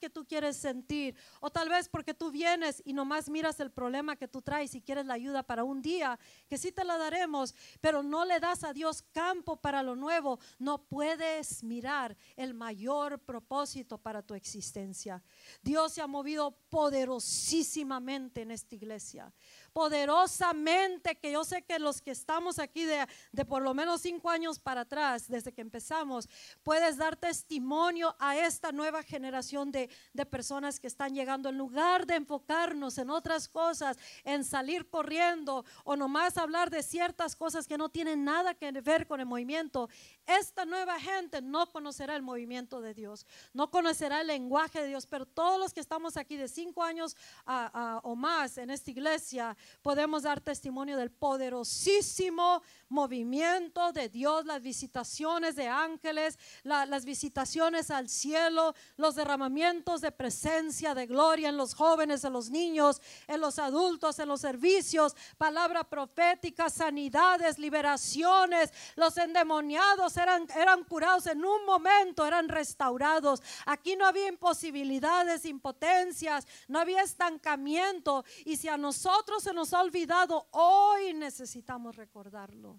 que 0.00 0.10
tú 0.10 0.26
quieres 0.26 0.56
sentir, 0.56 1.14
o 1.40 1.50
tal 1.50 1.68
vez 1.68 1.88
porque 1.88 2.14
tú 2.14 2.30
vienes 2.30 2.82
y 2.84 2.92
nomás 2.92 3.28
miras 3.28 3.60
el 3.60 3.70
problema 3.70 4.16
que 4.16 4.28
tú 4.28 4.42
traes 4.42 4.74
y 4.74 4.80
quieres 4.80 5.06
la 5.06 5.14
ayuda 5.14 5.42
para 5.42 5.64
un 5.64 5.82
día, 5.82 6.18
que 6.48 6.58
sí 6.58 6.72
te 6.72 6.84
la 6.84 6.96
daremos, 6.96 7.54
pero 7.80 8.02
no 8.02 8.24
le 8.24 8.40
das 8.40 8.64
a 8.64 8.72
Dios 8.72 9.02
campo 9.12 9.56
para 9.56 9.82
lo 9.82 9.96
nuevo, 9.96 10.38
no 10.58 10.78
puedes 10.78 11.62
mirar 11.62 12.16
el 12.36 12.54
mayor 12.54 13.18
propósito 13.18 13.98
para 13.98 14.22
tu 14.22 14.34
existencia. 14.34 15.22
Dios 15.62 15.92
se 15.92 16.02
ha 16.02 16.06
movido 16.06 16.52
poderosísimamente 16.68 18.42
en 18.42 18.50
esta 18.50 18.74
iglesia 18.74 19.32
poderosamente 19.76 21.16
que 21.16 21.32
yo 21.32 21.44
sé 21.44 21.62
que 21.62 21.78
los 21.78 22.00
que 22.00 22.10
estamos 22.10 22.58
aquí 22.58 22.84
de, 22.84 23.06
de 23.32 23.44
por 23.44 23.60
lo 23.60 23.74
menos 23.74 24.00
cinco 24.00 24.30
años 24.30 24.58
para 24.58 24.80
atrás, 24.82 25.28
desde 25.28 25.52
que 25.52 25.60
empezamos, 25.60 26.28
puedes 26.62 26.96
dar 26.96 27.14
testimonio 27.16 28.16
a 28.18 28.38
esta 28.38 28.72
nueva 28.72 29.02
generación 29.02 29.70
de, 29.70 29.90
de 30.14 30.24
personas 30.26 30.80
que 30.80 30.86
están 30.86 31.14
llegando. 31.14 31.50
En 31.50 31.58
lugar 31.58 32.06
de 32.06 32.14
enfocarnos 32.16 32.96
en 32.96 33.10
otras 33.10 33.48
cosas, 33.48 33.98
en 34.24 34.44
salir 34.44 34.88
corriendo 34.88 35.64
o 35.84 35.94
nomás 35.94 36.38
hablar 36.38 36.70
de 36.70 36.82
ciertas 36.82 37.36
cosas 37.36 37.66
que 37.66 37.76
no 37.76 37.90
tienen 37.90 38.24
nada 38.24 38.54
que 38.54 38.72
ver 38.72 39.06
con 39.06 39.20
el 39.20 39.26
movimiento, 39.26 39.88
esta 40.26 40.64
nueva 40.64 40.98
gente 40.98 41.42
no 41.42 41.70
conocerá 41.70 42.16
el 42.16 42.22
movimiento 42.22 42.80
de 42.80 42.94
Dios, 42.94 43.26
no 43.52 43.70
conocerá 43.70 44.22
el 44.22 44.28
lenguaje 44.28 44.80
de 44.80 44.88
Dios, 44.88 45.06
pero 45.06 45.26
todos 45.26 45.58
los 45.60 45.74
que 45.74 45.80
estamos 45.80 46.16
aquí 46.16 46.36
de 46.36 46.48
cinco 46.48 46.82
años 46.82 47.14
a- 47.44 47.70
a- 47.74 47.98
o 48.02 48.16
más 48.16 48.56
en 48.58 48.70
esta 48.70 48.90
iglesia, 48.90 49.56
podemos 49.82 50.22
dar 50.24 50.40
testimonio 50.40 50.96
del 50.96 51.10
poderosísimo 51.10 52.62
movimiento 52.88 53.92
de 53.92 54.08
Dios, 54.08 54.46
las 54.46 54.62
visitaciones 54.62 55.56
de 55.56 55.66
ángeles, 55.68 56.38
la- 56.62 56.86
las 56.86 57.04
visitaciones 57.04 57.90
al 57.90 58.08
cielo, 58.08 58.74
los 58.96 59.14
derramamientos 59.16 60.00
de 60.00 60.12
presencia, 60.12 60.94
de 60.94 61.06
gloria 61.06 61.48
en 61.48 61.56
los 61.56 61.74
jóvenes, 61.74 62.22
en 62.24 62.32
los 62.32 62.50
niños, 62.50 63.00
en 63.26 63.40
los 63.40 63.58
adultos, 63.58 64.18
en 64.18 64.28
los 64.28 64.40
servicios, 64.40 65.16
palabra 65.36 65.84
profética, 65.84 66.70
sanidades, 66.70 67.58
liberaciones, 67.58 68.72
los 68.94 69.16
endemoniados 69.16 70.16
eran, 70.16 70.46
eran 70.56 70.84
curados 70.84 71.26
en 71.26 71.44
un 71.44 71.64
momento, 71.64 72.24
eran 72.24 72.48
restaurados. 72.48 73.42
Aquí 73.66 73.96
no 73.96 74.06
había 74.06 74.28
imposibilidades, 74.28 75.44
impotencias, 75.44 76.46
no 76.68 76.78
había 76.78 77.02
estancamiento. 77.02 78.24
Y 78.44 78.56
si 78.56 78.68
a 78.68 78.76
nosotros 78.76 79.42
se 79.42 79.52
nos 79.56 79.72
ha 79.74 79.80
olvidado, 79.80 80.46
hoy 80.52 81.12
necesitamos 81.14 81.96
recordarlo. 81.96 82.78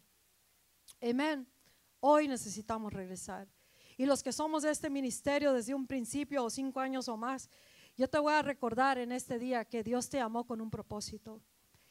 Amén. 1.02 1.46
Hoy 2.00 2.28
necesitamos 2.30 2.94
regresar. 2.94 3.50
Y 3.98 4.06
los 4.06 4.22
que 4.24 4.32
somos 4.32 4.64
de 4.64 4.72
este 4.72 4.90
ministerio 4.90 5.52
desde 5.54 5.74
un 5.74 5.88
principio 5.88 6.44
o 6.46 6.50
cinco 6.50 6.80
años 6.80 7.10
o 7.10 7.18
más, 7.18 7.50
yo 7.98 8.08
te 8.08 8.20
voy 8.20 8.34
a 8.34 8.44
recordar 8.44 9.00
en 9.00 9.12
este 9.12 9.40
día 9.40 9.66
que 9.66 9.84
Dios 9.84 10.08
te 10.08 10.20
amó 10.22 10.46
con 10.46 10.62
un 10.62 10.70
propósito. 10.70 11.42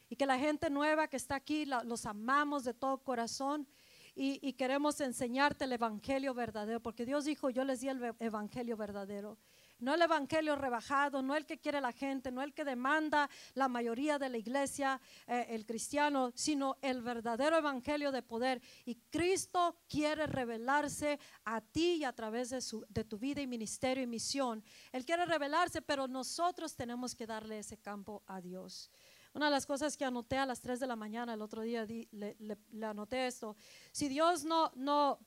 Y 0.09 0.15
que 0.15 0.25
la 0.25 0.39
gente 0.39 0.71
nueva 0.71 1.09
que 1.09 1.17
está 1.17 1.35
aquí, 1.35 1.67
la- 1.67 1.83
los 1.83 2.07
amamos 2.07 2.63
de 2.63 2.73
todo 2.75 2.99
corazón 2.99 3.67
y, 4.15 4.39
y 4.41 4.53
queremos 4.53 5.01
enseñarte 5.01 5.65
el 5.65 5.73
evangelio 5.73 6.33
verdadero, 6.33 6.81
porque 6.81 7.05
Dios 7.05 7.25
dijo, 7.25 7.51
yo 7.51 7.65
les 7.65 7.81
di 7.81 7.89
el 7.89 8.15
evangelio 8.21 8.77
verdadero. 8.77 9.37
No 9.79 9.95
el 9.95 10.01
evangelio 10.03 10.57
rebajado, 10.57 11.21
no 11.23 11.37
el 11.37 11.45
que 11.45 11.59
quiere 11.59 11.81
la 11.81 11.93
gente, 11.93 12.31
no 12.31 12.43
el 12.43 12.55
que 12.55 12.65
demanda 12.65 13.29
la 13.55 13.69
mayoría 13.69 14.19
de 14.19 14.29
la 14.31 14.39
iglesia, 14.39 15.01
eh, 15.27 15.47
el 15.51 15.67
cristiano, 15.67 16.33
sino 16.35 16.77
el 16.81 17.03
verdadero 17.03 17.59
evangelio 17.59 18.11
de 18.11 18.23
poder. 18.23 18.63
Y 18.87 18.95
Cristo 19.11 19.77
quiere 19.89 20.27
revelarse 20.27 21.19
a 21.45 21.61
ti 21.61 21.97
y 21.97 22.05
a 22.05 22.13
través 22.15 22.51
de, 22.51 23.05
tu 23.05 23.19
vida 23.19 23.41
y 23.43 23.47
ministerio 23.47 24.03
y 24.03 24.07
misión. 24.07 24.65
Él 24.93 25.05
quiere 25.05 25.27
revelarse, 25.27 25.83
pero 25.83 26.09
nosotros 26.09 26.75
tenemos 26.75 27.15
que 27.15 27.27
darle 27.27 27.59
ese 27.59 27.77
campo 27.79 28.23
a 28.27 28.41
Dios. 28.41 28.91
Una 29.35 29.47
de 29.47 29.51
las 29.51 29.67
cosas 29.67 29.99
que 29.99 30.05
anoté 30.07 30.39
a 30.39 30.47
las 30.47 30.63
3 30.63 30.81
de 30.81 30.87
la 30.87 30.97
mañana 30.97 31.35
el 31.35 31.43
otro 31.43 31.61
día, 31.61 31.85
di- 31.85 32.09
le, 32.13 32.35
le- 32.39 32.57
le 32.71 32.87
anoté 32.87 33.27
esto. 33.27 33.55
Si 33.93 34.09
Dios 34.09 34.45
no, 34.45 34.73
no, 34.75 35.19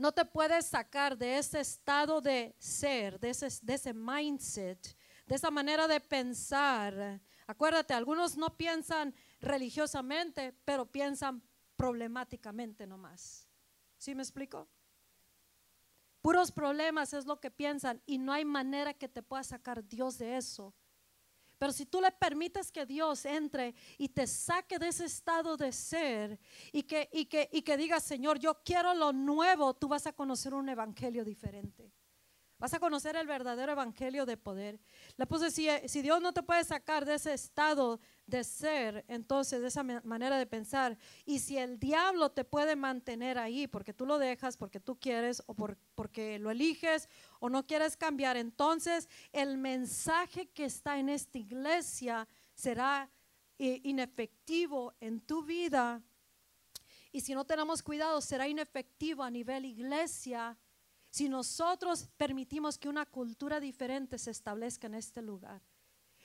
no 0.00 0.12
te 0.12 0.24
puedes 0.24 0.66
sacar 0.66 1.16
de 1.16 1.36
ese 1.36 1.60
estado 1.60 2.22
de 2.22 2.56
ser, 2.58 3.20
de 3.20 3.30
ese, 3.30 3.48
de 3.62 3.74
ese 3.74 3.92
mindset, 3.92 4.96
de 5.26 5.34
esa 5.34 5.50
manera 5.50 5.86
de 5.86 6.00
pensar. 6.00 7.20
Acuérdate, 7.46 7.92
algunos 7.92 8.36
no 8.36 8.56
piensan 8.56 9.14
religiosamente, 9.40 10.54
pero 10.64 10.86
piensan 10.86 11.42
problemáticamente 11.76 12.86
nomás. 12.86 13.46
¿Sí 13.98 14.14
me 14.14 14.22
explico? 14.22 14.68
Puros 16.22 16.50
problemas 16.50 17.12
es 17.12 17.26
lo 17.26 17.38
que 17.38 17.50
piensan 17.50 18.02
y 18.06 18.16
no 18.16 18.32
hay 18.32 18.46
manera 18.46 18.94
que 18.94 19.08
te 19.08 19.22
pueda 19.22 19.44
sacar 19.44 19.86
Dios 19.86 20.16
de 20.16 20.38
eso. 20.38 20.74
Pero 21.60 21.72
si 21.74 21.84
tú 21.84 22.00
le 22.00 22.10
permites 22.10 22.72
que 22.72 22.86
Dios 22.86 23.26
entre 23.26 23.74
y 23.98 24.08
te 24.08 24.26
saque 24.26 24.78
de 24.78 24.88
ese 24.88 25.04
estado 25.04 25.58
de 25.58 25.72
ser 25.72 26.40
y 26.72 26.84
que, 26.84 27.10
y 27.12 27.26
que, 27.26 27.50
y 27.52 27.60
que 27.60 28.00
Señor, 28.00 28.38
yo 28.38 28.62
quiero 28.64 28.94
lo 28.94 29.12
nuevo, 29.12 29.74
tú 29.74 29.86
vas 29.86 30.06
a 30.06 30.14
conocer 30.14 30.54
un 30.54 30.70
evangelio 30.70 31.22
diferente. 31.22 31.92
Vas 32.60 32.74
a 32.74 32.78
conocer 32.78 33.16
el 33.16 33.26
verdadero 33.26 33.72
evangelio 33.72 34.26
de 34.26 34.36
poder. 34.36 34.78
Le 35.16 35.26
puse, 35.26 35.50
si, 35.50 35.66
si 35.86 36.02
Dios 36.02 36.20
no 36.20 36.34
te 36.34 36.42
puede 36.42 36.62
sacar 36.62 37.06
de 37.06 37.14
ese 37.14 37.32
estado 37.32 37.98
de 38.26 38.44
ser, 38.44 39.02
entonces 39.08 39.62
de 39.62 39.68
esa 39.68 39.82
manera 39.82 40.36
de 40.36 40.44
pensar, 40.44 40.98
y 41.24 41.38
si 41.38 41.56
el 41.56 41.80
diablo 41.80 42.30
te 42.32 42.44
puede 42.44 42.76
mantener 42.76 43.38
ahí 43.38 43.66
porque 43.66 43.94
tú 43.94 44.04
lo 44.04 44.18
dejas, 44.18 44.58
porque 44.58 44.78
tú 44.78 45.00
quieres 45.00 45.42
o 45.46 45.54
porque 45.54 46.38
lo 46.38 46.50
eliges 46.50 47.08
o 47.38 47.48
no 47.48 47.66
quieres 47.66 47.96
cambiar, 47.96 48.36
entonces 48.36 49.08
el 49.32 49.56
mensaje 49.56 50.50
que 50.50 50.66
está 50.66 50.98
en 50.98 51.08
esta 51.08 51.38
iglesia 51.38 52.28
será 52.52 53.10
eh, 53.58 53.80
inefectivo 53.84 54.92
en 55.00 55.22
tu 55.22 55.42
vida. 55.42 56.02
Y 57.10 57.22
si 57.22 57.34
no 57.34 57.46
tenemos 57.46 57.82
cuidado, 57.82 58.20
será 58.20 58.46
inefectivo 58.46 59.22
a 59.22 59.30
nivel 59.30 59.64
iglesia 59.64 60.58
si 61.10 61.28
nosotros 61.28 62.08
permitimos 62.16 62.78
que 62.78 62.88
una 62.88 63.04
cultura 63.06 63.60
diferente 63.60 64.18
se 64.18 64.30
establezca 64.30 64.86
en 64.86 64.94
este 64.94 65.20
lugar. 65.22 65.60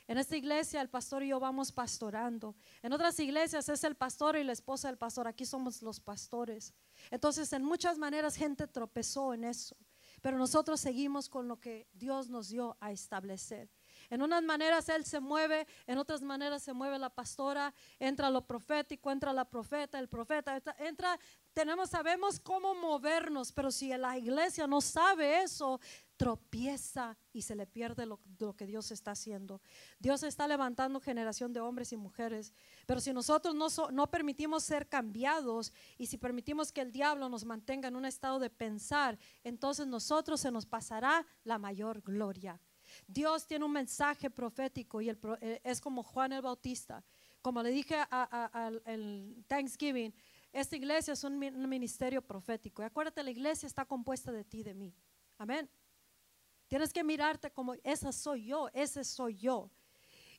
En 0.07 0.19
esta 0.19 0.37
iglesia 0.37 0.81
el 0.81 0.89
pastor 0.89 1.23
y 1.23 1.29
yo 1.29 1.39
vamos 1.39 1.71
pastorando. 1.71 2.55
En 2.83 2.93
otras 2.93 3.19
iglesias 3.19 3.67
es 3.69 3.83
el 3.83 3.95
pastor 3.95 4.37
y 4.37 4.43
la 4.43 4.51
esposa 4.51 4.87
del 4.87 4.97
pastor. 4.97 5.27
Aquí 5.27 5.45
somos 5.45 5.81
los 5.81 5.99
pastores. 5.99 6.73
Entonces 7.09 7.51
en 7.53 7.63
muchas 7.63 7.97
maneras 7.97 8.35
gente 8.35 8.67
tropezó 8.67 9.33
en 9.33 9.45
eso. 9.45 9.75
Pero 10.21 10.37
nosotros 10.37 10.79
seguimos 10.79 11.27
con 11.27 11.47
lo 11.47 11.59
que 11.59 11.87
Dios 11.93 12.29
nos 12.29 12.49
dio 12.49 12.77
a 12.79 12.91
establecer. 12.91 13.69
En 14.09 14.21
unas 14.21 14.43
maneras 14.43 14.89
Él 14.89 15.05
se 15.05 15.19
mueve, 15.19 15.67
en 15.87 15.97
otras 15.97 16.21
maneras 16.21 16.63
se 16.63 16.73
mueve 16.73 16.99
la 16.99 17.09
pastora, 17.09 17.73
entra 17.99 18.29
lo 18.29 18.45
profético, 18.45 19.11
entra 19.11 19.33
la 19.33 19.45
profeta, 19.45 19.99
el 19.99 20.07
profeta, 20.07 20.61
entra, 20.79 21.19
tenemos, 21.53 21.89
sabemos 21.89 22.39
cómo 22.39 22.75
movernos, 22.75 23.51
pero 23.51 23.71
si 23.71 23.89
la 23.97 24.17
iglesia 24.17 24.67
no 24.67 24.81
sabe 24.81 25.43
eso, 25.43 25.79
tropieza 26.17 27.17
y 27.33 27.41
se 27.41 27.55
le 27.55 27.67
pierde 27.67 28.05
lo, 28.05 28.19
que 28.55 28.65
Dios 28.65 28.91
está 28.91 29.11
haciendo. 29.11 29.61
Dios 29.99 30.23
está 30.23 30.47
levantando 30.47 30.99
generación 30.99 31.53
de 31.53 31.59
hombres 31.59 31.91
y 31.91 31.97
mujeres, 31.97 32.53
pero 32.85 32.99
si 32.99 33.13
nosotros 33.13 33.55
no, 33.55 33.67
no 33.91 34.07
permitimos 34.07 34.63
ser 34.63 34.87
cambiados 34.87 35.73
y 35.97 36.07
si 36.07 36.17
permitimos 36.17 36.71
que 36.71 36.81
el 36.81 36.91
diablo 36.91 37.29
nos 37.29 37.45
mantenga 37.45 37.87
en 37.87 37.95
un 37.95 38.05
estado 38.05 38.39
de 38.39 38.49
pensar, 38.49 39.17
entonces 39.43 39.87
nosotros 39.87 40.39
se 40.39 40.51
nos 40.51 40.65
pasará 40.65 41.25
la 41.43 41.57
mayor 41.57 42.01
gloria. 42.01 42.59
Dios 43.07 43.45
tiene 43.45 43.65
un 43.65 43.71
mensaje 43.71 44.29
profético 44.29 45.01
y 45.01 45.09
eh, 45.09 45.61
es 45.63 45.81
como 45.81 46.03
Juan 46.03 46.33
el 46.33 46.41
Bautista. 46.41 47.03
Como 47.41 47.61
le 47.61 47.69
dije 47.69 47.95
al 48.09 49.43
Thanksgiving, 49.47 50.13
esta 50.51 50.75
iglesia 50.75 51.13
es 51.13 51.23
un, 51.23 51.37
ministerio 51.37 52.21
profético. 52.21 52.81
Y 52.81 52.85
acuérdate, 52.85 53.21
la 53.21 53.29
iglesia 53.29 53.67
está 53.67 53.85
compuesta 53.85 54.31
de 54.31 54.43
ti, 54.43 54.63
de 54.63 54.73
mí. 54.73 54.95
Amén. 55.37 55.69
Tienes 56.67 56.91
que 56.91 57.03
mirarte 57.03 57.51
como, 57.51 57.75
esa 57.83 58.11
soy 58.11 58.45
yo, 58.45 58.69
ese 58.73 59.03
soy 59.03 59.37
yo. 59.37 59.69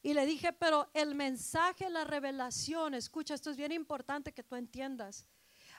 Y 0.03 0.15
le 0.15 0.25
dije, 0.25 0.53
pero 0.53 0.89
el 0.95 1.15
mensaje, 1.15 1.91
la 1.91 2.05
revelación, 2.05 2.95
escucha, 2.95 3.35
esto 3.35 3.51
es 3.51 3.57
bien 3.57 3.73
importante 3.73 4.33
que 4.33 4.43
tú 4.43 4.57
entiendas. 4.57 5.27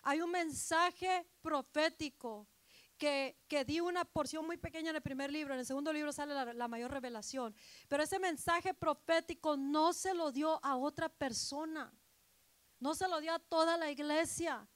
Hay 0.04 0.22
un 0.22 0.32
mensaje 0.32 1.26
profético 1.42 2.48
que, 2.98 3.38
que, 3.48 3.64
di 3.64 3.80
una 3.80 4.06
porción 4.06 4.46
muy 4.46 4.58
pequeña 4.58 4.90
en 4.90 4.96
el 4.96 5.02
primer 5.02 5.32
libro, 5.32 5.54
en 5.54 5.60
el 5.60 5.66
segundo 5.66 5.94
libro 5.94 6.12
sale 6.12 6.34
la, 6.34 6.54
la, 6.54 6.68
mayor 6.68 6.92
revelación, 6.92 7.56
pero 7.88 8.04
ese 8.04 8.20
mensaje 8.20 8.74
profético 8.74 9.56
no 9.58 9.94
se 9.94 10.14
lo 10.14 10.32
dio 10.32 10.60
a 10.64 10.76
otra 10.76 11.10
persona, 11.10 11.94
no 12.80 12.96
se 12.96 13.08
lo 13.08 13.20
dio 13.22 13.34
a 13.34 13.40
toda 13.40 13.78
la 13.78 13.90
iglesia, 13.92 14.68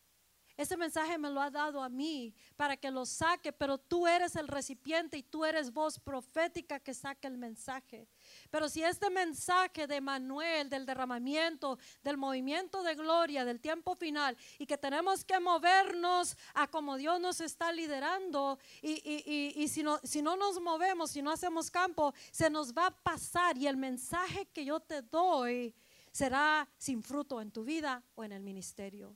ese 0.58 0.78
mensaje 0.78 1.18
me 1.18 1.30
lo 1.30 1.42
ha 1.42 1.50
dado 1.50 1.82
a 1.82 1.90
mí 1.90 2.34
para 2.56 2.78
que 2.78 2.92
lo 2.92 3.06
saque, 3.06 3.52
pero 3.52 3.78
tú 3.78 4.08
eres 4.08 4.36
el 4.36 4.48
recipiente 4.48 5.18
y 5.18 5.24
tú 5.24 5.46
eres 5.46 5.72
voz 5.72 6.00
profética 6.00 6.80
que 6.80 6.94
saque 6.94 7.28
el 7.28 7.38
mensaje. 7.38 8.08
Pero 8.50 8.70
si 8.70 8.84
este 8.84 9.10
mensaje 9.10 9.88
de 9.88 10.02
Manuel, 10.02 10.70
del 10.70 10.86
derramamiento, 10.86 11.78
del 12.04 12.18
movimiento 12.18 12.84
de 12.84 12.96
gloria, 12.96 13.46
del 13.46 13.60
tiempo 13.60 13.96
final, 13.96 14.38
y 14.60 14.66
que 14.66 14.78
tenemos 14.78 15.24
que 15.24 15.40
movernos 15.40 16.38
a 16.54 16.68
como 16.68 16.98
Dios 16.98 17.20
nos 17.20 17.42
está 17.42 17.72
liderando, 17.72 18.60
y, 18.82 19.68
si, 19.68 19.84
no, 19.84 20.00
si 20.04 20.22
no 20.22 20.36
nos 20.36 20.60
movemos, 20.62 21.12
si 21.12 21.22
no 21.22 21.32
hacemos 21.32 21.72
campo, 21.72 22.14
se 22.32 22.50
nos 22.50 22.74
va 22.74 22.88
a 22.88 22.92
pasar 22.92 23.58
y 23.58 23.68
el 23.68 23.78
mensaje 23.78 24.48
que 24.48 24.66
yo 24.66 24.80
te 24.80 25.02
doy 25.02 25.74
será 26.12 26.68
sin 26.78 27.02
fruto 27.04 27.42
en 27.42 27.52
tu 27.52 27.64
vida 27.64 28.04
o 28.16 28.24
en 28.24 28.34
el 28.34 28.44
ministerio. 28.44 29.16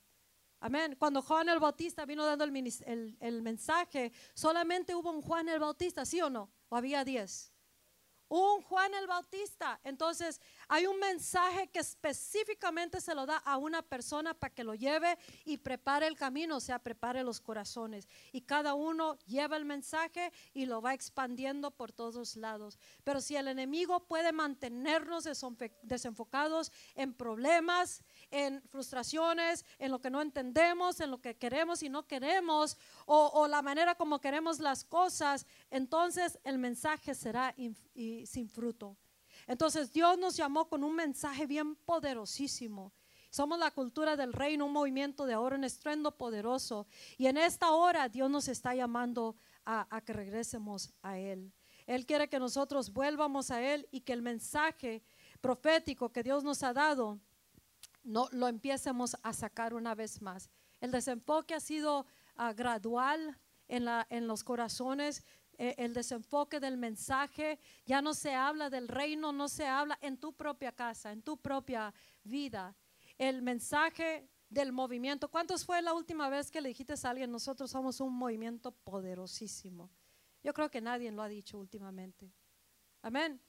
Amén. 0.66 0.96
Cuando 0.98 1.22
Juan 1.22 1.48
el 1.50 1.60
Bautista 1.60 2.08
vino 2.08 2.26
dando 2.26 2.44
el, 2.44 3.42
mensaje, 3.44 4.12
solamente 4.34 4.96
hubo 4.96 5.12
un 5.12 5.22
Juan 5.22 5.48
el 5.48 5.60
Bautista, 5.60 6.08
¿sí 6.08 6.20
o 6.22 6.30
no? 6.32 6.50
¿O 6.70 6.76
había 6.76 7.06
diez? 7.06 7.54
Un 8.30 8.64
Juan 8.64 8.92
el 8.96 9.06
Bautista. 9.06 9.80
Entonces, 9.84 10.42
hay 10.68 10.88
un 10.88 11.00
mensaje 11.00 11.68
que 11.68 11.80
específicamente 11.80 13.02
se 13.02 13.16
lo 13.16 13.26
da 13.26 13.38
a 13.38 13.58
una 13.58 13.82
persona 13.82 14.34
para 14.34 14.54
que 14.54 14.64
lo 14.64 14.76
lleve 14.76 15.18
y 15.44 15.58
prepare 15.58 16.08
el 16.08 16.18
camino, 16.18 16.58
o 16.58 16.60
sea, 16.60 16.80
prepare 16.80 17.24
los 17.24 17.40
corazones. 17.40 18.08
Y 18.32 18.42
cada 18.42 18.74
uno 18.74 19.18
lleva 19.26 19.58
el 19.58 19.66
mensaje 19.66 20.32
y 20.54 20.66
lo 20.66 20.82
va 20.82 20.94
expandiendo 20.94 21.72
por 21.72 21.92
todos 21.92 22.36
lados. 22.36 22.80
Pero 23.04 23.22
si 23.22 23.36
el 23.36 23.48
enemigo 23.48 24.02
puede 24.08 24.32
mantenernos 24.32 25.28
desenfocados 25.82 26.72
en 26.96 27.14
problemas, 27.14 28.04
en 28.32 28.62
frustraciones, 28.70 29.66
en 29.80 29.92
lo 29.92 30.02
que 30.02 30.10
no 30.10 30.22
entendemos, 30.22 31.00
en 31.00 31.12
lo 31.12 31.22
que 31.22 31.36
queremos 31.36 31.84
y 31.84 31.90
no 31.90 32.08
queremos, 32.08 32.78
o, 33.06 33.48
la 33.48 33.62
manera 33.62 33.96
como 33.96 34.20
queremos 34.20 34.60
las 34.60 34.84
cosas, 34.84 35.46
entonces 35.70 36.40
el 36.44 36.58
mensaje 36.58 37.14
será 37.14 37.54
sin 38.26 38.50
fruto. 38.50 38.98
Entonces 39.48 39.92
Dios 39.92 40.18
nos 40.18 40.36
llamó 40.36 40.68
con 40.68 40.84
un 40.84 40.96
mensaje 40.96 41.46
bien 41.46 41.76
poderosísimo. 41.76 42.94
Somos 43.30 43.60
la 43.60 43.72
cultura 43.72 44.16
del 44.16 44.32
reino, 44.32 44.66
un 44.66 44.72
movimiento 44.72 45.26
de 45.26 45.34
ahora, 45.34 45.58
un 45.58 45.66
estruendo 45.66 46.18
poderoso. 46.18 46.88
Y 47.18 47.28
en 47.28 47.38
esta 47.38 47.72
hora 47.72 48.08
Dios 48.08 48.30
nos 48.30 48.48
está 48.48 48.74
llamando 48.74 49.36
a, 49.66 50.02
que 50.06 50.14
regresemos 50.14 50.94
a 51.02 51.18
Él. 51.18 51.52
Él 51.86 52.06
quiere 52.06 52.30
que 52.30 52.40
nosotros 52.40 52.94
vuelvamos 52.94 53.52
a 53.52 53.62
Él 53.62 53.88
y 53.92 54.02
que 54.02 54.14
el 54.14 54.22
mensaje 54.22 55.04
profético 55.42 56.12
que 56.12 56.24
Dios 56.24 56.44
nos 56.44 56.64
ha 56.64 56.74
dado 56.74 57.20
no 58.04 58.30
lo 58.32 58.48
empiecemos 58.48 59.18
a 59.22 59.34
sacar 59.34 59.74
una 59.74 59.96
vez 59.96 60.22
más. 60.22 60.50
El 60.80 60.92
desenfoque 60.92 61.56
ha 61.56 61.60
sido 61.60 62.06
ah, 62.36 62.54
gradual 62.54 63.38
en, 63.68 63.88
en 64.10 64.28
los 64.28 64.44
corazones. 64.44 65.24
Eh, 65.58 65.76
el 65.78 65.94
desenfoque 65.94 66.60
del 66.60 66.78
mensaje, 66.78 67.60
ya 67.86 68.02
no 68.02 68.14
se 68.14 68.34
habla 68.34 68.70
del 68.70 68.88
reino, 68.88 69.32
no 69.32 69.48
se 69.48 69.66
habla 69.66 69.98
en 70.02 70.18
tu 70.18 70.34
propia 70.34 70.72
casa, 70.72 71.12
en 71.12 71.22
tu 71.22 71.38
propia 71.38 71.94
vida. 72.24 72.76
El 73.18 73.42
mensaje 73.42 74.30
del 74.50 74.72
movimiento. 74.72 75.30
¿Cuántos 75.30 75.66
fue 75.66 75.82
la 75.82 75.94
última 75.94 76.30
vez 76.30 76.52
que 76.52 76.62
le 76.62 76.70
dijiste 76.70 76.94
a 76.94 77.10
alguien, 77.10 77.32
nosotros 77.32 77.72
somos 77.72 78.00
un 78.00 78.14
movimiento 78.14 78.72
poderosísimo? 78.72 79.90
Yo 80.44 80.54
creo 80.54 80.70
que 80.70 80.82
nadie 80.82 81.12
lo 81.12 81.22
ha 81.22 81.28
dicho 81.28 81.58
últimamente. 81.58 82.32
Amén. 83.02 83.42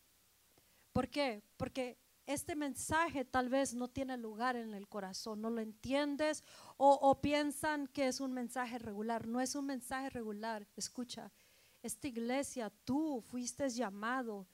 ¿Por 0.92 1.08
qué? 1.08 1.42
Porque 1.56 1.98
este 2.26 2.56
mensaje 2.56 3.24
tal 3.24 3.48
vez 3.48 3.74
no 3.74 3.88
tiene 3.88 4.16
lugar 4.16 4.56
en 4.56 4.74
el 4.74 4.88
corazón, 4.88 5.40
no 5.40 5.50
lo 5.50 5.60
entiendes 5.60 6.42
o, 6.76 7.20
piensan 7.20 7.86
que 7.86 8.08
es 8.08 8.20
un 8.20 8.32
mensaje 8.32 8.78
regular. 8.78 9.26
No 9.26 9.40
es 9.40 9.54
un 9.54 9.66
mensaje 9.66 10.10
regular. 10.10 10.66
Escucha, 10.74 11.30
esta 11.82 12.08
iglesia, 12.08 12.70
tú 12.84 13.20
fuiste 13.20 13.68
llamado 13.68 14.46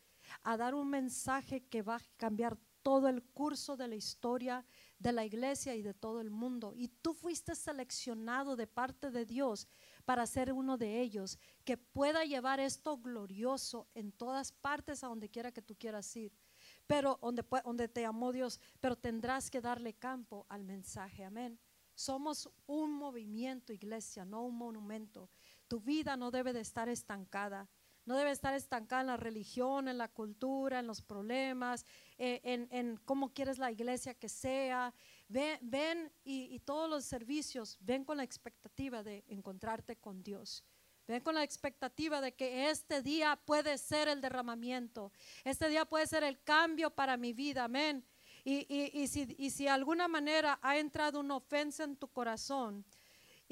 a 0.43 0.57
dar 0.57 0.75
un 0.75 0.89
mensaje 0.89 1.65
que 1.67 1.83
va 1.83 1.97
a 1.97 2.03
cambiar 2.17 2.59
todo 2.83 3.09
el 3.09 3.23
curso 3.23 3.77
de 3.77 3.89
la 3.89 3.95
historia 3.95 4.65
de 4.99 5.13
la 5.13 5.25
iglesia 5.25 5.75
y 5.75 5.83
de 5.83 5.95
todo 5.95 6.21
el 6.21 6.31
mundo. 6.31 6.73
Y 6.75 6.89
tú 6.89 7.15
fuiste 7.15 7.55
seleccionado 7.55 8.57
de 8.57 8.67
parte 8.67 9.11
de 9.11 9.25
Dios 9.25 9.69
para 10.05 10.27
ser 10.27 10.53
uno 10.53 10.77
de 10.79 11.01
ellos, 11.01 11.39
que 11.65 11.77
pueda 11.77 12.25
llevar 12.25 12.59
esto 12.59 12.99
glorioso 12.99 13.87
en 13.95 14.11
todas 14.11 14.51
partes 14.53 15.05
a 15.05 15.09
donde 15.09 15.29
quiera 15.29 15.53
que 15.53 15.63
tú 15.63 15.77
quieras 15.77 16.15
ir 16.17 16.33
pero 16.87 17.19
donde, 17.65 17.89
te 17.89 18.05
amó 18.05 18.33
Dios, 18.33 18.61
pero 18.81 18.97
tendrás 18.97 19.51
que 19.51 19.61
darle 19.61 19.95
campo 19.95 20.47
al 20.49 20.65
mensaje, 20.65 21.25
amén. 21.25 21.59
Somos 21.95 22.51
un 22.67 22.93
movimiento, 22.93 23.73
iglesia, 23.73 24.25
no 24.25 24.45
un 24.45 24.57
monumento. 24.57 25.31
Tu 25.73 25.81
vida 25.81 26.19
no 26.19 26.31
debe 26.31 26.53
de 26.53 26.61
estar 26.61 26.91
estancada. 26.91 27.67
No 28.05 28.15
debe 28.15 28.31
estar 28.31 28.53
estancada 28.53 29.01
en 29.01 29.07
la 29.07 29.17
religión, 29.17 29.89
en 29.89 29.97
la 29.97 30.09
cultura, 30.09 30.81
en 30.81 30.87
los 30.87 31.01
problemas, 31.01 31.87
eh, 32.19 32.43
en, 32.71 32.99
cómo 33.07 33.33
quieres 33.33 33.57
la 33.57 33.73
iglesia 33.73 34.13
que 34.13 34.29
sea. 34.29 34.93
ven, 35.29 36.13
y, 36.25 36.59
todos 36.67 36.91
los 36.91 37.07
servicios, 37.07 37.79
ven 37.81 38.05
con 38.05 38.19
la 38.19 38.23
expectativa 38.23 39.03
de 39.03 39.25
encontrarte 39.29 39.97
con 39.97 40.23
Dios. 40.23 40.63
Ven 41.09 41.23
con 41.23 41.37
la 41.37 41.43
expectativa 41.43 42.21
de 42.21 42.35
que 42.35 42.69
este 42.69 43.01
día 43.01 43.41
puede 43.43 43.79
ser 43.79 44.09
el 44.09 44.21
derramamiento. 44.21 45.11
Este 45.43 45.71
día 45.71 45.87
puede 45.87 46.07
ser 46.07 46.23
el 46.23 46.39
cambio 46.43 46.91
para 46.91 47.17
mi 47.17 47.33
vida. 47.33 47.65
Amén. 47.65 48.05
Y 48.45 49.07
si, 49.09 49.35
y 49.39 49.49
si 49.49 49.65
de 49.65 49.71
alguna 49.71 50.07
manera 50.07 50.59
ha 50.61 50.77
entrado 50.77 51.21
una 51.21 51.37
ofensa 51.37 51.85
en 51.85 51.97
tu 51.97 52.09
corazón 52.09 52.85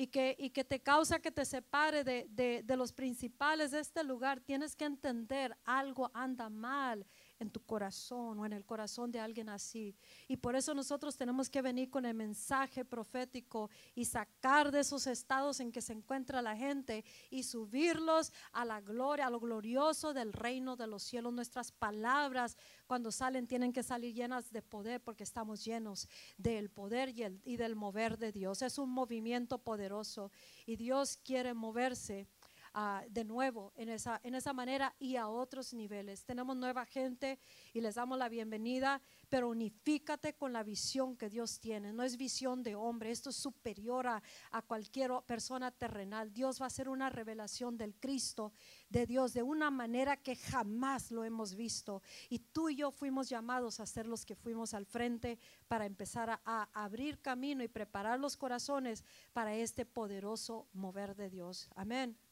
y 0.01 0.07
que, 0.07 0.35
y 0.39 0.49
que 0.49 0.65
te 0.65 0.81
causa 0.81 1.21
que 1.21 1.31
te 1.31 1.45
separe 1.45 2.05
de, 2.05 2.27
de, 2.31 2.63
de 2.65 2.77
los 2.79 2.91
principales 2.91 3.71
de 3.71 3.81
este 3.81 4.03
lugar, 4.03 4.41
tienes 4.41 4.75
que 4.75 4.87
entender 4.87 5.55
algo 5.63 6.11
anda 6.15 6.49
mal 6.49 7.05
en 7.41 7.51
tu 7.51 7.61
corazón 7.65 8.39
o 8.39 8.47
en 8.47 8.53
el 8.53 8.65
corazón 8.65 9.11
de 9.11 9.19
alguien 9.19 9.49
así. 9.49 9.97
Y 10.29 10.37
por 10.37 10.55
eso 10.55 10.75
nosotros 10.75 11.17
tenemos 11.17 11.51
que 11.51 11.63
venir 11.63 11.91
con 11.91 12.05
el 12.05 12.15
mensaje 12.15 12.85
profético 12.85 13.71
y 13.95 14.05
sacar 14.05 14.71
de 14.71 14.81
esos 14.81 15.07
estados 15.07 15.59
en 15.59 15.73
que 15.73 15.81
se 15.81 15.95
encuentra 15.95 16.43
la 16.43 16.57
gente 16.57 17.05
y 17.31 17.43
subirlos 17.43 18.33
a 18.53 18.65
la 18.65 18.81
gloria, 18.81 19.27
a 19.27 19.31
lo 19.31 19.41
glorioso 19.41 20.13
del 20.13 20.33
reino 20.33 20.77
de 20.77 20.87
los 20.87 21.03
cielos. 21.03 21.33
Nuestras 21.33 21.73
palabras 21.73 22.57
cuando 22.87 23.11
salen 23.11 23.47
tienen 23.47 23.73
que 23.73 23.83
salir 23.83 24.15
llenas 24.15 24.53
de 24.53 24.63
poder 24.63 25.01
porque 25.01 25.25
estamos 25.25 25.65
llenos 25.65 26.09
del 26.37 26.71
poder 26.71 27.09
y, 27.09 27.23
el, 27.23 27.41
y 27.45 27.57
del 27.57 27.75
mover 27.75 28.19
de 28.19 28.33
Dios. 28.33 28.61
Es 28.61 28.79
un 28.79 28.91
movimiento 28.91 29.59
poderoso 29.59 30.31
y 30.67 30.77
Dios 30.77 31.17
quiere 31.17 31.55
moverse 31.55 32.29
uh, 32.75 33.09
de 33.09 33.25
nuevo 33.25 33.73
en 33.77 33.89
esa, 33.89 34.21
en 34.23 34.35
esa 34.35 34.53
manera 34.53 34.95
y 34.99 35.17
a 35.17 35.29
otros 35.29 35.73
niveles. 35.75 36.25
Tenemos 36.25 36.57
nueva 36.57 36.87
gente 36.87 37.39
y 37.73 37.81
les 37.81 37.95
damos 37.95 38.19
la 38.19 38.29
bienvenida, 38.29 39.01
pero 39.29 39.49
unifícate 39.49 40.35
con 40.35 40.53
la 40.53 40.63
visión 40.63 41.17
que 41.17 41.29
Dios 41.29 41.61
tiene. 41.61 41.93
No 41.93 42.03
es 42.03 42.17
visión 42.17 42.63
de 42.63 42.75
hombre, 42.75 43.11
esto 43.11 43.31
es 43.31 43.37
superior 43.37 44.07
a, 44.07 44.23
cualquier 44.67 45.11
persona 45.27 45.71
terrenal. 45.71 46.33
Dios 46.33 46.61
va 46.61 46.65
a 46.65 46.69
hacer 46.69 46.89
una 46.89 47.11
revelación 47.11 47.77
del 47.77 47.95
Cristo, 47.97 48.53
de 48.89 49.07
Dios, 49.07 49.33
de 49.33 49.43
una 49.43 49.71
manera 49.71 50.17
que 50.17 50.37
jamás 50.37 51.11
lo 51.11 51.25
hemos 51.25 51.55
visto. 51.55 52.03
Y 52.29 52.39
tú 52.39 52.69
y 52.69 52.77
yo 52.77 52.91
fuimos 52.91 53.29
llamados 53.29 53.81
a 53.81 53.87
ser 53.87 54.07
los 54.07 54.25
que 54.25 54.37
fuimos 54.37 54.75
al 54.75 54.87
frente 54.87 55.39
para 55.67 55.87
empezar 55.87 56.31
a, 56.31 56.41
a 56.45 56.69
abrir 56.85 57.21
camino 57.21 57.65
y 57.65 57.69
preparar 57.69 58.21
los 58.21 58.37
corazones 58.37 59.05
para 59.33 59.55
este 59.55 59.87
poderoso 59.87 60.69
mover 60.73 61.17
de 61.17 61.31
Dios. 61.31 61.69
Amén. 61.75 62.30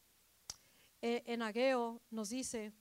Eh, 1.01 1.23
en 1.27 1.43
Ageo 1.43 2.03
nos 2.11 2.31
dice 2.31 2.73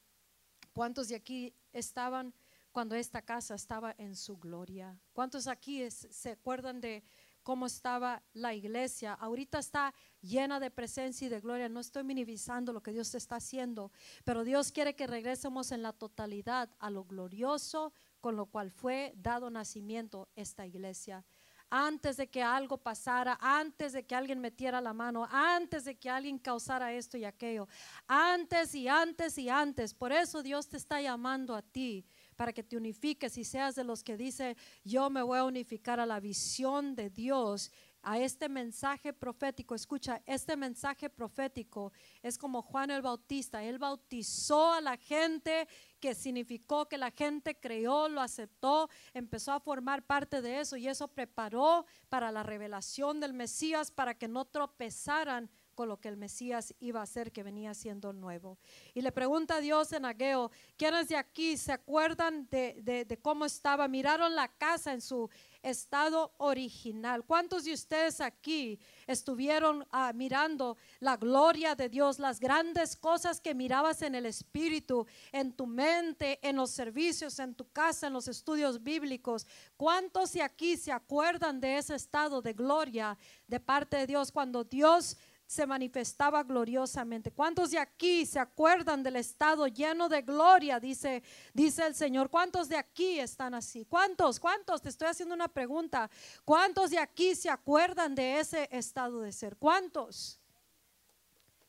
cuántos 0.73 1.07
de 1.07 1.15
aquí 1.15 1.53
estaban 1.71 2.33
cuando 2.71 2.95
esta 2.95 3.21
casa 3.21 3.55
estaba 3.55 3.93
en 3.97 4.15
su 4.15 4.37
gloria. 4.37 4.99
¿Cuántos 5.13 5.47
aquí 5.47 5.89
se 5.89 6.31
acuerdan 6.31 6.79
de 6.81 7.03
cómo 7.43 7.65
estaba 7.65 8.23
la 8.33 8.53
iglesia? 8.53 9.13
Ahorita 9.13 9.59
está 9.59 9.93
llena 10.21 10.59
de 10.59 10.71
presencia 10.71 11.25
y 11.25 11.29
de 11.29 11.39
gloria. 11.39 11.69
No 11.69 11.79
estoy 11.79 12.03
minimizando 12.03 12.73
lo 12.73 12.81
que 12.81 12.91
Dios 12.91 13.13
está 13.15 13.37
haciendo, 13.37 13.91
pero 14.25 14.43
Dios 14.43 14.71
quiere 14.71 14.95
que 14.95 15.07
regresemos 15.07 15.71
en 15.71 15.81
la 15.81 15.93
totalidad 15.93 16.69
a 16.79 16.89
lo 16.89 17.03
glorioso 17.03 17.93
con 18.19 18.35
lo 18.35 18.47
cual 18.47 18.71
fue 18.71 19.13
dado 19.15 19.49
nacimiento 19.49 20.27
esta 20.35 20.65
iglesia 20.65 21.23
antes 21.69 22.17
de 22.17 22.27
que 22.27 22.41
algo 22.41 22.77
pasara, 22.77 23.37
antes 23.41 23.93
de 23.93 24.05
que 24.05 24.15
alguien 24.15 24.39
metiera 24.39 24.81
la 24.81 24.93
mano, 24.93 25.27
antes 25.31 25.85
de 25.85 25.95
que 25.95 26.09
alguien 26.09 26.39
causara 26.39 26.93
esto 26.93 27.17
y 27.17 27.25
aquello, 27.25 27.67
antes 28.07 28.73
y 28.75 28.87
antes 28.87 29.37
y 29.37 29.49
antes. 29.49 29.93
Por 29.93 30.11
eso 30.11 30.43
Dios 30.43 30.67
te 30.69 30.77
está 30.77 31.01
llamando 31.01 31.55
a 31.55 31.61
ti 31.61 32.05
para 32.35 32.53
que 32.53 32.63
te 32.63 32.77
unifiques 32.77 33.37
y 33.37 33.43
seas 33.43 33.75
de 33.75 33.83
los 33.83 34.03
que 34.03 34.15
dice, 34.15 34.55
yo 34.83 35.09
me 35.09 35.21
voy 35.21 35.39
a 35.39 35.43
unificar 35.43 35.99
a 35.99 36.05
la 36.05 36.19
visión 36.19 36.95
de 36.95 37.09
Dios, 37.09 37.71
a 38.03 38.19
este 38.19 38.47
mensaje 38.47 39.11
profético. 39.11 39.75
Escucha, 39.75 40.21
este 40.25 40.55
mensaje 40.55 41.09
profético 41.09 41.91
es 42.21 42.37
como 42.37 42.61
Juan 42.61 42.89
el 42.91 43.01
Bautista. 43.01 43.63
Él 43.63 43.79
bautizó 43.79 44.71
a 44.71 44.81
la 44.81 44.95
gente 44.95 45.67
que 45.99 46.15
significó 46.15 46.87
que 46.87 46.97
la 46.97 47.11
gente 47.11 47.59
creyó, 47.59 48.07
lo 48.09 48.21
aceptó, 48.21 48.89
empezó 49.13 49.51
a 49.51 49.59
formar 49.59 50.05
parte 50.05 50.41
de 50.41 50.59
eso 50.59 50.77
y 50.77 50.87
eso 50.87 51.07
preparó 51.07 51.85
para 52.09 52.31
la 52.31 52.43
revelación 52.43 53.19
del 53.19 53.33
Mesías 53.33 53.91
para 53.91 54.13
que 54.13 54.27
no 54.27 54.45
tropezaran 54.45 55.49
con 55.77 55.87
lo 55.87 56.01
que 56.01 56.09
el 56.09 56.17
Mesías 56.17 56.73
iba 56.79 57.01
a 57.01 57.03
hacer, 57.03 57.31
que 57.31 57.43
venía 57.43 57.75
siendo 57.75 58.11
nuevo. 58.11 58.57
Y 58.95 59.01
le 59.01 59.11
pregunta 59.11 59.57
a 59.57 59.61
Dios 59.61 59.93
en 59.93 60.05
Ageo, 60.05 60.49
¿quiénes 60.75 61.07
de 61.07 61.17
aquí 61.17 61.55
se 61.55 61.71
acuerdan 61.71 62.47
de, 62.49 63.19
cómo 63.21 63.45
estaba? 63.45 63.87
Miraron 63.87 64.35
la 64.35 64.47
casa 64.47 64.91
en 64.91 65.01
su 65.01 65.29
estado 65.69 66.33
original. 66.37 67.23
¿Cuántos 67.23 67.65
de 67.65 67.73
ustedes 67.73 68.21
aquí 68.21 68.79
estuvieron 69.05 69.85
ah, 69.91 70.11
mirando 70.13 70.77
la 70.99 71.17
gloria 71.17 71.75
de 71.75 71.89
Dios, 71.89 72.19
las 72.19 72.39
grandes 72.39 72.95
cosas 72.95 73.39
que 73.39 73.53
mirabas 73.53 74.01
en 74.01 74.15
el 74.15 74.25
Espíritu, 74.25 75.05
en 75.31 75.53
tu 75.53 75.67
mente, 75.67 76.39
en 76.41 76.55
los 76.55 76.71
servicios, 76.71 77.39
en 77.39 77.55
tu 77.55 77.69
casa, 77.71 78.07
en 78.07 78.13
los 78.13 78.27
estudios 78.27 78.81
bíblicos? 78.83 79.47
¿Cuántos 79.75 80.33
de 80.33 80.41
aquí 80.41 80.77
se 80.77 80.91
acuerdan 80.91 81.59
de 81.59 81.77
ese 81.77 81.95
estado 81.95 82.41
de 82.41 82.53
gloria 82.53 83.17
de 83.47 83.59
parte 83.59 83.97
de 83.97 84.07
Dios 84.07 84.31
cuando 84.31 84.63
Dios 84.63 85.17
se 85.47 85.65
manifestaba 85.65 86.43
gloriosamente. 86.43 87.31
¿Cuántos 87.31 87.71
de 87.71 87.79
aquí 87.79 88.25
se 88.25 88.37
acuerdan 88.37 89.01
del 89.01 89.15
estado 89.15 89.65
lleno 89.67 90.09
de 90.09 90.21
gloria? 90.21 90.77
Dice, 90.77 91.23
dice 91.53 91.87
el 91.87 91.95
Señor. 91.95 92.29
¿Cuántos 92.29 92.67
de 92.67 92.75
aquí 92.75 93.17
están 93.19 93.53
así? 93.53 93.85
¿Cuántos? 93.85 94.41
¿Cuántos? 94.41 94.81
Te 94.81 94.89
estoy 94.89 95.07
haciendo 95.07 95.33
una 95.33 95.47
pregunta. 95.47 96.09
¿Cuántos 96.43 96.91
de 96.91 96.99
aquí 96.99 97.33
se 97.33 97.49
acuerdan 97.49 98.13
de 98.13 98.41
ese 98.41 98.67
estado 98.71 99.21
de 99.21 99.31
ser? 99.31 99.55
¿Cuántos? 99.55 100.37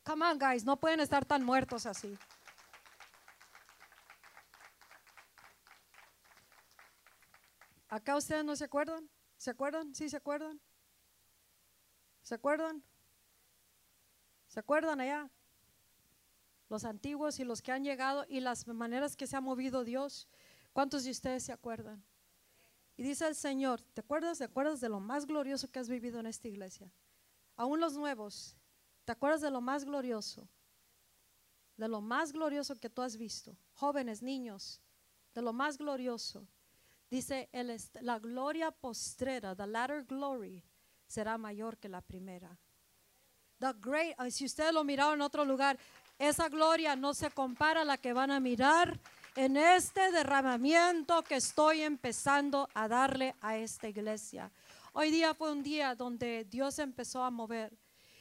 Come 0.03 0.25
on, 0.25 0.37
guys, 0.37 0.65
no 0.65 0.77
pueden 0.77 0.99
estar 0.99 1.23
tan 1.23 1.45
muertos 1.45 1.85
así. 1.85 2.17
¿Acá 7.87 8.17
ustedes 8.17 8.43
no 8.43 8.57
se 8.57 8.65
acuerdan? 8.65 9.09
¿Se 9.37 9.51
acuerdan? 9.51 9.95
¿Sí 9.95 10.09
se 10.09 10.17
acuerdan? 10.17 10.59
¿Se 12.23 12.35
acuerdan? 12.35 12.83
¿Se 14.49 14.59
acuerdan 14.59 14.99
allá? 14.99 15.29
Los 16.69 16.83
antiguos 16.83 17.39
y 17.39 17.43
los 17.43 17.61
que 17.61 17.71
han 17.71 17.83
llegado 17.83 18.25
y 18.27 18.39
las 18.39 18.67
maneras 18.67 19.15
que 19.15 19.27
se 19.27 19.37
ha 19.37 19.41
movido 19.41 19.83
Dios. 19.83 20.27
¿Cuántos 20.73 21.03
de 21.03 21.11
ustedes 21.11 21.43
se 21.43 21.51
acuerdan? 21.51 22.03
Y 22.97 23.03
dice 23.03 23.27
el 23.27 23.35
Señor, 23.35 23.81
¿te 23.93 24.01
acuerdas? 24.01 24.39
¿Te 24.39 24.43
acuerdas 24.43 24.81
de 24.81 24.89
lo 24.89 24.99
más 24.99 25.25
glorioso 25.25 25.69
que 25.69 25.79
has 25.79 25.87
vivido 25.87 26.19
en 26.19 26.25
esta 26.25 26.47
iglesia? 26.47 26.91
Aún 27.55 27.79
los 27.79 27.93
nuevos, 27.93 28.57
¿te 29.05 29.11
acuerdas 29.11 29.41
de 29.41 29.51
lo 29.51 29.61
más 29.61 29.85
glorioso? 29.85 30.49
De 31.77 31.87
lo 31.87 32.01
más 32.01 32.33
glorioso 32.33 32.75
que 32.75 32.89
tú 32.89 33.03
has 33.03 33.17
visto. 33.17 33.55
Jóvenes, 33.75 34.23
niños, 34.23 34.81
de 35.33 35.43
lo 35.43 35.53
más 35.53 35.77
glorioso. 35.77 36.47
Dice, 37.09 37.49
el 37.51 37.79
la 38.01 38.17
gloria 38.17 38.71
postrera, 38.71 39.55
the 39.55 39.67
latter 39.67 40.03
glory, 40.03 40.63
será 41.07 41.37
mayor 41.37 41.77
que 41.77 41.87
la 41.87 42.01
primera. 42.01 42.59
The 43.59 43.73
great, 43.81 44.15
si 44.31 44.45
ustedes 44.45 44.73
lo 44.73 44.85
miraron 44.85 45.15
en 45.15 45.21
otro 45.21 45.43
lugar, 45.43 45.77
esa 46.17 46.47
gloria 46.47 46.95
no 46.95 47.13
se 47.13 47.29
compara 47.29 47.81
a 47.81 47.85
la 47.85 47.97
que 47.97 48.13
van 48.13 48.31
a 48.31 48.39
mirar 48.39 48.97
en 49.35 49.57
este 49.57 50.11
derramamiento 50.11 51.21
que 51.23 51.35
estoy 51.35 51.81
empezando 51.81 52.69
a 52.73 52.87
darle 52.87 53.35
a 53.41 53.57
esta 53.57 53.89
iglesia. 53.89 54.49
Hoy 54.93 55.11
día 55.11 55.33
fue 55.33 55.51
un 55.51 55.61
día 55.61 55.93
donde 55.93 56.45
Dios 56.45 56.79
empezó 56.79 57.21
a 57.21 57.31
mover. 57.31 57.77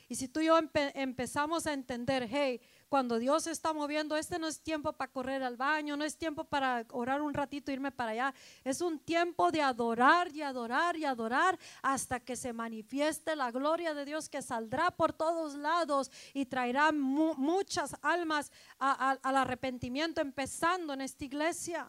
Y 0.08 0.16
si 0.16 0.26
tú 0.26 0.40
y 0.40 0.46
yo 0.46 0.58
empe 0.58 0.90
empezamos 1.00 1.66
a 1.68 1.72
entender, 1.72 2.26
hey, 2.28 2.60
cuando 2.88 3.18
Dios 3.18 3.46
está 3.46 3.72
moviendo, 3.72 4.16
este 4.16 4.38
no 4.38 4.46
es 4.46 4.60
tiempo 4.60 4.92
para 4.92 5.12
correr 5.12 5.42
al 5.42 5.56
baño, 5.56 5.96
no 5.96 6.04
es 6.04 6.16
tiempo 6.16 6.44
para 6.44 6.86
orar 6.90 7.20
un 7.20 7.34
ratito, 7.34 7.70
irme 7.70 7.92
para 7.92 8.12
allá. 8.12 8.34
Es 8.64 8.80
un 8.80 8.98
tiempo 8.98 9.50
de 9.50 9.62
adorar 9.62 10.34
y 10.34 10.42
adorar 10.42 10.96
y 10.96 11.04
adorar 11.04 11.58
hasta 11.82 12.20
que 12.20 12.36
se 12.36 12.52
manifieste 12.52 13.36
la 13.36 13.50
gloria 13.50 13.94
de 13.94 14.04
Dios 14.04 14.28
que 14.28 14.42
saldrá 14.42 14.90
por 14.90 15.12
todos 15.12 15.54
lados 15.54 16.10
y 16.32 16.46
traerá 16.46 16.92
mu 16.92 17.34
muchas 17.34 17.94
almas 18.02 18.50
al 18.78 19.36
arrepentimiento, 19.36 20.20
empezando 20.20 20.94
en 20.94 21.02
esta 21.02 21.24
iglesia. 21.24 21.88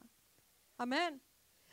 Amén. 0.78 1.22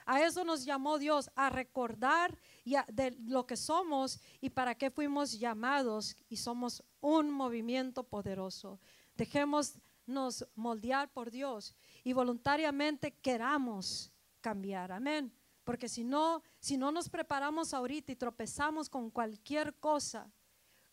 A 0.09 0.22
eso 0.22 0.45
nos 0.45 0.64
llamó 0.64 0.99
Dios, 0.99 1.29
a 1.35 1.51
recordar 1.51 2.39
de 2.64 3.11
lo 3.27 3.45
que 3.45 3.57
somos 3.57 4.20
y 4.41 4.51
para 4.51 4.77
qué 4.77 4.89
fuimos 4.89 5.33
llamados 5.33 6.16
y 6.29 6.37
somos 6.37 6.85
un 7.01 7.29
movimiento 7.29 8.05
poderoso. 8.05 8.79
Dejémonos 9.17 10.47
moldear 10.55 11.12
por 11.12 11.31
Dios 11.31 11.75
y 12.05 12.12
voluntariamente 12.12 13.12
queramos 13.12 14.12
cambiar. 14.41 14.93
Amén. 14.93 15.33
Porque 15.64 15.89
si 15.89 16.05
no, 16.05 16.43
si 16.61 16.77
no 16.77 16.93
nos 16.93 17.09
preparamos 17.09 17.75
ahorita 17.75 18.12
y 18.12 18.17
tropezamos 18.17 18.89
con 18.89 19.11
cualquier 19.11 19.75
cosa, 19.75 20.31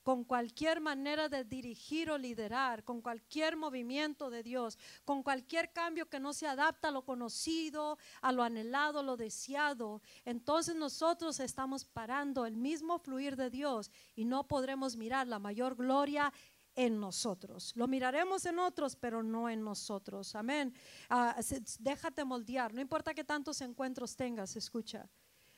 con 0.04 0.24
cualquier 0.24 0.82
manera 0.82 1.30
de 1.30 1.44
dirigir 1.44 2.12
o 2.12 2.18
liderar, 2.18 2.84
con 2.84 3.02
cualquier 3.02 3.56
movimiento 3.56 4.30
de 4.30 4.44
Dios, 4.44 4.78
con 5.06 5.24
cualquier 5.24 5.72
cambio 5.72 6.10
que 6.10 6.20
no 6.20 6.34
se 6.34 6.46
adapta 6.46 6.90
a 6.90 6.92
lo 6.92 7.04
conocido, 7.04 7.98
a 8.22 8.32
lo 8.32 8.44
anhelado, 8.44 9.00
a 9.00 9.04
lo 9.04 9.16
deseado, 9.16 10.02
entonces 10.26 10.76
nosotros 10.76 11.40
estamos 11.40 11.86
parando 11.86 12.46
el 12.46 12.58
mismo 12.58 13.00
fluir 13.00 13.36
de 13.38 13.50
Dios 13.50 13.92
y 14.16 14.26
no 14.26 14.48
podremos 14.48 14.98
mirar 14.98 15.28
la 15.28 15.40
mayor 15.40 15.76
gloria 15.76 16.34
en 16.76 17.00
nosotros. 17.00 17.74
Lo 17.76 17.88
miraremos 17.88 18.46
en 18.46 18.60
otros, 18.60 18.96
pero 18.96 19.24
no 19.24 19.50
en 19.50 19.64
nosotros. 19.64 20.36
Amén. 20.36 20.74
Ah, 21.10 21.40
déjate 21.80 22.26
moldear. 22.26 22.74
No 22.74 22.82
importa 22.82 23.14
que 23.14 23.24
tantos 23.24 23.62
encuentros 23.62 24.16
tengas, 24.16 24.56
escucha. 24.56 25.10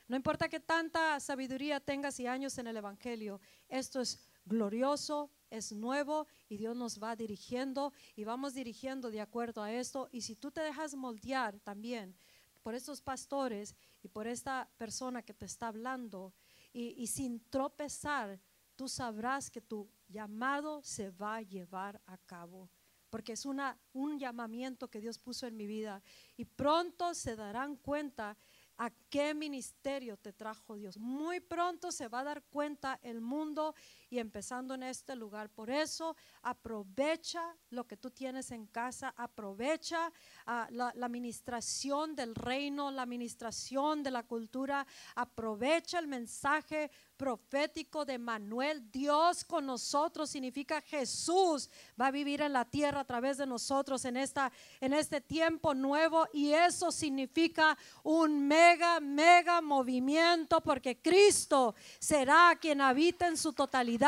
No 0.08 0.16
importa 0.16 0.48
que 0.48 0.60
tanta 0.60 1.18
sabiduría 1.18 1.80
tengas 1.80 2.20
y 2.20 2.26
años 2.26 2.58
en 2.58 2.68
el 2.68 2.76
Evangelio. 2.76 3.40
Esto 3.68 4.00
es 4.00 4.20
glorioso, 4.44 5.30
es 5.50 5.72
nuevo 5.72 6.26
y 6.48 6.56
Dios 6.56 6.76
nos 6.76 7.02
va 7.02 7.16
dirigiendo 7.16 7.92
y 8.14 8.24
vamos 8.24 8.54
dirigiendo 8.54 9.10
de 9.10 9.20
acuerdo 9.20 9.62
a 9.62 9.72
esto. 9.72 10.08
Y 10.12 10.20
si 10.20 10.36
tú 10.36 10.50
te 10.50 10.60
dejas 10.60 10.94
moldear 10.94 11.58
también 11.60 12.16
por 12.62 12.74
estos 12.74 13.00
pastores 13.00 13.74
y 14.02 14.08
por 14.08 14.26
esta 14.26 14.68
persona 14.76 15.22
que 15.22 15.34
te 15.34 15.46
está 15.46 15.68
hablando 15.68 16.32
y, 16.72 17.06
sin 17.06 17.40
tropezar, 17.48 18.38
tú 18.74 18.86
sabrás 18.88 19.50
que 19.50 19.60
tu 19.60 19.88
llamado 20.08 20.82
se 20.82 21.10
va 21.10 21.36
a 21.36 21.42
llevar 21.42 22.00
a 22.06 22.18
cabo. 22.18 22.70
Porque 23.10 23.32
es 23.32 23.46
una, 23.46 23.78
un 23.92 24.18
llamamiento 24.18 24.88
que 24.88 25.00
Dios 25.00 25.18
puso 25.18 25.46
en 25.46 25.56
mi 25.56 25.66
vida. 25.66 26.02
Y 26.36 26.44
pronto 26.44 27.14
se 27.14 27.36
darán 27.36 27.76
cuenta 27.76 28.36
a 28.78 28.90
qué 29.08 29.34
ministerio 29.34 30.16
te 30.16 30.32
trajo 30.32 30.76
Dios. 30.76 30.98
Muy 30.98 31.40
pronto 31.40 31.92
se 31.92 32.08
va 32.08 32.20
a 32.20 32.24
dar 32.24 32.42
cuenta 32.44 32.98
el 33.02 33.20
mundo 33.20 33.74
y 34.16 34.18
empezando 34.18 34.74
en 34.74 34.82
este 34.82 35.14
lugar. 35.14 35.50
Por 35.50 35.68
eso 35.68 36.16
aprovecha 36.42 37.54
lo 37.70 37.86
que 37.86 37.98
tú 37.98 38.10
tienes 38.10 38.50
en 38.50 38.66
casa, 38.66 39.12
aprovecha 39.16 40.10
ah, 40.46 40.66
la, 40.70 40.90
la, 40.94 41.06
administración 41.06 42.16
del 42.16 42.34
reino, 42.34 42.90
la 42.90 43.02
administración 43.02 44.02
de 44.02 44.10
la 44.10 44.22
cultura, 44.22 44.86
aprovecha 45.14 45.98
el 45.98 46.06
mensaje 46.06 46.90
profético 47.16 48.04
de 48.04 48.18
Manuel. 48.18 48.90
Dios 48.90 49.44
con 49.44 49.66
nosotros 49.66 50.30
significa 50.30 50.80
Jesús 50.80 51.68
va 52.00 52.06
a 52.06 52.10
vivir 52.10 52.40
en 52.40 52.54
la 52.54 52.64
tierra 52.64 53.00
a 53.00 53.04
través 53.04 53.36
de 53.36 53.46
nosotros 53.46 54.04
en, 54.06 54.16
esta, 54.16 54.50
en 54.80 54.94
este 54.94 55.20
tiempo 55.20 55.74
nuevo 55.74 56.26
y 56.32 56.52
eso 56.52 56.90
significa 56.90 57.76
un 58.02 58.46
mega, 58.46 59.00
mega 59.00 59.60
movimiento 59.60 60.62
porque 60.62 60.98
Cristo 61.00 61.74
será 61.98 62.56
quien 62.58 62.80
habita 62.80 63.26
en 63.28 63.36
su 63.36 63.52
totalidad 63.52 64.05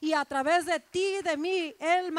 y 0.00 0.12
a 0.12 0.24
través 0.24 0.66
de 0.66 0.80
ti 0.80 1.16
y 1.20 1.22
de 1.22 1.36
mí 1.36 1.74
Él 1.78 2.12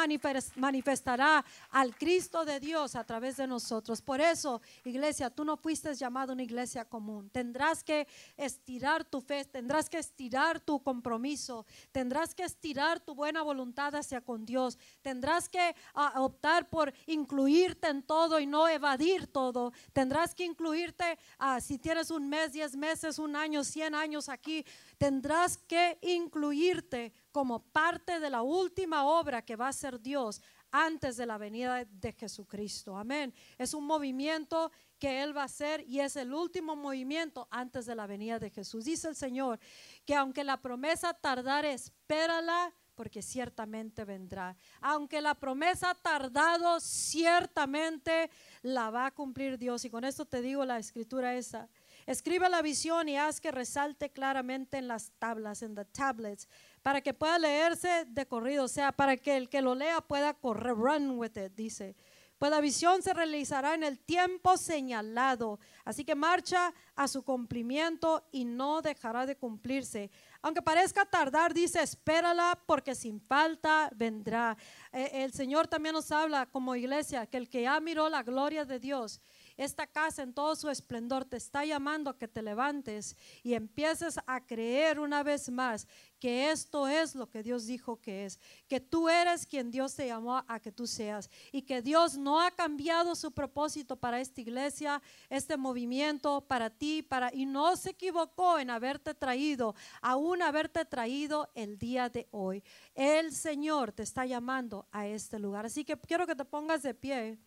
manifestará 0.56 1.44
al 1.72 1.96
Cristo 1.96 2.46
de 2.46 2.60
Dios 2.60 2.96
a 2.96 3.04
través 3.04 3.38
de 3.38 3.48
nosotros. 3.48 4.02
Por 4.02 4.22
eso, 4.22 4.62
iglesia, 4.84 5.30
tú 5.30 5.44
no 5.44 5.58
fuiste 5.58 5.94
llamado 5.96 6.34
una 6.34 6.44
iglesia 6.44 6.86
común. 6.86 7.30
Tendrás 7.30 7.84
que 7.84 8.08
estirar 8.38 9.06
tu 9.06 9.22
fe, 9.22 9.46
tendrás 9.46 9.90
que 9.90 9.98
estirar 9.98 10.60
tu 10.60 10.82
compromiso, 10.82 11.66
tendrás 11.92 12.34
que 12.34 12.44
estirar 12.44 13.00
tu 13.00 13.16
buena 13.16 13.42
voluntad 13.42 13.96
hacia 13.96 14.22
con 14.22 14.46
Dios, 14.46 14.78
tendrás 15.02 15.50
que 15.50 15.76
ah, 15.94 16.14
optar 16.22 16.70
por 16.70 16.94
incluirte 17.08 17.88
en 17.88 18.04
todo 18.04 18.40
y 18.40 18.46
no 18.46 18.68
evadir 18.68 19.28
todo, 19.28 19.74
tendrás 19.94 20.34
que 20.34 20.46
incluirte 20.46 21.18
uh, 21.40 21.60
si 21.62 21.78
tienes 21.78 22.12
un 22.12 22.28
mes, 22.30 22.54
diez 22.54 22.76
meses, 22.76 23.20
un 23.20 23.36
año, 23.36 23.64
cien 23.64 23.96
años 23.96 24.30
aquí, 24.30 24.66
tendrás 24.98 25.58
que 25.58 25.98
incluirte 26.02 27.05
como 27.32 27.60
parte 27.60 28.20
de 28.20 28.30
la 28.30 28.42
última 28.42 29.06
obra 29.06 29.44
que 29.44 29.56
va 29.56 29.68
a 29.68 29.74
ser 29.74 30.00
Dios 30.00 30.42
antes 30.72 31.16
de 31.18 31.26
la 31.26 31.38
venida 31.38 31.86
de 31.86 32.12
Jesucristo. 32.12 32.98
Amén. 32.98 33.34
Es 33.58 33.74
un 33.74 33.86
movimiento 33.86 34.72
que 35.00 35.24
Él 35.24 35.36
va 35.36 35.44
a 35.44 35.46
hacer 35.46 35.84
y 35.88 36.00
es 36.00 36.16
el 36.16 36.34
último 36.34 36.76
movimiento 36.76 37.48
antes 37.50 37.86
de 37.86 37.96
la 37.96 38.08
venida 38.08 38.40
de 38.40 38.50
Jesús. 38.50 38.86
Dice 38.86 39.08
el 39.08 39.16
Señor 39.16 39.60
que 40.06 40.16
aunque 40.16 40.44
la 40.44 40.62
promesa 40.62 41.14
tardare, 41.14 41.74
espérala 41.74 42.74
porque 42.96 43.22
ciertamente 43.22 44.06
vendrá. 44.06 44.56
Aunque 44.82 45.22
la 45.22 45.36
promesa 45.36 45.92
ha 45.92 45.96
tardado, 45.96 46.80
ciertamente 46.80 48.30
la 48.62 48.90
va 48.90 49.08
a 49.08 49.12
cumplir 49.12 49.58
Dios. 49.58 49.86
Y 49.86 49.90
con 49.90 50.06
esto 50.06 50.26
te 50.26 50.42
digo 50.42 50.66
la 50.66 50.80
escritura 50.80 51.36
esa. 51.36 51.70
Escribe 52.06 52.50
la 52.50 52.62
visión 52.62 53.10
y 53.10 53.18
haz 53.18 53.42
que 53.42 53.52
resalte 53.52 54.12
claramente 54.12 54.78
en 54.78 54.88
las 54.88 55.12
tablas, 55.20 55.62
en 55.62 55.76
the 55.76 55.86
tablets, 55.86 56.48
para 56.86 57.02
que 57.02 57.16
pueda 57.16 57.40
leerse 57.40 58.06
de 58.06 58.28
corrido, 58.28 58.66
o 58.66 58.68
sea, 58.68 58.92
para 58.92 59.18
que 59.18 59.36
el 59.38 59.50
que 59.50 59.60
lo 59.60 59.74
lea 59.74 60.02
pueda 60.02 60.36
correr, 60.36 60.76
run 60.76 61.18
with 61.18 61.36
it, 61.36 61.52
dice 61.56 61.96
pues 62.38 62.52
la 62.52 62.60
visión 62.60 63.02
se 63.02 63.14
realizará 63.14 63.76
en 63.76 63.84
el 63.84 63.98
tiempo 63.98 64.58
señalado. 64.58 65.60
Así 65.86 66.04
que 66.04 66.16
marcha 66.16 66.74
a 66.96 67.08
su 67.08 67.24
cumplimiento 67.24 68.28
y 68.32 68.44
no 68.44 68.82
dejará 68.82 69.26
de 69.26 69.38
cumplirse. 69.38 70.12
Aunque 70.42 70.62
parezca 70.62 71.06
tardar, 71.06 71.54
dice, 71.54 71.82
espérala 71.82 72.60
porque 72.66 72.94
sin 72.94 73.22
falta 73.22 73.90
vendrá. 73.96 74.58
Eh, 74.92 75.24
el 75.24 75.32
Señor 75.32 75.68
también 75.68 75.94
nos 75.94 76.12
habla 76.12 76.46
como 76.46 76.76
iglesia 76.76 77.26
que 77.26 77.38
el 77.38 77.50
que 77.50 77.64
ya 77.64 77.80
miró 77.80 78.10
la 78.10 78.22
gloria 78.22 78.66
de 78.66 78.80
Dios 78.80 79.22
esta 79.58 79.88
casa 79.88 80.24
en 80.24 80.34
todo 80.34 80.56
su 80.56 80.70
esplendor 80.70 81.26
te 81.26 81.38
está 81.38 81.66
llamando 81.66 82.10
a 82.10 82.18
que 82.18 82.28
te 82.28 82.42
levantes 82.42 83.16
y 83.44 83.54
empieces 83.54 84.20
a 84.26 84.46
creer 84.46 85.00
una 85.00 85.24
vez 85.24 85.50
más 85.50 85.88
que 86.20 86.50
esto 86.52 86.88
es 86.88 87.14
lo 87.14 87.30
que 87.30 87.44
Dios 87.44 87.66
dijo 87.66 88.02
que 88.02 88.26
es, 88.26 88.40
que 88.68 88.80
tú 88.80 89.10
eres 89.10 89.46
quien 89.46 89.70
Dios 89.70 89.96
te 89.96 90.08
llamó 90.08 90.44
a 90.48 90.60
que 90.60 90.72
tú 90.72 90.88
seas 90.88 91.30
y 91.52 91.62
que 91.62 91.82
Dios 91.82 92.18
no 92.18 92.42
ha 92.42 92.52
cambiado 92.52 93.16
su 93.16 93.32
propósito 93.32 93.96
para 93.96 94.20
esta 94.20 94.42
iglesia, 94.42 95.02
este 95.30 95.58
movimiento, 95.58 96.42
para 96.42 96.70
ti, 96.70 97.02
para 97.04 97.34
y 97.34 97.46
no 97.46 97.76
se 97.76 97.92
equivocó 97.92 98.60
en 98.60 98.70
haberte 98.70 99.14
traído, 99.14 99.76
aún 100.02 100.42
haberte 100.42 100.86
traído 100.86 101.50
el 101.54 101.78
día 101.78 102.10
de 102.10 102.28
hoy. 102.32 102.64
El 102.94 103.32
Señor 103.34 103.92
te 103.92 104.04
está 104.04 104.26
llamando 104.26 104.88
a 104.92 105.08
este 105.08 105.40
lugar. 105.40 105.66
Así 105.66 105.84
que 105.86 105.98
quiero 105.98 106.26
que 106.26 106.36
te 106.36 106.46
pongas 106.46 106.82
de 106.84 106.94
pie. 106.94 107.38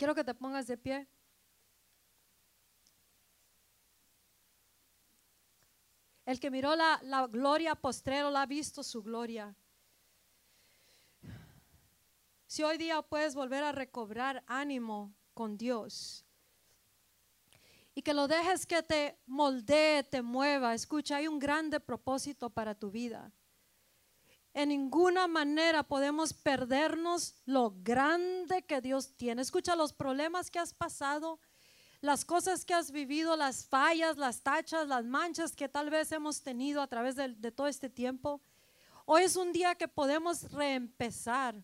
Quiero 0.00 0.14
que 0.14 0.24
te 0.24 0.32
pongas 0.32 0.66
de 0.66 0.78
pie. 0.78 1.06
El 6.24 6.40
que 6.40 6.50
miró 6.50 6.74
la, 6.74 6.98
la, 7.02 7.26
gloria 7.26 7.74
postrero 7.74 8.30
la 8.30 8.40
ha 8.40 8.46
visto 8.46 8.82
su 8.82 9.02
gloria. 9.02 9.54
Si 12.46 12.62
hoy 12.62 12.78
día 12.78 13.02
puedes 13.02 13.34
volver 13.34 13.62
a 13.62 13.72
recobrar 13.72 14.42
ánimo 14.46 15.12
con 15.34 15.58
Dios 15.58 16.24
y 17.94 18.00
que 18.00 18.14
lo 18.14 18.26
dejes 18.26 18.64
que 18.64 18.82
te 18.82 19.18
moldee, 19.26 20.02
te 20.04 20.22
mueva, 20.22 20.72
escucha, 20.72 21.16
hay 21.16 21.28
un 21.28 21.38
grande 21.38 21.78
propósito 21.78 22.48
para 22.48 22.74
tu 22.74 22.90
vida. 22.90 23.34
En 24.52 24.70
ninguna 24.70 25.28
manera 25.28 25.84
podemos 25.84 26.32
perdernos 26.32 27.34
lo 27.44 27.72
grande 27.82 28.62
que 28.62 28.80
Dios 28.80 29.16
tiene. 29.16 29.42
Escucha 29.42 29.76
los 29.76 29.92
problemas 29.92 30.50
que 30.50 30.58
has 30.58 30.74
pasado, 30.74 31.38
las 32.00 32.24
cosas 32.24 32.64
que 32.64 32.74
has 32.74 32.90
vivido, 32.90 33.36
las 33.36 33.66
fallas, 33.66 34.16
las 34.16 34.42
tachas, 34.42 34.88
las 34.88 35.04
manchas 35.04 35.54
que 35.54 35.68
tal 35.68 35.88
vez 35.88 36.10
hemos 36.10 36.42
tenido 36.42 36.82
a 36.82 36.88
través 36.88 37.14
de, 37.14 37.52
todo 37.52 37.68
este 37.68 37.88
tiempo. 37.88 38.40
Hoy 39.04 39.22
es 39.22 39.36
un 39.36 39.52
día 39.52 39.76
que 39.76 39.86
podemos 39.86 40.50
reempezar 40.50 41.54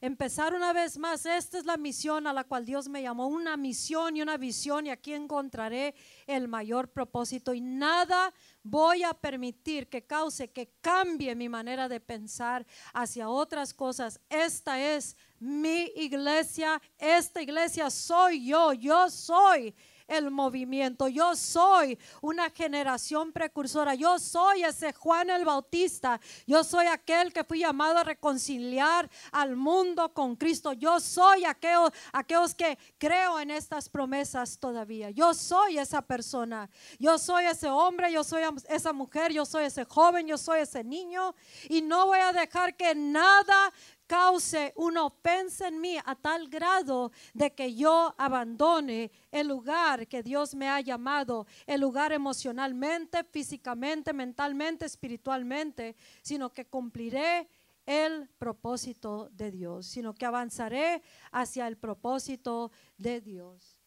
empezar 0.00 0.54
una 0.54 0.72
vez 0.72 0.98
más. 0.98 1.26
Esta 1.26 1.58
es 1.58 1.64
la 1.64 1.76
misión 1.76 2.26
a 2.26 2.32
la 2.32 2.44
cual 2.44 2.64
Dios 2.64 2.88
me 2.88 3.02
llamó, 3.02 3.26
una 3.26 3.56
misión 3.56 4.16
y 4.16 4.22
una 4.22 4.36
visión 4.36 4.86
y 4.86 4.90
aquí 4.90 5.12
encontraré 5.12 5.94
el 6.26 6.48
mayor 6.48 6.90
propósito 6.90 7.54
y 7.54 7.60
nada 7.60 8.32
voy 8.62 9.02
a 9.02 9.14
permitir 9.14 9.88
que 9.88 10.06
cause 10.06 10.50
que 10.50 10.72
cambie 10.80 11.34
mi 11.34 11.48
manera 11.48 11.88
de 11.88 12.00
pensar 12.00 12.66
hacia 12.92 13.28
otras 13.28 13.74
cosas. 13.74 14.20
Esta 14.28 14.80
es 14.80 15.16
mi 15.38 15.92
iglesia, 15.96 16.80
esta 16.98 17.42
iglesia 17.42 17.90
soy 17.90 18.46
yo, 18.46 18.72
yo 18.72 19.08
soy 19.10 19.74
el 20.08 20.30
movimiento. 20.30 21.06
Yo 21.08 21.36
soy 21.36 21.98
una 22.22 22.50
generación 22.50 23.32
precursora. 23.32 23.94
Yo 23.94 24.18
soy 24.18 24.64
ese 24.64 24.92
Juan 24.92 25.30
el 25.30 25.44
Bautista. 25.44 26.20
Yo 26.46 26.64
soy 26.64 26.86
aquel 26.86 27.32
que 27.32 27.44
fui 27.44 27.60
llamado 27.60 27.98
a 27.98 28.04
reconciliar 28.04 29.08
al 29.30 29.54
mundo 29.54 30.12
con 30.12 30.34
Cristo. 30.34 30.72
Yo 30.72 30.98
soy 30.98 31.44
aquellos, 31.44 31.90
aquellos 32.12 32.54
que 32.54 32.78
creo 32.98 33.38
en 33.38 33.50
estas 33.50 33.88
promesas 33.88 34.58
todavía. 34.58 35.10
Yo 35.10 35.34
soy 35.34 35.78
esa 35.78 36.02
persona. 36.02 36.70
Yo 36.98 37.18
soy 37.18 37.44
ese 37.44 37.68
hombre. 37.68 38.10
Yo 38.10 38.24
soy 38.24 38.42
esa 38.68 38.92
mujer. 38.92 39.32
Yo 39.32 39.44
soy 39.44 39.64
ese 39.64 39.84
joven. 39.84 40.26
Yo 40.26 40.38
soy 40.38 40.60
ese 40.60 40.82
niño. 40.82 41.34
Y 41.68 41.82
no 41.82 42.06
voy 42.06 42.18
a 42.18 42.32
dejar 42.32 42.74
que 42.76 42.94
nada 42.94 43.72
cause 44.08 44.72
una 44.74 45.04
ofensa 45.04 45.68
en 45.68 45.80
mí 45.80 45.96
a 46.04 46.16
tal 46.16 46.48
grado 46.48 47.12
de 47.34 47.54
que 47.54 47.74
yo 47.74 48.14
abandone 48.18 49.12
el 49.30 49.46
lugar 49.46 50.08
que 50.08 50.22
Dios 50.22 50.54
me 50.54 50.68
ha 50.68 50.80
llamado, 50.80 51.46
el 51.66 51.82
lugar 51.82 52.10
emocionalmente, 52.12 53.22
físicamente, 53.22 54.12
mentalmente, 54.12 54.86
espiritualmente, 54.86 55.94
sino 56.22 56.52
que 56.52 56.66
cumpliré 56.66 57.48
el 57.84 58.28
propósito 58.38 59.28
de 59.30 59.50
Dios, 59.50 59.86
sino 59.86 60.14
que 60.14 60.26
avanzaré 60.26 61.02
hacia 61.30 61.68
el 61.68 61.76
propósito 61.76 62.72
de 62.96 63.20
Dios. 63.20 63.78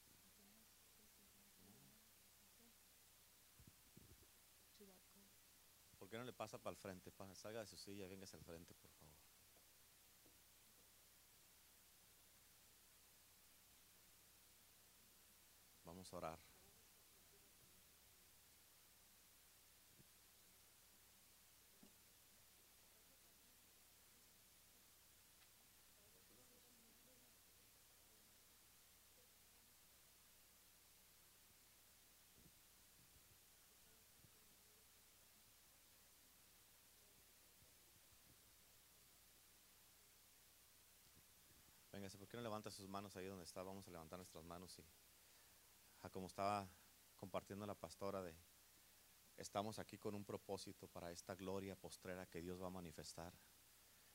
¿Por 5.98 6.10
qué 6.10 6.18
no 6.18 6.24
le 6.24 6.34
pasa 6.34 6.58
para 6.60 6.72
el 6.72 6.78
frente? 6.78 7.12
Salga 7.34 7.62
de 7.62 7.68
su 7.68 7.78
silla 7.78 8.08
véngase 8.08 8.38
al 8.38 8.44
frente, 8.44 8.74
por 8.76 8.90
favor. 8.92 9.12
Vamos 16.02 16.14
a 16.14 16.18
orar. 16.18 16.52
¿por 42.18 42.28
qué 42.28 42.38
no 42.38 42.44
levanta 42.44 42.72
sus 42.72 42.88
manos 42.88 43.16
ahí 43.16 43.28
donde 43.28 43.44
está? 43.44 43.62
Vamos 43.64 43.88
a 43.88 43.92
levantar 43.92 44.18
nuestras 44.18 44.44
manos 44.44 44.78
y 44.80 44.84
como 46.10 46.28
estaba 46.28 46.70
compartiendo 47.16 47.66
la 47.66 47.76
pastora 47.76 48.22
de 48.22 48.36
estamos 49.38 49.80
aquí 49.80 49.98
con 49.98 50.16
un 50.16 50.26
propósito 50.26 50.88
para 50.88 51.12
esta 51.12 51.36
gloria 51.36 51.76
postrera 51.76 52.26
que 52.26 52.42
Dios 52.42 52.62
va 52.62 52.68
a 52.68 52.72
manifestar. 52.72 53.34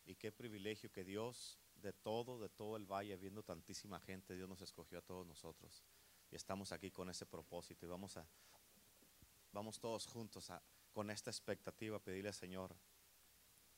Y 0.04 0.14
qué 0.14 0.30
privilegio 0.30 0.90
que 0.90 1.04
Dios 1.04 1.58
de 1.74 1.92
todo, 1.92 2.38
de 2.38 2.48
todo 2.48 2.76
el 2.76 2.86
valle, 2.86 3.16
viendo 3.16 3.42
tantísima 3.42 3.98
gente, 4.00 4.34
Dios 4.34 4.48
nos 4.48 4.62
escogió 4.62 4.98
a 4.98 5.02
todos 5.02 5.26
nosotros. 5.26 5.82
Y 6.30 6.36
estamos 6.36 6.72
aquí 6.72 6.90
con 6.90 7.10
ese 7.10 7.26
propósito 7.26 7.86
y 7.86 7.88
vamos 7.88 8.16
a 8.16 8.28
vamos 9.52 9.80
todos 9.80 10.06
juntos 10.06 10.50
a, 10.50 10.62
con 10.92 11.10
esta 11.10 11.30
expectativa 11.30 11.98
pedirle 11.98 12.28
al 12.28 12.34
Señor, 12.34 12.76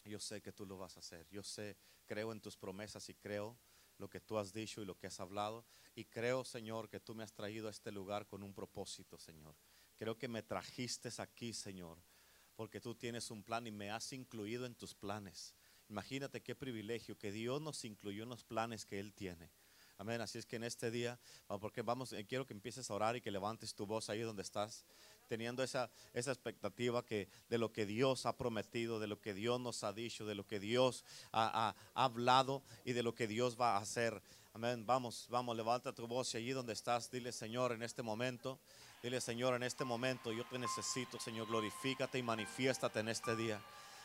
yo 0.04 0.18
sé 0.18 0.40
que 0.40 0.52
tú 0.52 0.66
lo 0.66 0.76
vas 0.76 0.96
a 0.96 1.00
hacer. 1.00 1.28
Yo 1.28 1.42
sé, 1.42 1.76
creo 2.06 2.32
en 2.32 2.40
tus 2.40 2.56
promesas 2.56 3.08
y 3.08 3.14
creo 3.14 3.56
lo 3.98 4.08
que 4.08 4.20
tú 4.20 4.38
has 4.38 4.52
dicho 4.52 4.80
y 4.80 4.84
lo 4.84 4.96
que 4.96 5.06
has 5.06 5.20
hablado. 5.20 5.64
Y 5.94 6.04
creo, 6.04 6.44
Señor, 6.44 6.88
que 6.88 7.00
tú 7.00 7.14
me 7.14 7.24
has 7.24 7.32
traído 7.32 7.68
a 7.68 7.70
este 7.70 7.92
lugar 7.92 8.26
con 8.26 8.42
un 8.42 8.54
propósito, 8.54 9.18
Señor. 9.18 9.54
Creo 9.96 10.16
que 10.16 10.28
me 10.28 10.42
trajiste 10.42 11.10
aquí, 11.18 11.52
Señor, 11.52 11.98
porque 12.54 12.80
tú 12.80 12.94
tienes 12.94 13.30
un 13.30 13.42
plan 13.42 13.66
y 13.66 13.70
me 13.70 13.90
has 13.90 14.12
incluido 14.12 14.64
en 14.64 14.74
tus 14.74 14.94
planes. 14.94 15.54
Imagínate 15.88 16.42
qué 16.42 16.54
privilegio 16.54 17.18
que 17.18 17.32
Dios 17.32 17.60
nos 17.60 17.84
incluyó 17.84 18.22
en 18.22 18.28
los 18.28 18.44
planes 18.44 18.84
que 18.84 19.00
Él 19.00 19.12
tiene. 19.12 19.50
Amén. 19.96 20.20
Así 20.20 20.38
es 20.38 20.46
que 20.46 20.56
en 20.56 20.62
este 20.62 20.92
día, 20.92 21.18
porque 21.60 21.82
vamos, 21.82 22.12
eh, 22.12 22.24
quiero 22.24 22.46
que 22.46 22.54
empieces 22.54 22.88
a 22.88 22.94
orar 22.94 23.16
y 23.16 23.20
que 23.20 23.32
levantes 23.32 23.74
tu 23.74 23.84
voz 23.84 24.08
ahí 24.08 24.20
donde 24.20 24.42
estás, 24.42 24.84
teniendo 25.28 25.62
esa, 25.62 25.90
esa 26.14 26.32
expectativa 26.32 27.04
que 27.04 27.28
de 27.48 27.58
lo 27.58 27.70
que 27.72 27.86
Dios 27.86 28.26
ha 28.26 28.36
prometido, 28.36 28.98
de 28.98 29.06
lo 29.06 29.20
que 29.20 29.34
Dios 29.34 29.60
nos 29.60 29.84
ha 29.84 29.92
dicho, 29.92 30.26
de 30.26 30.34
lo 30.34 30.46
que 30.46 30.58
Dios 30.58 31.04
ha, 31.30 31.68
ha- 31.68 31.76
ha 31.94 32.04
hablado 32.04 32.62
y 32.84 32.92
de 32.94 33.02
lo 33.04 33.14
que 33.14 33.28
Dios 33.28 33.56
va 33.60 33.76
a 33.76 33.78
hacer. 33.78 34.20
Amén. 34.54 34.84
Vamos, 34.86 35.26
vamos, 35.30 35.56
levanta 35.56 35.94
tu 35.94 36.06
voz 36.08 36.34
y 36.34 36.38
allí 36.38 36.50
donde 36.50 36.72
estás, 36.72 37.10
dile 37.10 37.30
Señor 37.30 37.72
en 37.72 37.82
este 37.82 38.02
momento, 38.02 38.58
dile 39.02 39.20
Señor 39.20 39.54
en 39.54 39.62
este 39.62 39.84
momento, 39.84 40.32
yo 40.32 40.44
te 40.46 40.58
necesito, 40.58 41.20
Señor, 41.20 41.46
glorifícate 41.46 42.18
y 42.18 42.22
manifiéstate 42.22 42.98
en 43.00 43.08
este 43.08 43.36
día. 43.36 43.62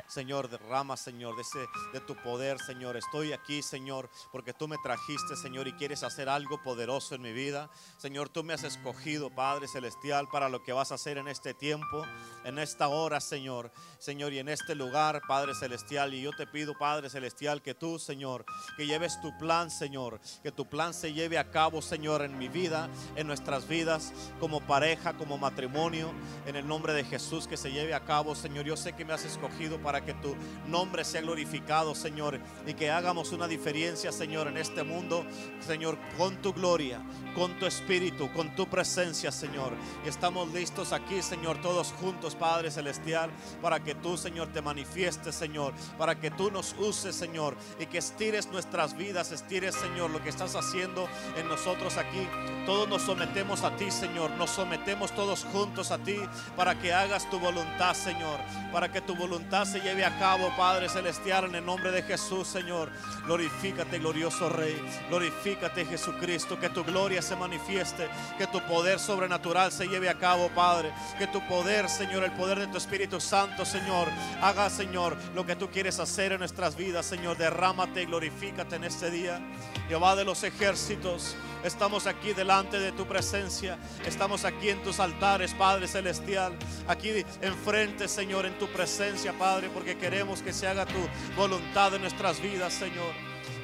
Señor, 0.07 0.47
derrama, 0.47 0.95
Señor, 0.95 1.35
de, 1.35 1.41
ese, 1.41 1.65
de 1.91 1.99
tu 1.99 2.15
poder, 2.15 2.59
Señor. 2.59 2.97
Estoy 2.97 3.33
aquí, 3.33 3.63
Señor, 3.63 4.09
porque 4.31 4.53
tú 4.53 4.67
me 4.67 4.77
trajiste, 4.77 5.35
Señor, 5.35 5.67
y 5.67 5.73
quieres 5.73 6.03
hacer 6.03 6.29
algo 6.29 6.61
poderoso 6.61 7.15
en 7.15 7.21
mi 7.21 7.33
vida. 7.33 7.69
Señor, 7.97 8.29
tú 8.29 8.43
me 8.43 8.53
has 8.53 8.63
escogido, 8.63 9.31
Padre 9.31 9.67
Celestial, 9.67 10.27
para 10.31 10.49
lo 10.49 10.63
que 10.63 10.71
vas 10.71 10.91
a 10.91 10.95
hacer 10.95 11.17
en 11.17 11.27
este 11.27 11.53
tiempo, 11.53 12.05
en 12.43 12.59
esta 12.59 12.89
hora, 12.89 13.19
Señor. 13.21 13.71
Señor, 13.97 14.33
y 14.33 14.39
en 14.39 14.49
este 14.49 14.75
lugar, 14.75 15.21
Padre 15.27 15.55
Celestial. 15.55 16.13
Y 16.13 16.21
yo 16.21 16.31
te 16.31 16.45
pido, 16.45 16.77
Padre 16.77 17.09
Celestial, 17.09 17.61
que 17.61 17.73
tú, 17.73 17.97
Señor, 17.97 18.45
que 18.77 18.85
lleves 18.85 19.19
tu 19.21 19.35
plan, 19.37 19.71
Señor. 19.71 20.19
Que 20.43 20.51
tu 20.51 20.67
plan 20.67 20.93
se 20.93 21.13
lleve 21.13 21.37
a 21.37 21.49
cabo, 21.49 21.81
Señor, 21.81 22.21
en 22.21 22.37
mi 22.37 22.49
vida, 22.49 22.87
en 23.15 23.25
nuestras 23.25 23.67
vidas, 23.67 24.13
como 24.39 24.61
pareja, 24.61 25.13
como 25.13 25.39
matrimonio. 25.39 26.13
En 26.45 26.55
el 26.55 26.67
nombre 26.67 26.93
de 26.93 27.03
Jesús, 27.03 27.47
que 27.47 27.57
se 27.57 27.71
lleve 27.71 27.95
a 27.95 28.05
cabo, 28.05 28.35
Señor. 28.35 28.65
Yo 28.65 28.77
sé 28.77 28.93
que 28.93 29.05
me 29.05 29.13
has 29.13 29.25
escogido 29.25 29.81
para 29.83 30.03
que 30.03 30.13
tu 30.15 30.35
nombre 30.67 31.03
sea 31.03 31.21
glorificado, 31.21 31.93
Señor, 31.93 32.39
y 32.65 32.73
que 32.73 32.89
hagamos 32.89 33.31
una 33.31 33.47
diferencia, 33.47 34.11
Señor, 34.11 34.47
en 34.47 34.57
este 34.57 34.83
mundo, 34.83 35.25
Señor, 35.59 35.97
con 36.17 36.41
tu 36.41 36.53
gloria, 36.53 37.01
con 37.35 37.57
tu 37.59 37.65
espíritu, 37.65 38.31
con 38.31 38.55
tu 38.55 38.67
presencia, 38.67 39.31
Señor. 39.31 39.73
Y 40.05 40.09
estamos 40.09 40.51
listos 40.53 40.93
aquí, 40.93 41.21
Señor, 41.21 41.61
todos 41.61 41.91
juntos, 41.93 42.35
Padre 42.35 42.71
Celestial, 42.71 43.29
para 43.61 43.83
que 43.83 43.95
tú, 43.95 44.17
Señor, 44.17 44.47
te 44.47 44.61
manifiestes, 44.61 45.35
Señor, 45.35 45.73
para 45.97 46.19
que 46.19 46.31
tú 46.31 46.49
nos 46.51 46.75
uses, 46.79 47.15
Señor, 47.15 47.55
y 47.79 47.85
que 47.85 47.97
estires 47.97 48.47
nuestras 48.47 48.95
vidas, 48.95 49.31
estires, 49.31 49.75
Señor, 49.75 50.09
lo 50.09 50.23
que 50.23 50.29
estás 50.29 50.55
haciendo 50.55 51.07
en 51.37 51.47
nosotros 51.47 51.97
aquí. 51.97 52.27
Todos 52.65 52.87
nos 52.87 53.01
sometemos 53.01 53.63
a 53.63 53.75
ti, 53.75 53.91
Señor, 53.91 54.31
nos 54.31 54.51
sometemos 54.51 55.13
todos 55.13 55.43
juntos 55.45 55.91
a 55.91 55.97
ti 55.97 56.17
para 56.55 56.79
que 56.79 56.93
hagas 56.93 57.29
tu 57.29 57.39
voluntad, 57.39 57.93
Señor, 57.93 58.39
para 58.71 58.91
que 58.91 59.01
tu 59.01 59.15
voluntad 59.15 59.65
se 59.73 59.79
lleve 59.81 60.05
a 60.05 60.19
cabo, 60.19 60.55
Padre 60.55 60.87
Celestial, 60.87 61.45
en 61.45 61.55
el 61.55 61.65
nombre 61.65 61.89
de 61.89 62.03
Jesús, 62.03 62.47
Señor. 62.47 62.91
Glorifícate, 63.25 63.97
glorioso 63.97 64.47
Rey. 64.47 64.79
Glorifícate, 65.09 65.83
Jesucristo. 65.83 66.59
Que 66.59 66.69
tu 66.69 66.83
gloria 66.83 67.23
se 67.23 67.35
manifieste. 67.35 68.07
Que 68.37 68.45
tu 68.45 68.61
poder 68.67 68.99
sobrenatural 68.99 69.71
se 69.71 69.87
lleve 69.87 70.09
a 70.09 70.19
cabo, 70.19 70.49
Padre. 70.49 70.93
Que 71.17 71.25
tu 71.25 71.41
poder, 71.47 71.89
Señor, 71.89 72.23
el 72.23 72.33
poder 72.33 72.59
de 72.59 72.67
tu 72.67 72.77
Espíritu 72.77 73.19
Santo, 73.19 73.65
Señor, 73.65 74.09
haga, 74.43 74.69
Señor, 74.69 75.17
lo 75.33 75.43
que 75.43 75.55
tú 75.55 75.67
quieres 75.71 75.99
hacer 75.99 76.33
en 76.33 76.39
nuestras 76.39 76.75
vidas, 76.75 77.07
Señor. 77.07 77.35
Derrámate 77.37 78.03
y 78.03 78.05
glorifícate 78.05 78.75
en 78.75 78.83
este 78.83 79.09
día. 79.09 79.41
Jehová 79.87 80.15
de 80.15 80.23
los 80.23 80.43
ejércitos. 80.43 81.35
Estamos 81.63 82.07
aquí 82.07 82.33
delante 82.33 82.77
de 82.77 82.91
tu 82.91 83.05
presencia. 83.05 83.77
Estamos 84.05 84.43
aquí 84.43 84.69
en 84.69 84.83
tus 84.83 84.99
altares, 84.99 85.53
Padre 85.53 85.87
Celestial. 85.87 86.53
Aquí 86.87 87.23
enfrente, 87.41 88.07
Señor, 88.07 88.45
en 88.45 88.57
tu 88.59 88.67
presencia, 88.67 89.31
Padre, 89.33 89.69
porque 89.73 89.97
queremos 89.97 90.41
que 90.41 90.51
se 90.51 90.67
haga 90.67 90.85
tu 90.85 90.99
voluntad 91.37 91.93
en 91.95 92.01
nuestras 92.01 92.41
vidas, 92.41 92.73
Señor. 92.73 93.13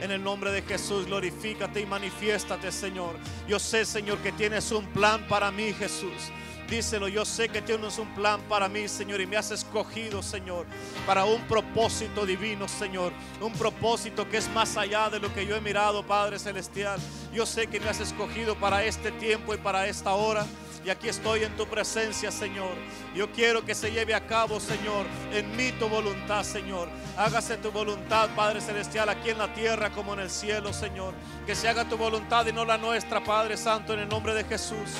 En 0.01 0.11
el 0.11 0.23
nombre 0.23 0.51
de 0.51 0.61
Jesús, 0.61 1.07
glorifícate 1.07 1.81
y 1.81 1.85
manifiéstate, 1.85 2.71
Señor. 2.71 3.15
Yo 3.47 3.59
sé, 3.59 3.83
Señor, 3.83 4.19
que 4.19 4.31
tienes 4.31 4.71
un 4.71 4.85
plan 4.87 5.27
para 5.27 5.51
mí, 5.51 5.73
Jesús. 5.73 6.31
Díselo, 6.69 7.07
yo 7.07 7.25
sé 7.25 7.49
que 7.49 7.63
tienes 7.63 7.97
un 7.97 8.13
plan 8.13 8.39
para 8.41 8.69
mí, 8.69 8.87
Señor, 8.87 9.19
y 9.21 9.25
me 9.25 9.37
has 9.37 9.49
escogido, 9.49 10.21
Señor, 10.21 10.67
para 11.07 11.25
un 11.25 11.41
propósito 11.47 12.27
divino, 12.27 12.67
Señor. 12.67 13.11
Un 13.41 13.53
propósito 13.53 14.29
que 14.29 14.37
es 14.37 14.47
más 14.49 14.77
allá 14.77 15.09
de 15.09 15.19
lo 15.19 15.33
que 15.33 15.47
yo 15.47 15.55
he 15.55 15.61
mirado, 15.61 16.05
Padre 16.05 16.37
Celestial. 16.37 16.99
Yo 17.33 17.47
sé 17.47 17.65
que 17.65 17.79
me 17.79 17.89
has 17.89 17.99
escogido 17.99 18.55
para 18.55 18.83
este 18.83 19.11
tiempo 19.13 19.55
y 19.55 19.57
para 19.57 19.87
esta 19.87 20.13
hora. 20.13 20.45
Y 20.85 20.91
aquí 20.91 21.09
estoy 21.09 21.43
en 21.43 21.57
tu 21.57 21.65
presencia, 21.65 22.31
Señor. 22.31 22.71
Yo 23.15 23.31
quiero 23.31 23.65
que 23.65 23.73
se 23.73 23.91
lleve 23.91 24.13
a 24.13 24.27
cabo, 24.27 24.59
Señor, 24.59 25.07
en 25.33 25.55
mí 25.57 25.71
tu 25.71 25.89
voluntad, 25.89 26.43
Señor. 26.43 26.87
Hágase 27.17 27.57
tu 27.57 27.71
voluntad, 27.71 28.29
Padre 28.35 28.61
Celestial, 28.61 29.09
aquí 29.09 29.31
en 29.31 29.39
la 29.39 29.51
tierra 29.55 29.89
como 29.89 30.13
en 30.13 30.19
el 30.19 30.29
cielo, 30.29 30.71
Señor. 30.71 31.15
Que 31.47 31.55
se 31.55 31.67
haga 31.67 31.89
tu 31.89 31.97
voluntad 31.97 32.45
y 32.45 32.53
no 32.53 32.63
la 32.63 32.77
nuestra, 32.77 33.23
Padre 33.23 33.57
Santo, 33.57 33.95
en 33.95 34.01
el 34.01 34.07
nombre 34.09 34.35
de 34.35 34.43
Jesús. 34.43 34.91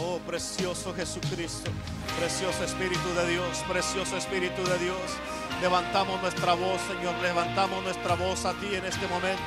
Oh, 0.00 0.20
precioso 0.24 0.94
Jesucristo, 0.94 1.70
precioso 2.18 2.62
Espíritu 2.62 3.08
de 3.16 3.30
Dios, 3.32 3.64
precioso 3.68 4.16
Espíritu 4.16 4.62
de 4.64 4.78
Dios. 4.78 5.00
Levantamos 5.60 6.22
nuestra 6.22 6.54
voz, 6.54 6.80
Señor, 6.82 7.16
levantamos 7.20 7.82
nuestra 7.82 8.14
voz 8.14 8.44
a 8.44 8.52
ti 8.54 8.74
en 8.76 8.84
este 8.84 9.08
momento. 9.08 9.42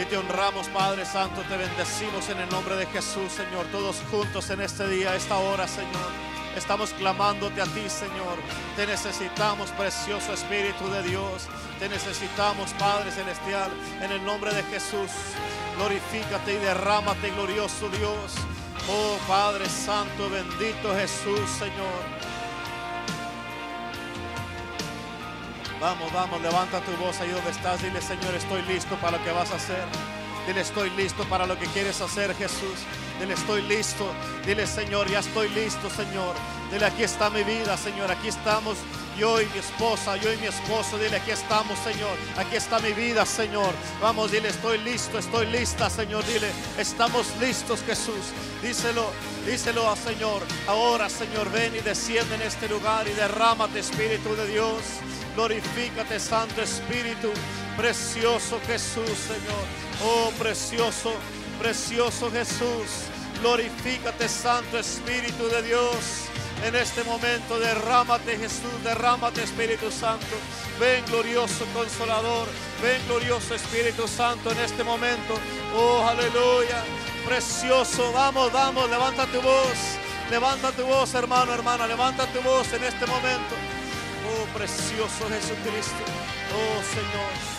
Y 0.00 0.04
te 0.04 0.16
honramos, 0.16 0.68
Padre 0.68 1.04
Santo, 1.04 1.42
te 1.48 1.56
bendecimos 1.56 2.28
en 2.28 2.38
el 2.38 2.48
nombre 2.50 2.76
de 2.76 2.86
Jesús, 2.86 3.32
Señor, 3.32 3.66
todos 3.72 3.96
juntos 4.10 4.48
en 4.50 4.60
este 4.60 4.86
día, 4.88 5.16
esta 5.16 5.36
hora, 5.38 5.66
Señor. 5.66 6.10
Estamos 6.56 6.90
clamándote 6.90 7.60
a 7.60 7.64
ti, 7.64 7.88
Señor. 7.88 8.38
Te 8.76 8.86
necesitamos, 8.86 9.70
precioso 9.72 10.34
Espíritu 10.34 10.88
de 10.88 11.02
Dios. 11.02 11.48
Te 11.80 11.88
necesitamos, 11.88 12.72
Padre 12.74 13.10
Celestial, 13.10 13.72
en 14.00 14.12
el 14.12 14.24
nombre 14.24 14.54
de 14.54 14.62
Jesús. 14.64 15.10
Glorifícate 15.76 16.54
y 16.54 16.58
derrámate, 16.58 17.30
glorioso 17.30 17.88
Dios. 17.88 18.55
Oh 18.88 19.18
Padre 19.26 19.68
Santo, 19.68 20.30
bendito 20.30 20.94
Jesús, 20.94 21.50
Señor. 21.58 22.26
Vamos, 25.80 26.12
vamos, 26.12 26.40
levanta 26.40 26.80
tu 26.80 26.92
voz 26.92 27.20
ahí 27.20 27.30
donde 27.30 27.50
estás. 27.50 27.82
Dile, 27.82 28.00
Señor, 28.00 28.34
estoy 28.34 28.62
listo 28.62 28.94
para 28.96 29.18
lo 29.18 29.24
que 29.24 29.32
vas 29.32 29.50
a 29.50 29.56
hacer. 29.56 29.84
Dile, 30.46 30.60
estoy 30.60 30.90
listo 30.90 31.24
para 31.24 31.46
lo 31.46 31.58
que 31.58 31.66
quieres 31.66 32.00
hacer, 32.00 32.34
Jesús. 32.36 32.78
Dile, 33.20 33.34
estoy 33.34 33.62
listo. 33.62 34.06
Dile, 34.46 34.66
Señor, 34.66 35.10
ya 35.10 35.18
estoy 35.18 35.48
listo, 35.48 35.90
Señor. 35.90 36.34
Dile, 36.70 36.84
aquí 36.84 37.04
está 37.04 37.30
mi 37.30 37.44
vida, 37.44 37.76
Señor. 37.76 38.10
Aquí 38.10 38.28
estamos 38.28 38.76
yo 39.18 39.40
y 39.40 39.46
mi 39.46 39.58
esposa, 39.58 40.16
yo 40.16 40.32
y 40.32 40.36
mi 40.36 40.46
esposo. 40.46 40.98
Dile, 40.98 41.16
aquí 41.16 41.30
estamos, 41.30 41.78
Señor. 41.78 42.16
Aquí 42.36 42.56
está 42.56 42.78
mi 42.80 42.92
vida, 42.92 43.24
Señor. 43.24 43.72
Vamos, 44.00 44.30
dile, 44.32 44.48
estoy 44.48 44.78
listo, 44.78 45.18
estoy 45.18 45.46
lista, 45.46 45.88
Señor. 45.88 46.24
Dile, 46.26 46.50
estamos 46.78 47.26
listos, 47.40 47.80
Jesús. 47.86 48.32
Díselo, 48.62 49.10
díselo 49.46 49.88
al 49.88 49.96
Señor. 49.96 50.42
Ahora, 50.66 51.08
Señor, 51.08 51.50
ven 51.50 51.74
y 51.76 51.80
desciende 51.80 52.34
en 52.34 52.42
este 52.42 52.68
lugar 52.68 53.06
y 53.08 53.12
derrámate, 53.12 53.78
Espíritu 53.78 54.34
de 54.34 54.46
Dios. 54.48 54.82
Glorifícate, 55.34 56.18
Santo 56.18 56.62
Espíritu. 56.62 57.30
Precioso 57.76 58.58
Jesús, 58.66 59.18
Señor. 59.28 59.64
Oh, 60.02 60.30
precioso, 60.38 61.12
precioso 61.58 62.30
Jesús. 62.30 63.06
Glorifícate, 63.40 64.28
Santo 64.28 64.78
Espíritu 64.78 65.46
de 65.48 65.62
Dios. 65.62 66.26
En 66.64 66.74
este 66.74 67.04
momento, 67.04 67.58
derrámate, 67.58 68.36
Jesús, 68.36 68.82
derrámate, 68.82 69.42
Espíritu 69.42 69.90
Santo. 69.90 70.36
Ven, 70.80 71.04
glorioso 71.06 71.64
Consolador. 71.72 72.48
Ven, 72.82 73.00
glorioso 73.06 73.54
Espíritu 73.54 74.08
Santo, 74.08 74.50
en 74.50 74.58
este 74.60 74.82
momento. 74.82 75.34
Oh, 75.76 76.06
aleluya. 76.06 76.82
Precioso. 77.26 78.12
Vamos, 78.12 78.52
vamos, 78.52 78.88
levanta 78.90 79.26
tu 79.26 79.40
voz. 79.40 79.78
Levanta 80.30 80.72
tu 80.72 80.84
voz, 80.84 81.14
hermano, 81.14 81.52
hermana. 81.52 81.86
Levanta 81.86 82.26
tu 82.26 82.40
voz 82.40 82.72
en 82.72 82.82
este 82.82 83.06
momento. 83.06 83.54
Oh, 84.28 84.46
precioso 84.56 85.28
Jesucristo. 85.28 86.02
Oh, 86.52 86.82
Señor. 86.94 87.56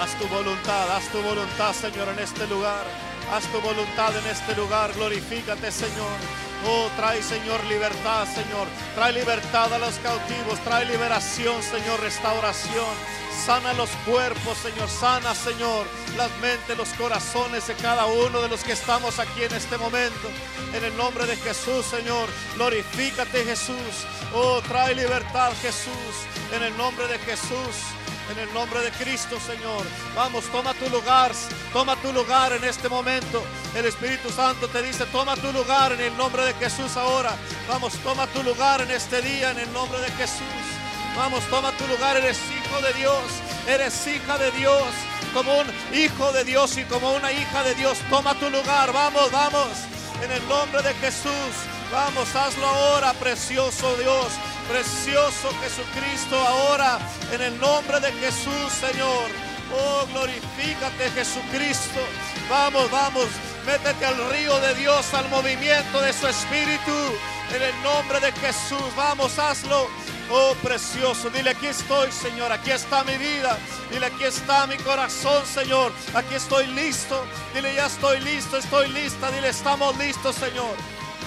Haz 0.00 0.18
tu 0.18 0.26
voluntad, 0.28 0.96
haz 0.96 1.08
tu 1.08 1.20
voluntad, 1.20 1.72
Señor, 1.72 2.08
en 2.08 2.18
este 2.20 2.46
lugar. 2.46 2.84
Haz 3.32 3.44
tu 3.52 3.60
voluntad 3.60 4.16
en 4.16 4.26
este 4.26 4.54
lugar. 4.54 4.92
Glorifícate, 4.94 5.70
Señor. 5.70 6.47
Oh, 6.66 6.88
trae, 6.96 7.22
Señor, 7.22 7.62
libertad, 7.64 8.26
Señor. 8.26 8.66
Trae 8.94 9.12
libertad 9.12 9.72
a 9.72 9.78
los 9.78 9.94
cautivos. 9.98 10.58
Trae 10.64 10.84
liberación, 10.84 11.62
Señor, 11.62 12.00
restauración. 12.00 12.94
Sana 13.44 13.72
los 13.74 13.90
cuerpos, 14.04 14.58
Señor. 14.58 14.88
Sana, 14.88 15.34
Señor, 15.34 15.86
las 16.16 16.30
mentes, 16.40 16.76
los 16.76 16.88
corazones 16.90 17.66
de 17.68 17.74
cada 17.74 18.06
uno 18.06 18.42
de 18.42 18.48
los 18.48 18.64
que 18.64 18.72
estamos 18.72 19.18
aquí 19.18 19.44
en 19.44 19.54
este 19.54 19.78
momento. 19.78 20.28
En 20.74 20.84
el 20.84 20.96
nombre 20.96 21.26
de 21.26 21.36
Jesús, 21.36 21.86
Señor. 21.86 22.28
Glorifícate, 22.56 23.44
Jesús. 23.44 24.06
Oh, 24.34 24.60
trae 24.62 24.94
libertad, 24.94 25.52
Jesús. 25.62 26.14
En 26.52 26.62
el 26.62 26.76
nombre 26.76 27.06
de 27.06 27.18
Jesús. 27.20 27.97
En 28.30 28.38
el 28.38 28.52
nombre 28.52 28.80
de 28.80 28.90
Cristo, 28.90 29.38
Señor. 29.40 29.86
Vamos, 30.14 30.44
toma 30.52 30.74
tu 30.74 30.88
lugar. 30.90 31.32
Toma 31.72 31.96
tu 31.96 32.12
lugar 32.12 32.52
en 32.52 32.62
este 32.64 32.88
momento. 32.88 33.42
El 33.74 33.86
Espíritu 33.86 34.30
Santo 34.30 34.68
te 34.68 34.82
dice, 34.82 35.06
toma 35.06 35.34
tu 35.36 35.50
lugar 35.52 35.92
en 35.92 36.00
el 36.00 36.16
nombre 36.16 36.44
de 36.44 36.54
Jesús 36.54 36.96
ahora. 36.96 37.34
Vamos, 37.68 37.94
toma 38.04 38.26
tu 38.28 38.42
lugar 38.42 38.82
en 38.82 38.90
este 38.90 39.22
día 39.22 39.50
en 39.52 39.58
el 39.60 39.72
nombre 39.72 39.98
de 40.00 40.10
Jesús. 40.12 40.42
Vamos, 41.16 41.42
toma 41.48 41.72
tu 41.72 41.86
lugar. 41.86 42.16
Eres 42.18 42.38
hijo 42.38 42.80
de 42.82 42.92
Dios. 42.92 43.22
Eres 43.66 44.06
hija 44.06 44.36
de 44.36 44.50
Dios. 44.52 44.84
Como 45.32 45.58
un 45.58 45.66
hijo 45.94 46.32
de 46.32 46.44
Dios 46.44 46.76
y 46.76 46.84
como 46.84 47.12
una 47.12 47.32
hija 47.32 47.62
de 47.62 47.74
Dios. 47.76 47.98
Toma 48.10 48.34
tu 48.34 48.50
lugar. 48.50 48.92
Vamos, 48.92 49.30
vamos. 49.32 49.68
En 50.22 50.30
el 50.30 50.46
nombre 50.48 50.82
de 50.82 50.92
Jesús. 50.94 51.54
Vamos, 51.90 52.34
hazlo 52.34 52.66
ahora, 52.66 53.14
precioso 53.14 53.96
Dios. 53.96 54.26
Precioso 54.68 55.50
Jesucristo, 55.62 56.36
ahora 56.36 56.98
en 57.32 57.40
el 57.40 57.58
nombre 57.58 58.00
de 58.00 58.12
Jesús, 58.12 58.70
Señor. 58.78 59.30
Oh, 59.72 60.06
glorifícate 60.12 61.10
Jesucristo. 61.10 62.00
Vamos, 62.50 62.90
vamos, 62.90 63.26
métete 63.66 64.04
al 64.04 64.30
río 64.30 64.58
de 64.60 64.74
Dios, 64.74 65.12
al 65.14 65.28
movimiento 65.30 66.00
de 66.02 66.12
su 66.12 66.26
Espíritu. 66.26 66.92
En 67.54 67.62
el 67.62 67.82
nombre 67.82 68.20
de 68.20 68.30
Jesús, 68.32 68.82
vamos, 68.94 69.38
hazlo. 69.38 69.88
Oh, 70.30 70.54
precioso, 70.62 71.30
dile 71.30 71.50
aquí 71.50 71.66
estoy, 71.66 72.12
Señor, 72.12 72.52
aquí 72.52 72.70
está 72.70 73.02
mi 73.04 73.16
vida. 73.16 73.58
Dile 73.90 74.06
aquí 74.06 74.24
está 74.24 74.66
mi 74.66 74.76
corazón, 74.76 75.46
Señor. 75.46 75.92
Aquí 76.14 76.34
estoy 76.34 76.66
listo. 76.66 77.24
Dile 77.54 77.74
ya 77.74 77.86
estoy 77.86 78.20
listo, 78.20 78.58
estoy 78.58 78.88
lista. 78.90 79.30
Dile 79.30 79.48
estamos 79.48 79.96
listos, 79.96 80.36
Señor. 80.36 80.76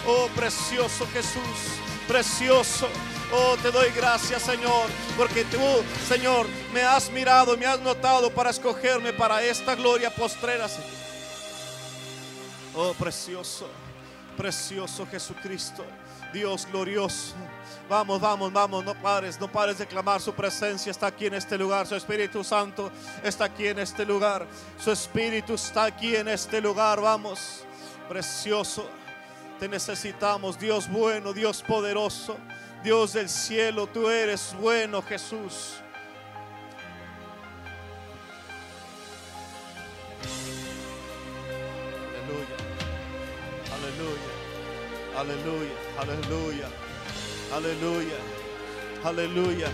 Oh, 0.05 0.27
precioso 0.35 1.07
Jesús, 1.11 1.79
precioso. 2.07 2.87
Oh, 3.33 3.55
te 3.61 3.71
doy 3.71 3.89
gracias, 3.95 4.41
Señor, 4.41 4.89
porque 5.15 5.45
tú, 5.45 5.57
Señor, 6.05 6.47
me 6.73 6.83
has 6.83 7.09
mirado, 7.09 7.55
me 7.55 7.65
has 7.65 7.79
notado 7.79 8.29
para 8.29 8.49
escogerme 8.49 9.13
para 9.13 9.41
esta 9.41 9.73
gloria 9.73 10.13
postrera, 10.13 10.67
Señor. 10.67 10.89
Oh, 12.75 12.93
precioso, 12.93 13.69
precioso 14.35 15.07
Jesucristo, 15.07 15.85
Dios 16.33 16.67
glorioso. 16.69 17.35
Vamos, 17.87 18.19
vamos, 18.19 18.51
vamos, 18.51 18.83
no 18.83 18.93
pares, 18.95 19.39
no 19.39 19.49
pares 19.49 19.77
de 19.77 19.87
clamar. 19.87 20.19
Su 20.19 20.33
presencia 20.33 20.91
está 20.91 21.07
aquí 21.07 21.25
en 21.25 21.33
este 21.33 21.57
lugar. 21.57 21.87
Su 21.87 21.95
Espíritu 21.95 22.43
Santo 22.43 22.91
está 23.23 23.45
aquí 23.45 23.67
en 23.67 23.79
este 23.79 24.05
lugar. 24.05 24.45
Su 24.77 24.91
Espíritu 24.91 25.53
está 25.53 25.85
aquí 25.85 26.17
en 26.17 26.27
este 26.27 26.59
lugar. 26.59 26.99
Vamos, 26.99 27.63
precioso. 28.09 28.89
Te 29.57 29.69
necesitamos, 29.69 30.59
Dios 30.59 30.89
bueno, 30.89 31.31
Dios 31.31 31.61
poderoso. 31.61 32.37
Dios 32.83 33.13
del 33.13 33.29
cielo, 33.29 33.85
tú 33.85 34.09
eres 34.09 34.55
bueno, 34.59 35.03
Jesús. 35.03 35.75
Aleluya, 43.71 44.17
aleluya, 45.19 45.69
aleluya, 45.99 46.67
aleluya, 47.53 48.17
aleluya, 49.03 49.03
aleluya. 49.03 49.67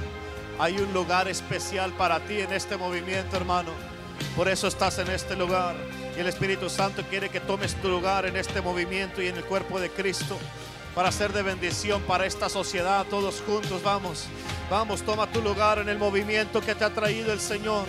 Hay 0.60 0.78
un 0.80 0.91
lugar 0.91 1.30
especial 1.30 1.93
para 1.93 2.20
ti 2.20 2.41
en 2.41 2.51
este 2.51 2.76
movimiento, 2.76 3.38
hermano. 3.38 3.72
Por 4.36 4.49
eso 4.49 4.68
estás 4.68 4.97
en 4.99 5.10
este 5.12 5.36
lugar. 5.36 5.76
Y 6.18 6.20
el 6.20 6.28
Espíritu 6.28 6.70
Santo 6.70 7.03
quiere 7.03 7.30
que 7.30 7.39
tomes 7.39 7.76
tu 7.76 7.88
lugar 7.88 8.26
en 8.26 8.36
este 8.36 8.60
movimiento 8.60 9.22
y 9.22 9.28
en 9.28 9.38
el 9.38 9.45
cuerpo 9.45 9.80
de 9.80 9.89
Cristo 9.91 10.38
para 10.98 11.12
ser 11.12 11.32
de 11.32 11.43
bendición 11.43 12.02
para 12.02 12.26
esta 12.26 12.50
sociedad. 12.50 13.06
Todos 13.08 13.43
juntos, 13.45 13.84
vamos. 13.84 14.24
Vamos, 14.68 15.04
toma 15.04 15.32
tu 15.32 15.43
lugar 15.43 15.78
en 15.78 15.89
el 15.89 16.00
movimiento 16.00 16.60
que 16.60 16.74
te 16.74 16.84
ha 16.84 16.89
traído 16.89 17.32
el 17.32 17.39
Señor. 17.39 17.86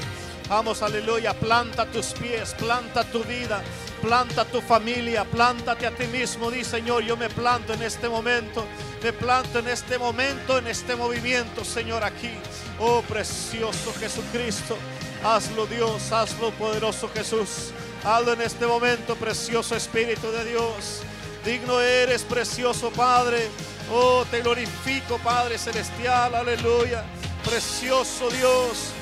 Vamos, 0.47 0.83
aleluya. 0.83 1.33
Planta 1.33 1.87
tus 1.87 2.09
pies, 2.09 2.55
planta 2.59 3.05
tu 3.05 3.25
vida, 3.25 3.63
planta 4.03 4.45
tu 4.45 4.61
familia, 4.61 5.25
plántate 5.25 5.87
a 5.87 5.91
ti 5.91 6.07
mismo. 6.09 6.51
Di, 6.51 6.63
Señor, 6.63 7.03
yo 7.03 7.17
me 7.17 7.31
planto 7.31 7.73
en 7.73 7.83
este 7.83 8.11
momento. 8.11 8.67
Me 9.03 9.15
planto 9.15 9.61
en 9.61 9.69
este 9.69 9.97
momento, 9.97 10.59
en 10.59 10.67
este 10.67 10.95
movimiento, 10.95 11.65
Señor, 11.65 12.05
aquí. 12.05 12.33
Oh, 12.79 13.01
precioso 13.01 13.95
Jesucristo. 13.99 14.77
Hazlo, 15.25 15.67
Dios, 15.67 16.13
hazlo, 16.13 16.51
poderoso 16.51 17.09
Jesús. 17.15 17.73
Hazlo 18.05 18.35
en 18.35 18.43
este 18.43 18.67
momento, 18.67 19.17
precioso 19.17 19.75
Espíritu 19.75 20.31
de 20.31 20.45
Dios. 20.45 21.05
Digno 21.49 21.81
eres, 21.81 22.25
precioso 22.25 22.91
Padre. 22.91 23.49
Oh, 23.91 24.23
te 24.31 24.43
glorifico, 24.43 25.17
Padre 25.17 25.57
Celestial. 25.57 26.35
Aleluya. 26.35 27.03
Precioso 27.43 28.29
Dios. 28.29 28.93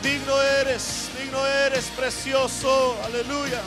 Digno 0.00 0.40
eres, 0.40 1.08
digno 1.20 1.44
eres, 1.44 1.86
precioso. 1.96 2.96
Aleluya. 3.04 3.60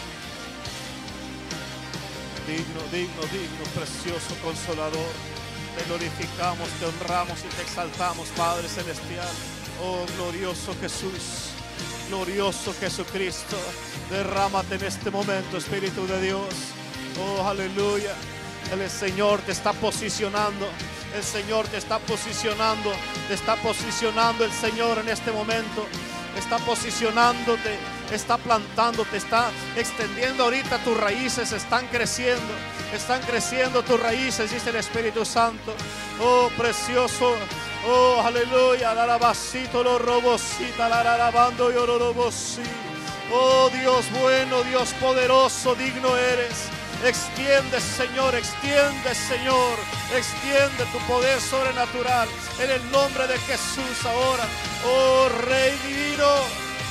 Digno, 2.48 2.82
digno, 2.90 3.22
digno, 3.24 3.64
precioso 3.76 4.34
consolador. 4.42 5.12
Te 5.78 5.84
glorificamos, 5.84 6.70
te 6.80 6.86
honramos 6.86 7.38
y 7.40 7.54
te 7.54 7.64
exaltamos, 7.64 8.30
Padre 8.38 8.70
Celestial. 8.70 9.28
Oh, 9.84 10.06
glorioso 10.16 10.74
Jesús. 10.80 11.52
Glorioso 12.08 12.74
Jesucristo. 12.80 13.58
Derrámate 14.10 14.76
en 14.76 14.86
este 14.86 15.12
momento, 15.12 15.58
Espíritu 15.58 16.08
de 16.08 16.22
Dios. 16.22 16.74
Oh, 17.20 17.48
aleluya. 17.48 18.14
El 18.72 18.90
Señor 18.90 19.42
te 19.42 19.52
está 19.52 19.74
posicionando. 19.74 20.68
El 21.16 21.24
Señor 21.24 21.68
te 21.68 21.78
está 21.78 22.00
posicionando. 22.00 22.92
Te 23.28 23.34
está 23.34 23.56
posicionando 23.58 24.46
el 24.46 24.52
Señor 24.52 24.98
en 25.00 25.10
este 25.10 25.32
momento. 25.32 25.86
Está 26.38 26.58
posicionándote. 26.60 27.78
Está 28.12 28.38
plantándote. 28.38 29.18
Está 29.18 29.52
extendiendo 29.76 30.46
ahorita 30.46 30.80
tus 30.80 30.98
raíces. 30.98 31.52
Están 31.52 31.88
creciendo. 31.88 32.54
Están 32.94 33.22
creciendo 33.22 33.82
tus 33.82 34.00
raíces, 34.00 34.52
dice 34.52 34.70
el 34.70 34.76
Espíritu 34.76 35.26
Santo. 35.26 35.74
Oh, 36.22 36.50
precioso. 36.56 37.34
Oh, 37.88 38.22
aleluya. 38.24 38.94
La 38.94 39.04
alabacito, 39.04 39.84
lo 39.84 39.98
robosita, 39.98 40.88
la 40.88 41.00
alabando 41.02 41.72
y 41.72 42.32
sí. 42.32 42.62
Oh, 43.32 43.70
Dios 43.74 44.06
bueno, 44.22 44.62
Dios 44.64 44.94
poderoso, 45.02 45.74
digno 45.74 46.16
eres. 46.16 46.70
Extiende, 47.06 47.82
Señor, 47.82 48.34
extiende, 48.34 49.14
Señor. 49.14 49.78
Extiende 50.16 50.86
tu 50.94 51.00
poder 51.00 51.42
sobrenatural 51.42 52.30
en 52.60 52.72
el 52.72 52.92
nombre 52.92 53.28
de 53.28 53.38
Jesús 53.40 54.06
ahora. 54.06 54.46
Oh 54.86 55.28
Rey 55.46 55.78
divino, 55.86 56.32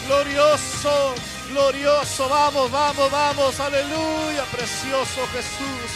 glorioso, 0.06 1.14
glorioso. 1.48 2.28
Vamos, 2.28 2.70
vamos, 2.70 3.10
vamos. 3.10 3.58
Aleluya, 3.58 4.44
precioso 4.52 5.26
Jesús. 5.32 5.90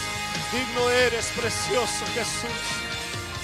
Digno 0.50 0.88
eres, 0.90 1.26
precioso 1.36 2.06
Jesús. 2.14 2.62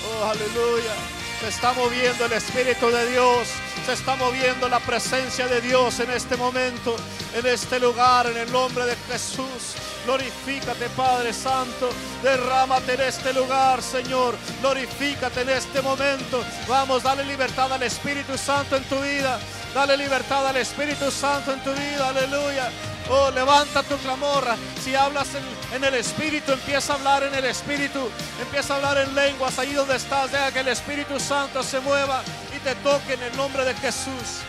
Oh, 0.09 0.25
aleluya. 0.25 0.95
Se 1.41 1.49
está 1.49 1.75
moviendo 1.75 2.25
el 2.25 2.33
Espíritu 2.33 2.91
de 2.91 3.11
Dios. 3.11 3.49
Se 3.87 3.95
está 3.95 4.15
moviendo 4.15 4.69
la 4.69 4.79
presencia 4.79 5.49
de 5.49 5.61
Dios 5.61 5.99
en 5.99 6.11
este 6.13 6.37
momento, 6.37 6.95
en 7.35 7.45
este 7.47 7.81
lugar, 7.81 8.29
en 8.29 8.37
el 8.37 8.53
nombre 8.53 8.87
de 8.87 8.95
Jesús. 9.11 9.75
Glorifícate, 10.05 10.89
Padre 10.91 11.33
Santo. 11.33 11.91
Derrámate 12.23 12.95
en 12.95 13.01
este 13.01 13.33
lugar, 13.33 13.83
Señor. 13.83 14.37
Glorifícate 14.61 15.41
en 15.41 15.51
este 15.51 15.83
momento. 15.83 16.45
Vamos, 16.69 17.03
dale 17.03 17.25
libertad 17.25 17.73
al 17.73 17.83
Espíritu 17.83 18.39
Santo 18.39 18.77
en 18.77 18.85
tu 18.85 19.01
vida. 19.01 19.41
Dale 19.75 19.97
libertad 19.97 20.47
al 20.47 20.57
Espíritu 20.59 21.11
Santo 21.11 21.53
en 21.53 21.65
tu 21.65 21.73
vida. 21.73 22.09
Aleluya. 22.09 22.71
Oh, 23.11 23.33
levanta 23.33 23.83
tu 23.83 23.97
clamor. 23.97 24.45
Si 24.83 24.95
hablas 24.95 25.29
en, 25.35 25.77
en, 25.77 25.83
el 25.83 25.95
Espíritu, 25.95 26.53
empieza 26.53 26.93
a 26.93 26.97
hablar 26.97 27.25
en 27.25 27.35
el 27.35 27.47
Espíritu. 27.47 28.09
Empieza 28.41 28.75
a 28.75 28.77
hablar 28.77 28.99
en 28.99 29.15
lenguas 29.15 29.59
ahí 29.59 29.73
donde 29.73 29.97
estás. 29.97 30.31
Deja 30.31 30.53
que 30.53 30.61
el 30.61 30.69
Espíritu 30.69 31.19
Santo 31.19 31.65
se 31.65 31.81
mueva 31.81 32.23
te 32.65 32.75
toque 32.77 33.15
en 33.15 33.23
el 33.23 33.37
nombre 33.37 33.65
de 33.65 33.75
Jesús. 33.75 34.43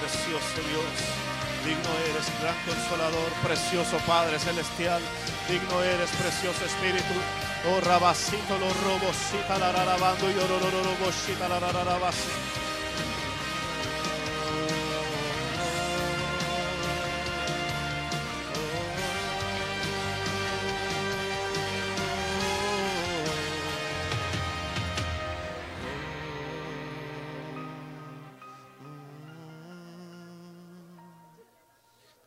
Precioso 0.00 0.56
Dios, 0.68 0.92
digno 1.64 1.90
eres, 2.08 2.26
gran 2.40 2.56
consolador, 2.64 3.32
precioso 3.42 3.96
Padre 4.06 4.38
celestial. 4.38 5.02
Digno 5.48 5.82
eres, 5.82 6.10
precioso 6.10 6.64
Espíritu. 6.64 7.14
Oh, 7.70 7.80
rabacito, 7.80 8.58
los 8.58 8.74
robos, 8.84 9.16
cita 9.30 9.58
la 9.58 9.72
rarabando 9.72 10.30
y 10.30 10.34
orororobosita 10.34 11.48
la 11.48 11.60
rarabasi. 11.60 12.63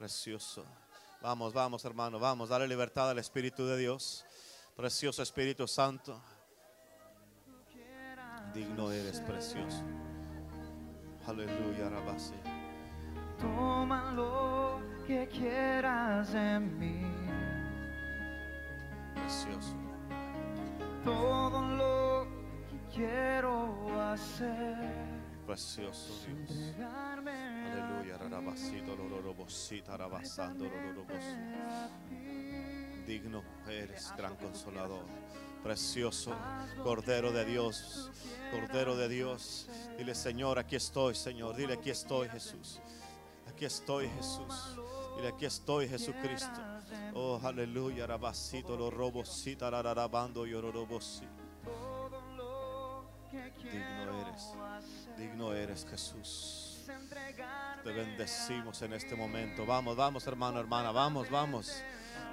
Precioso. 0.07 0.63
Vamos, 1.21 1.53
vamos, 1.53 1.83
hermano, 1.83 2.17
vamos, 2.17 2.47
dale 2.47 2.65
libertad 2.65 3.09
al 3.09 3.19
Espíritu 3.19 3.65
de 3.65 3.75
Dios. 3.75 4.23
Precioso 4.73 5.21
Espíritu 5.21 5.67
Santo. 5.67 6.17
Digno 8.53 8.89
eres, 8.89 9.19
precioso. 9.19 9.83
Aleluya, 11.27 11.89
Rabasi. 11.89 12.35
Toma 13.37 14.13
lo 14.13 14.79
que 15.05 15.27
quieras 15.27 16.31
de 16.31 16.57
mí. 16.57 17.03
Precioso. 19.13 19.75
Todo 21.03 21.61
lo 21.75 22.27
que 22.69 22.95
quiero 22.95 24.01
hacer. 24.09 24.77
Precioso 25.45 26.13
Dios. 26.25 26.77
Aleluya, 27.77 28.17
Rarabasito, 28.17 28.95
Lororobosita, 28.95 29.95
Rabasando. 29.97 30.65
Digno 33.05 33.43
eres, 33.67 34.13
gran 34.17 34.35
consolador. 34.35 35.05
Precioso 35.63 36.33
Cordero 36.83 37.31
de 37.31 37.43
Dios, 37.45 38.11
Cordero 38.51 38.95
de 38.95 39.09
Dios. 39.09 39.67
Dile, 39.97 40.15
Señor, 40.15 40.59
aquí 40.59 40.75
estoy, 40.75 41.15
Señor. 41.15 41.55
Dile, 41.55 41.73
aquí 41.73 41.89
estoy, 41.89 42.29
Jesús. 42.29 42.79
Aquí 43.47 43.65
estoy, 43.65 44.07
Jesús. 44.09 44.77
Dile, 45.17 45.29
aquí 45.29 45.45
estoy, 45.45 45.87
Jesucristo. 45.87 46.59
Oh, 47.13 47.39
aleluya, 47.43 48.05
Rabasito, 48.07 48.89
robosita, 48.89 49.69
Rarabando, 49.69 50.45
Yororobosi. 50.45 51.25
todo 51.63 52.21
lo 52.35 53.05
que 53.31 53.69
Digno 53.69 54.21
eres. 54.21 54.53
Digno 55.17 55.53
eres, 55.53 55.85
Jesús. 55.89 56.85
Te 57.87 57.93
bendecimos 57.93 58.81
en 58.81 58.91
este 58.91 59.15
momento. 59.15 59.65
Vamos, 59.65 59.95
vamos, 59.95 60.27
hermano, 60.27 60.59
hermana, 60.59 60.91
vamos, 60.91 61.29
vamos. 61.29 61.71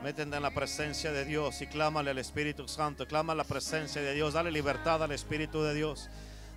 Métete 0.03 0.37
en 0.37 0.43
la 0.43 0.51
presencia 0.53 1.13
de 1.13 1.25
Dios 1.25 1.63
y 1.63 1.69
clámale 1.69 2.11
al 2.11 2.19
Espíritu 2.19 2.67
Santo. 2.67 3.07
Clama 3.07 3.37
la 3.37 3.45
presencia 3.45 4.03
de 4.03 4.15
Dios. 4.15 4.35
Dale 4.35 4.51
libertad 4.51 5.01
al 5.01 5.13
Espíritu 5.13 5.63
de 5.63 5.73
Dios. 5.73 6.11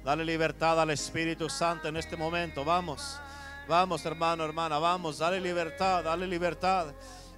Dale 0.04 0.26
libertad 0.26 0.82
al 0.82 0.90
Espíritu 0.90 1.48
Santo 1.48 1.88
en 1.88 1.98
este 1.98 2.18
momento. 2.18 2.66
Vamos, 2.66 3.20
vamos, 3.68 4.04
hermano, 4.04 4.44
hermana, 4.44 4.80
vamos. 4.80 5.20
Dale 5.20 5.40
libertad, 5.40 6.04
dale 6.04 6.26
libertad. 6.26 6.88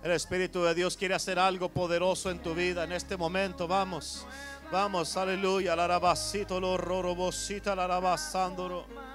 El 0.01 0.11
Espíritu 0.11 0.63
de 0.63 0.73
Dios 0.73 0.95
quiere 0.95 1.15
hacer 1.15 1.37
algo 1.39 1.67
poderoso 1.67 2.31
en 2.31 2.39
tu 2.39 2.55
vida 2.55 2.85
en 2.85 2.93
este 2.93 3.17
momento. 3.17 3.67
Vamos, 3.67 4.25
vamos, 4.71 5.17
aleluya. 5.17 5.75
La 5.75 5.89
rabacito, 5.89 6.57
lo 6.61 6.77
rorobosita, 6.77 7.75
la 7.75 7.85
rabasándolo. 7.85 9.09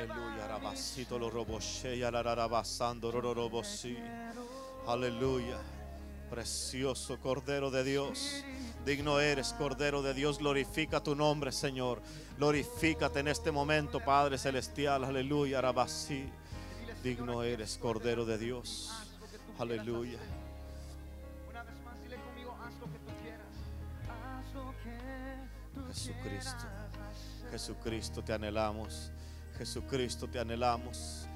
Aleluya, 0.00 0.48
rabasito 0.48 1.18
lo 1.18 1.28
robosheya, 1.28 2.10
la 2.10 2.22
rabasando 2.22 3.10
rorobosi. 3.10 3.98
Aleluya. 4.86 5.58
Precioso 6.30 7.18
Cordero 7.20 7.70
de 7.70 7.84
Dios. 7.84 8.42
Digno 8.86 9.20
eres, 9.20 9.52
Cordero 9.52 10.00
de 10.00 10.14
Dios. 10.14 10.38
Glorifica 10.38 11.02
tu 11.02 11.14
nombre, 11.14 11.52
Señor. 11.52 12.00
Glorifícate 12.38 13.20
en 13.20 13.28
este 13.28 13.50
momento, 13.50 14.00
Padre 14.00 14.38
Celestial. 14.38 15.04
Aleluya, 15.04 15.60
rabasí. 15.60 16.24
Digno 17.04 17.42
eres, 17.42 17.76
Cordero 17.76 18.24
de 18.24 18.38
Dios. 18.38 18.90
Aleluya. 19.58 20.18
Una 21.50 21.62
vez 21.62 21.74
más, 21.84 22.02
dile 22.02 22.16
Jesucristo. 25.88 26.64
Jesucristo, 27.50 28.24
te 28.24 28.32
anhelamos. 28.32 29.12
Jesucristo, 29.60 30.26
te 30.26 30.38
anhelamos. 30.38 31.28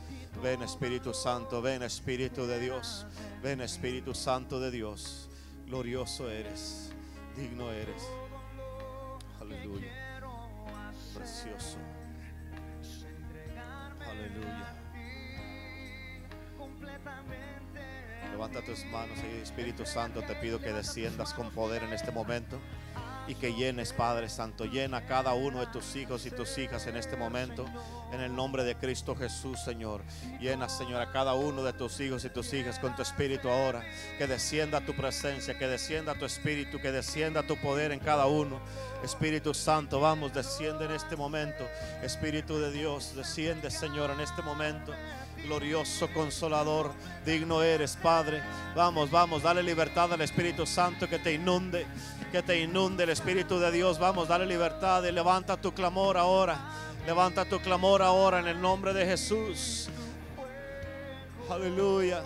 Ven 0.42 0.62
Espíritu 0.62 1.12
Santo, 1.12 1.60
ven 1.60 1.82
Espíritu 1.82 2.46
de 2.46 2.58
Dios. 2.58 3.04
Ven 3.42 3.60
Espíritu 3.60 4.14
Santo 4.14 4.58
de 4.58 4.70
Dios. 4.70 5.28
Glorioso 5.66 6.30
eres, 6.30 6.90
digno 7.36 7.70
eres. 7.70 8.02
Aleluya. 9.38 9.92
Precioso. 11.14 11.76
Aleluya. 14.08 14.74
Levanta 18.30 18.64
tus 18.64 18.86
manos 18.86 19.18
Espíritu 19.42 19.84
Santo, 19.84 20.22
te 20.22 20.34
pido 20.36 20.58
que 20.60 20.72
desciendas 20.72 21.34
con 21.34 21.50
poder 21.50 21.82
en 21.82 21.92
este 21.92 22.10
momento 22.10 22.58
y 23.26 23.34
que 23.34 23.54
llenes, 23.54 23.92
Padre 23.92 24.28
Santo, 24.28 24.64
llena 24.64 24.98
a 24.98 25.06
cada 25.06 25.34
uno 25.34 25.60
de 25.60 25.66
tus 25.66 25.96
hijos 25.96 26.26
y 26.26 26.30
tus 26.30 26.58
hijas 26.58 26.86
en 26.86 26.96
este 26.96 27.16
momento, 27.16 27.64
en 28.12 28.20
el 28.20 28.34
nombre 28.34 28.64
de 28.64 28.76
Cristo 28.76 29.16
Jesús, 29.16 29.58
Señor. 29.64 30.02
Llena, 30.40 30.68
Señor, 30.68 31.00
a 31.00 31.10
cada 31.10 31.34
uno 31.34 31.62
de 31.62 31.72
tus 31.72 32.00
hijos 32.00 32.24
y 32.24 32.30
tus 32.30 32.52
hijas 32.52 32.78
con 32.78 32.94
tu 32.94 33.02
Espíritu 33.02 33.48
ahora, 33.48 33.82
que 34.18 34.26
descienda 34.26 34.84
tu 34.84 34.94
presencia, 34.94 35.58
que 35.58 35.66
descienda 35.66 36.14
tu 36.14 36.24
Espíritu, 36.24 36.80
que 36.80 36.92
descienda 36.92 37.42
tu 37.42 37.56
poder 37.56 37.92
en 37.92 38.00
cada 38.00 38.26
uno. 38.26 38.60
Espíritu 39.02 39.54
Santo, 39.54 40.00
vamos, 40.00 40.32
desciende 40.32 40.84
en 40.84 40.92
este 40.92 41.16
momento. 41.16 41.66
Espíritu 42.02 42.58
de 42.58 42.72
Dios, 42.72 43.14
desciende, 43.16 43.70
Señor, 43.70 44.10
en 44.10 44.20
este 44.20 44.42
momento. 44.42 44.92
Glorioso 45.44 46.08
consolador, 46.14 46.92
digno 47.26 47.62
eres, 47.62 47.96
Padre. 48.02 48.42
Vamos, 48.74 49.10
vamos, 49.10 49.42
dale 49.42 49.62
libertad 49.62 50.12
al 50.12 50.22
Espíritu 50.22 50.64
Santo 50.64 51.06
que 51.06 51.18
te 51.18 51.34
inunde, 51.34 51.86
que 52.34 52.42
te 52.42 52.60
inunde 52.60 53.04
el 53.04 53.10
Espíritu 53.10 53.60
de 53.60 53.70
Dios. 53.70 54.00
Vamos, 54.00 54.26
dale 54.26 54.44
libertad 54.44 55.04
y 55.04 55.12
levanta 55.12 55.56
tu 55.56 55.72
clamor 55.72 56.16
ahora. 56.16 56.58
Levanta 57.06 57.44
tu 57.44 57.60
clamor 57.60 58.02
ahora 58.02 58.40
en 58.40 58.48
el 58.48 58.60
nombre 58.60 58.92
de 58.92 59.06
Jesús. 59.06 59.88
Aleluya. 61.48 62.24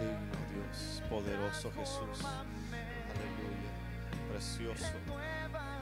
Digno 0.00 0.38
Dios, 0.54 1.02
poderoso 1.10 1.70
Jesús. 1.72 2.24
Aleluya. 3.12 3.70
Precioso, 4.32 4.94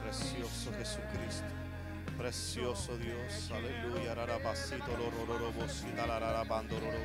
precioso 0.03 0.73
Jesucristo. 0.77 1.64
Precioso 2.17 2.97
Dios, 2.97 3.51
aleluya, 3.51 4.15
rarabasito 4.15 4.87
lororobosita 4.97 6.07
lararabandororo. 6.07 6.99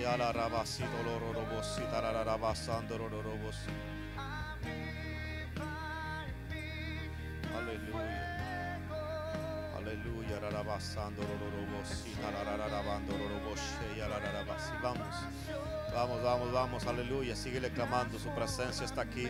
Y 0.00 0.04
alarabasito 0.04 1.02
lororobosita 1.04 2.00
lararabasandororobos. 2.00 3.56
Aleluya. 7.54 8.78
Aleluya. 9.76 10.40
Rarabasando, 10.40 11.22
rororobosi, 11.22 12.10
tararararabando, 12.20 13.16
roroboshe, 13.18 13.96
yarararabasi. 13.96 14.72
Vamos. 14.82 15.14
Vamos, 15.92 16.22
vamos, 16.22 16.52
vamos. 16.52 16.86
Aleluya. 16.86 17.36
Síguele 17.36 17.70
clamando. 17.70 18.18
Su 18.18 18.30
presencia 18.30 18.86
está 18.86 19.02
aquí. 19.02 19.28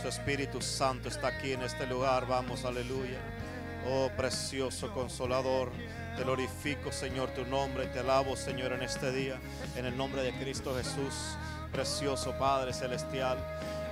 Su 0.00 0.08
Espíritu 0.08 0.60
Santo 0.60 1.08
está 1.08 1.28
aquí 1.28 1.52
en 1.52 1.62
este 1.62 1.86
lugar. 1.86 2.26
Vamos, 2.26 2.64
aleluya. 2.64 3.18
Oh, 3.88 4.10
precioso 4.16 4.92
consolador. 4.92 5.70
Te 6.16 6.24
glorifico, 6.24 6.90
Señor, 6.90 7.30
tu 7.30 7.44
nombre. 7.44 7.86
Te 7.86 8.00
alabo, 8.00 8.36
Señor, 8.36 8.72
en 8.72 8.82
este 8.82 9.12
día. 9.12 9.38
En 9.76 9.86
el 9.86 9.96
nombre 9.96 10.22
de 10.22 10.32
Cristo 10.32 10.74
Jesús. 10.74 11.14
Precioso 11.70 12.36
Padre 12.36 12.72
Celestial. 12.72 13.38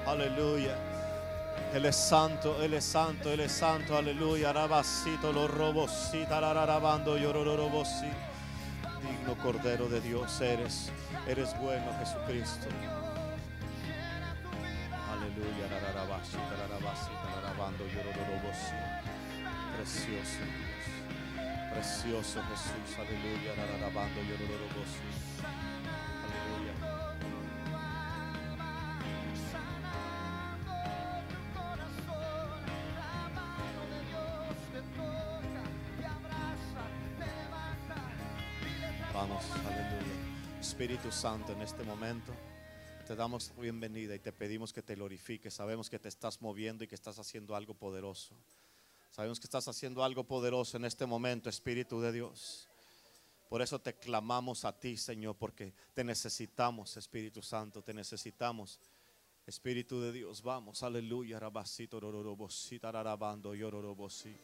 Aleluya. 0.05 0.77
Él 1.73 1.87
es 1.87 1.97
santo, 1.97 2.63
Él 2.63 2.75
es 2.75 2.85
santo, 2.85 3.33
Él 3.33 3.41
es 3.41 3.53
santo, 3.53 3.97
aleluya. 3.97 4.51
Arabasito, 4.51 5.33
los 5.33 5.51
robos, 5.51 5.91
sí, 6.11 6.25
tarararabando, 6.29 7.17
llorororobosi. 7.17 8.09
Digno 9.03 9.37
Cordero 9.43 9.89
de 9.89 10.01
Dios 10.01 10.41
eres, 10.41 10.91
eres 11.29 11.57
bueno, 11.61 11.85
Jesucristo. 11.99 12.67
Aleluya, 15.13 15.69
rararabasi, 15.69 16.37
tararabasi, 16.37 17.11
tararabando, 17.23 17.85
llorororobosi. 17.87 19.14
Precioso 19.77 20.09
Dios, 20.09 21.73
precioso 21.73 22.43
Jesús, 22.43 22.99
aleluya, 22.99 23.55
rararabando, 23.57 24.23
llorororobosi. 24.23 25.01
Aleluya. 26.25 26.75
Vamos, 39.13 39.45
aleluya. 39.67 40.61
Espíritu 40.61 41.13
Santo, 41.13 41.53
en 41.53 41.63
este 41.63 41.83
momento 41.83 42.33
te 43.07 43.15
damos 43.15 43.53
bienvenida 43.59 44.15
y 44.15 44.19
te 44.19 44.33
pedimos 44.33 44.73
que 44.73 44.83
te 44.83 44.95
glorifiques. 44.95 45.53
Sabemos 45.53 45.91
que 45.91 45.99
te 45.99 46.09
estás 46.09 46.41
moviendo 46.41 46.85
y 46.85 46.89
que 46.89 46.95
estás 46.95 47.19
haciendo 47.19 47.55
algo 47.55 47.75
poderoso. 47.75 48.35
Sabemos 49.15 49.39
que 49.39 49.47
estás 49.47 49.69
haciendo 49.69 50.03
algo 50.03 50.25
poderoso 50.25 50.77
en 50.77 50.85
este 50.85 51.07
momento, 51.07 51.49
Espíritu 51.49 52.01
de 52.01 52.11
Dios. 52.11 52.69
Por 53.49 53.63
eso 53.63 53.79
te 53.79 53.95
clamamos 53.95 54.65
a 54.65 54.77
ti, 54.77 54.97
Señor, 54.97 55.37
porque 55.37 55.73
te 55.95 56.03
necesitamos, 56.03 56.97
Espíritu 56.97 57.41
Santo, 57.41 57.81
te 57.81 57.95
necesitamos. 57.95 58.81
Espíritu 59.47 60.01
de 60.01 60.11
Dios, 60.11 60.43
vamos, 60.43 60.83
aleluya, 60.83 61.39
rabasito, 61.39 62.01
rororobosi, 62.01 62.81
tararabando, 62.81 63.55
yororobosi. 63.55 64.37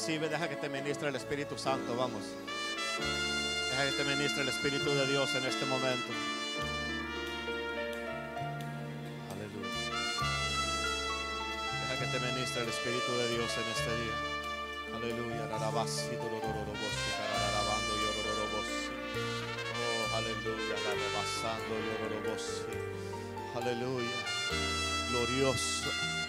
Recibe, 0.00 0.30
deja 0.30 0.48
que 0.48 0.56
te 0.56 0.70
ministre 0.70 1.10
el 1.10 1.16
Espíritu 1.16 1.58
Santo, 1.58 1.94
vamos. 1.94 2.22
Deja 3.70 3.84
que 3.84 4.02
te 4.02 4.04
ministre 4.04 4.42
el 4.42 4.48
Espíritu 4.48 4.88
de 4.88 5.06
Dios 5.06 5.34
en 5.34 5.44
este 5.44 5.66
momento. 5.66 6.08
Aleluya. 9.30 9.68
Deja 11.82 12.00
que 12.00 12.18
te 12.18 12.32
ministre 12.32 12.62
el 12.62 12.68
Espíritu 12.70 13.12
de 13.12 13.28
Dios 13.28 13.50
en 13.58 13.70
este 13.76 13.90
día. 14.00 14.16
Aleluya. 14.96 15.48
Oh, 19.76 20.16
aleluya. 20.16 20.76
Aleluya. 23.54 24.16
Glorioso. 25.10 26.19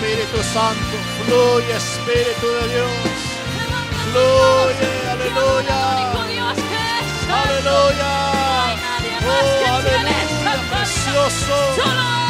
Espíritu 0.00 0.42
Santo, 0.42 0.96
fluye 1.26 1.76
Espíritu 1.76 2.46
de 2.46 2.68
Dios. 2.68 2.88
Fluye, 4.04 5.10
aleluya. 5.10 5.80
Aleluya. 7.28 8.12
Oh, 9.28 9.76
aleluya, 9.76 10.56
precioso. 10.70 12.29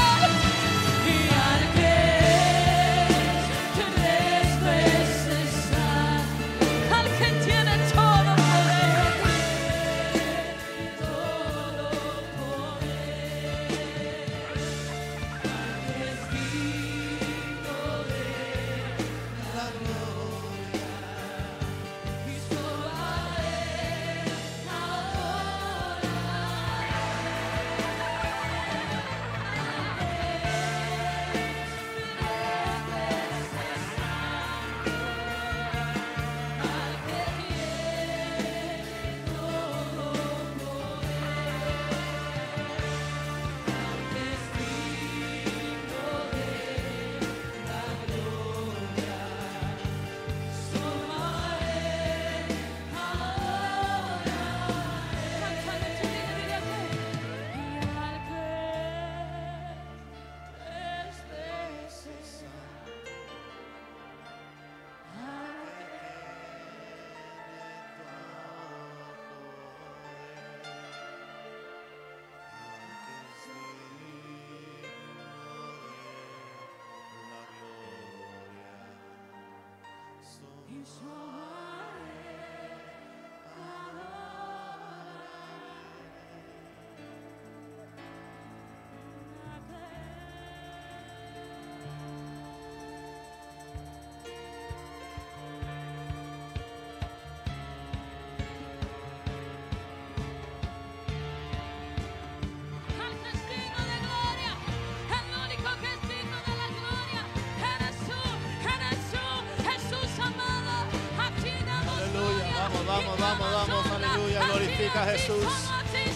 Vamos, 112.90 113.18
vamos, 113.18 113.52
vamos, 113.52 113.86
aleluya, 113.86 114.46
glorifica 114.46 115.02
a 115.02 115.06
Jesús. 115.06 115.44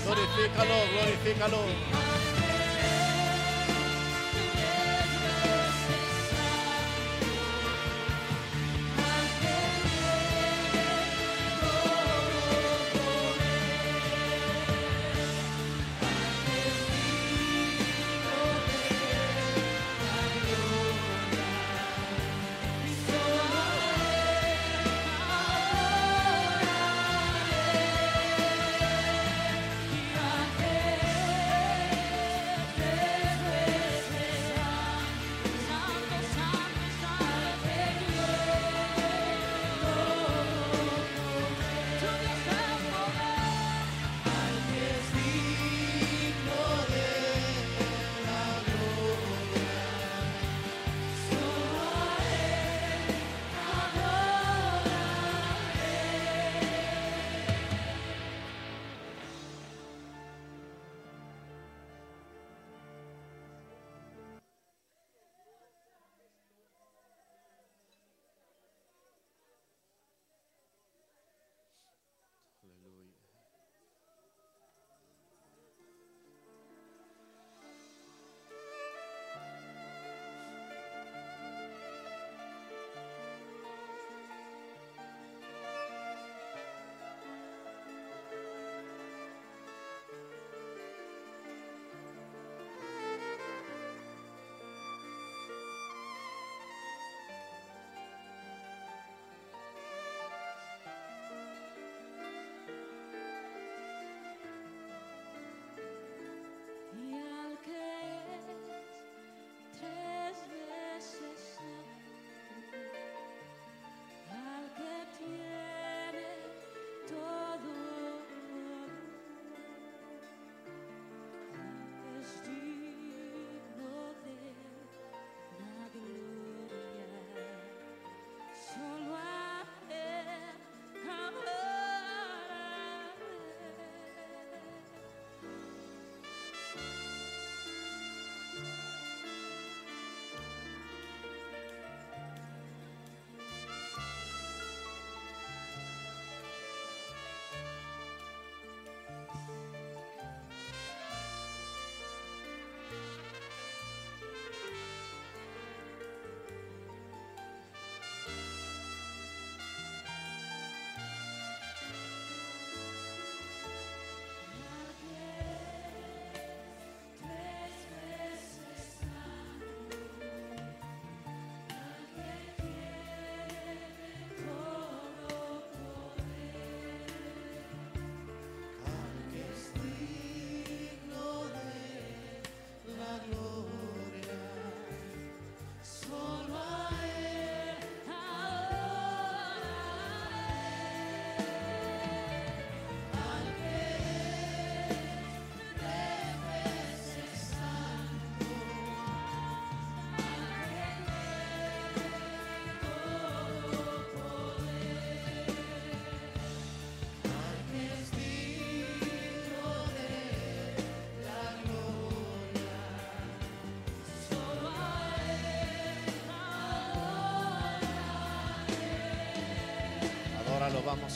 Glorifícalo, 0.04 0.74
glorifícalo. 0.92 1.93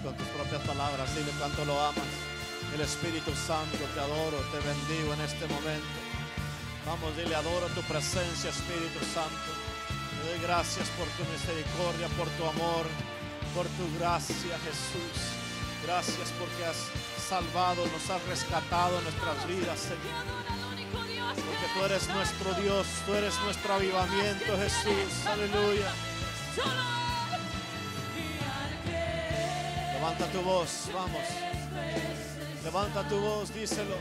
Con 0.03 0.15
tus 0.15 0.29
propias 0.29 0.63
palabras, 0.63 1.15
dile 1.17 1.33
cuánto 1.39 1.65
lo 1.65 1.75
amas. 1.81 2.13
El 2.73 2.81
Espíritu 2.81 3.35
Santo, 3.35 3.79
te 3.79 4.01
adoro, 4.01 4.39
te 4.53 4.59
bendigo 4.63 5.13
en 5.15 5.21
este 5.23 5.47
momento. 5.49 5.99
Vamos, 6.87 7.17
dile, 7.17 7.35
adoro 7.35 7.67
tu 7.75 7.83
presencia, 7.83 8.51
Espíritu 8.51 9.01
Santo. 9.13 9.51
Te 9.89 10.31
doy 10.31 10.39
gracias 10.41 10.87
por 10.95 11.09
tu 11.19 11.25
misericordia, 11.33 12.07
por 12.17 12.29
tu 12.39 12.47
amor, 12.47 12.87
por 13.55 13.67
tu 13.75 13.85
gracia, 13.99 14.55
Jesús. 14.63 15.19
Gracias 15.85 16.31
porque 16.39 16.65
has 16.65 16.79
salvado, 17.19 17.85
nos 17.87 18.09
has 18.09 18.23
rescatado 18.29 19.01
nuestras 19.01 19.49
vidas, 19.49 19.79
Señor. 19.79 20.47
Porque 21.35 21.67
tú 21.75 21.85
eres 21.85 22.09
nuestro 22.09 22.55
Dios, 22.55 22.87
tú 23.05 23.15
eres 23.15 23.35
nuestro 23.41 23.75
avivamiento, 23.75 24.57
Jesús. 24.59 25.27
Aleluya. 25.27 25.91
Tu 30.39 30.45
voz, 30.45 30.89
vamos. 30.93 31.27
Levanta 32.65 33.03
tu 33.09 33.21
voz, 33.21 33.53
díselo. 33.53 33.97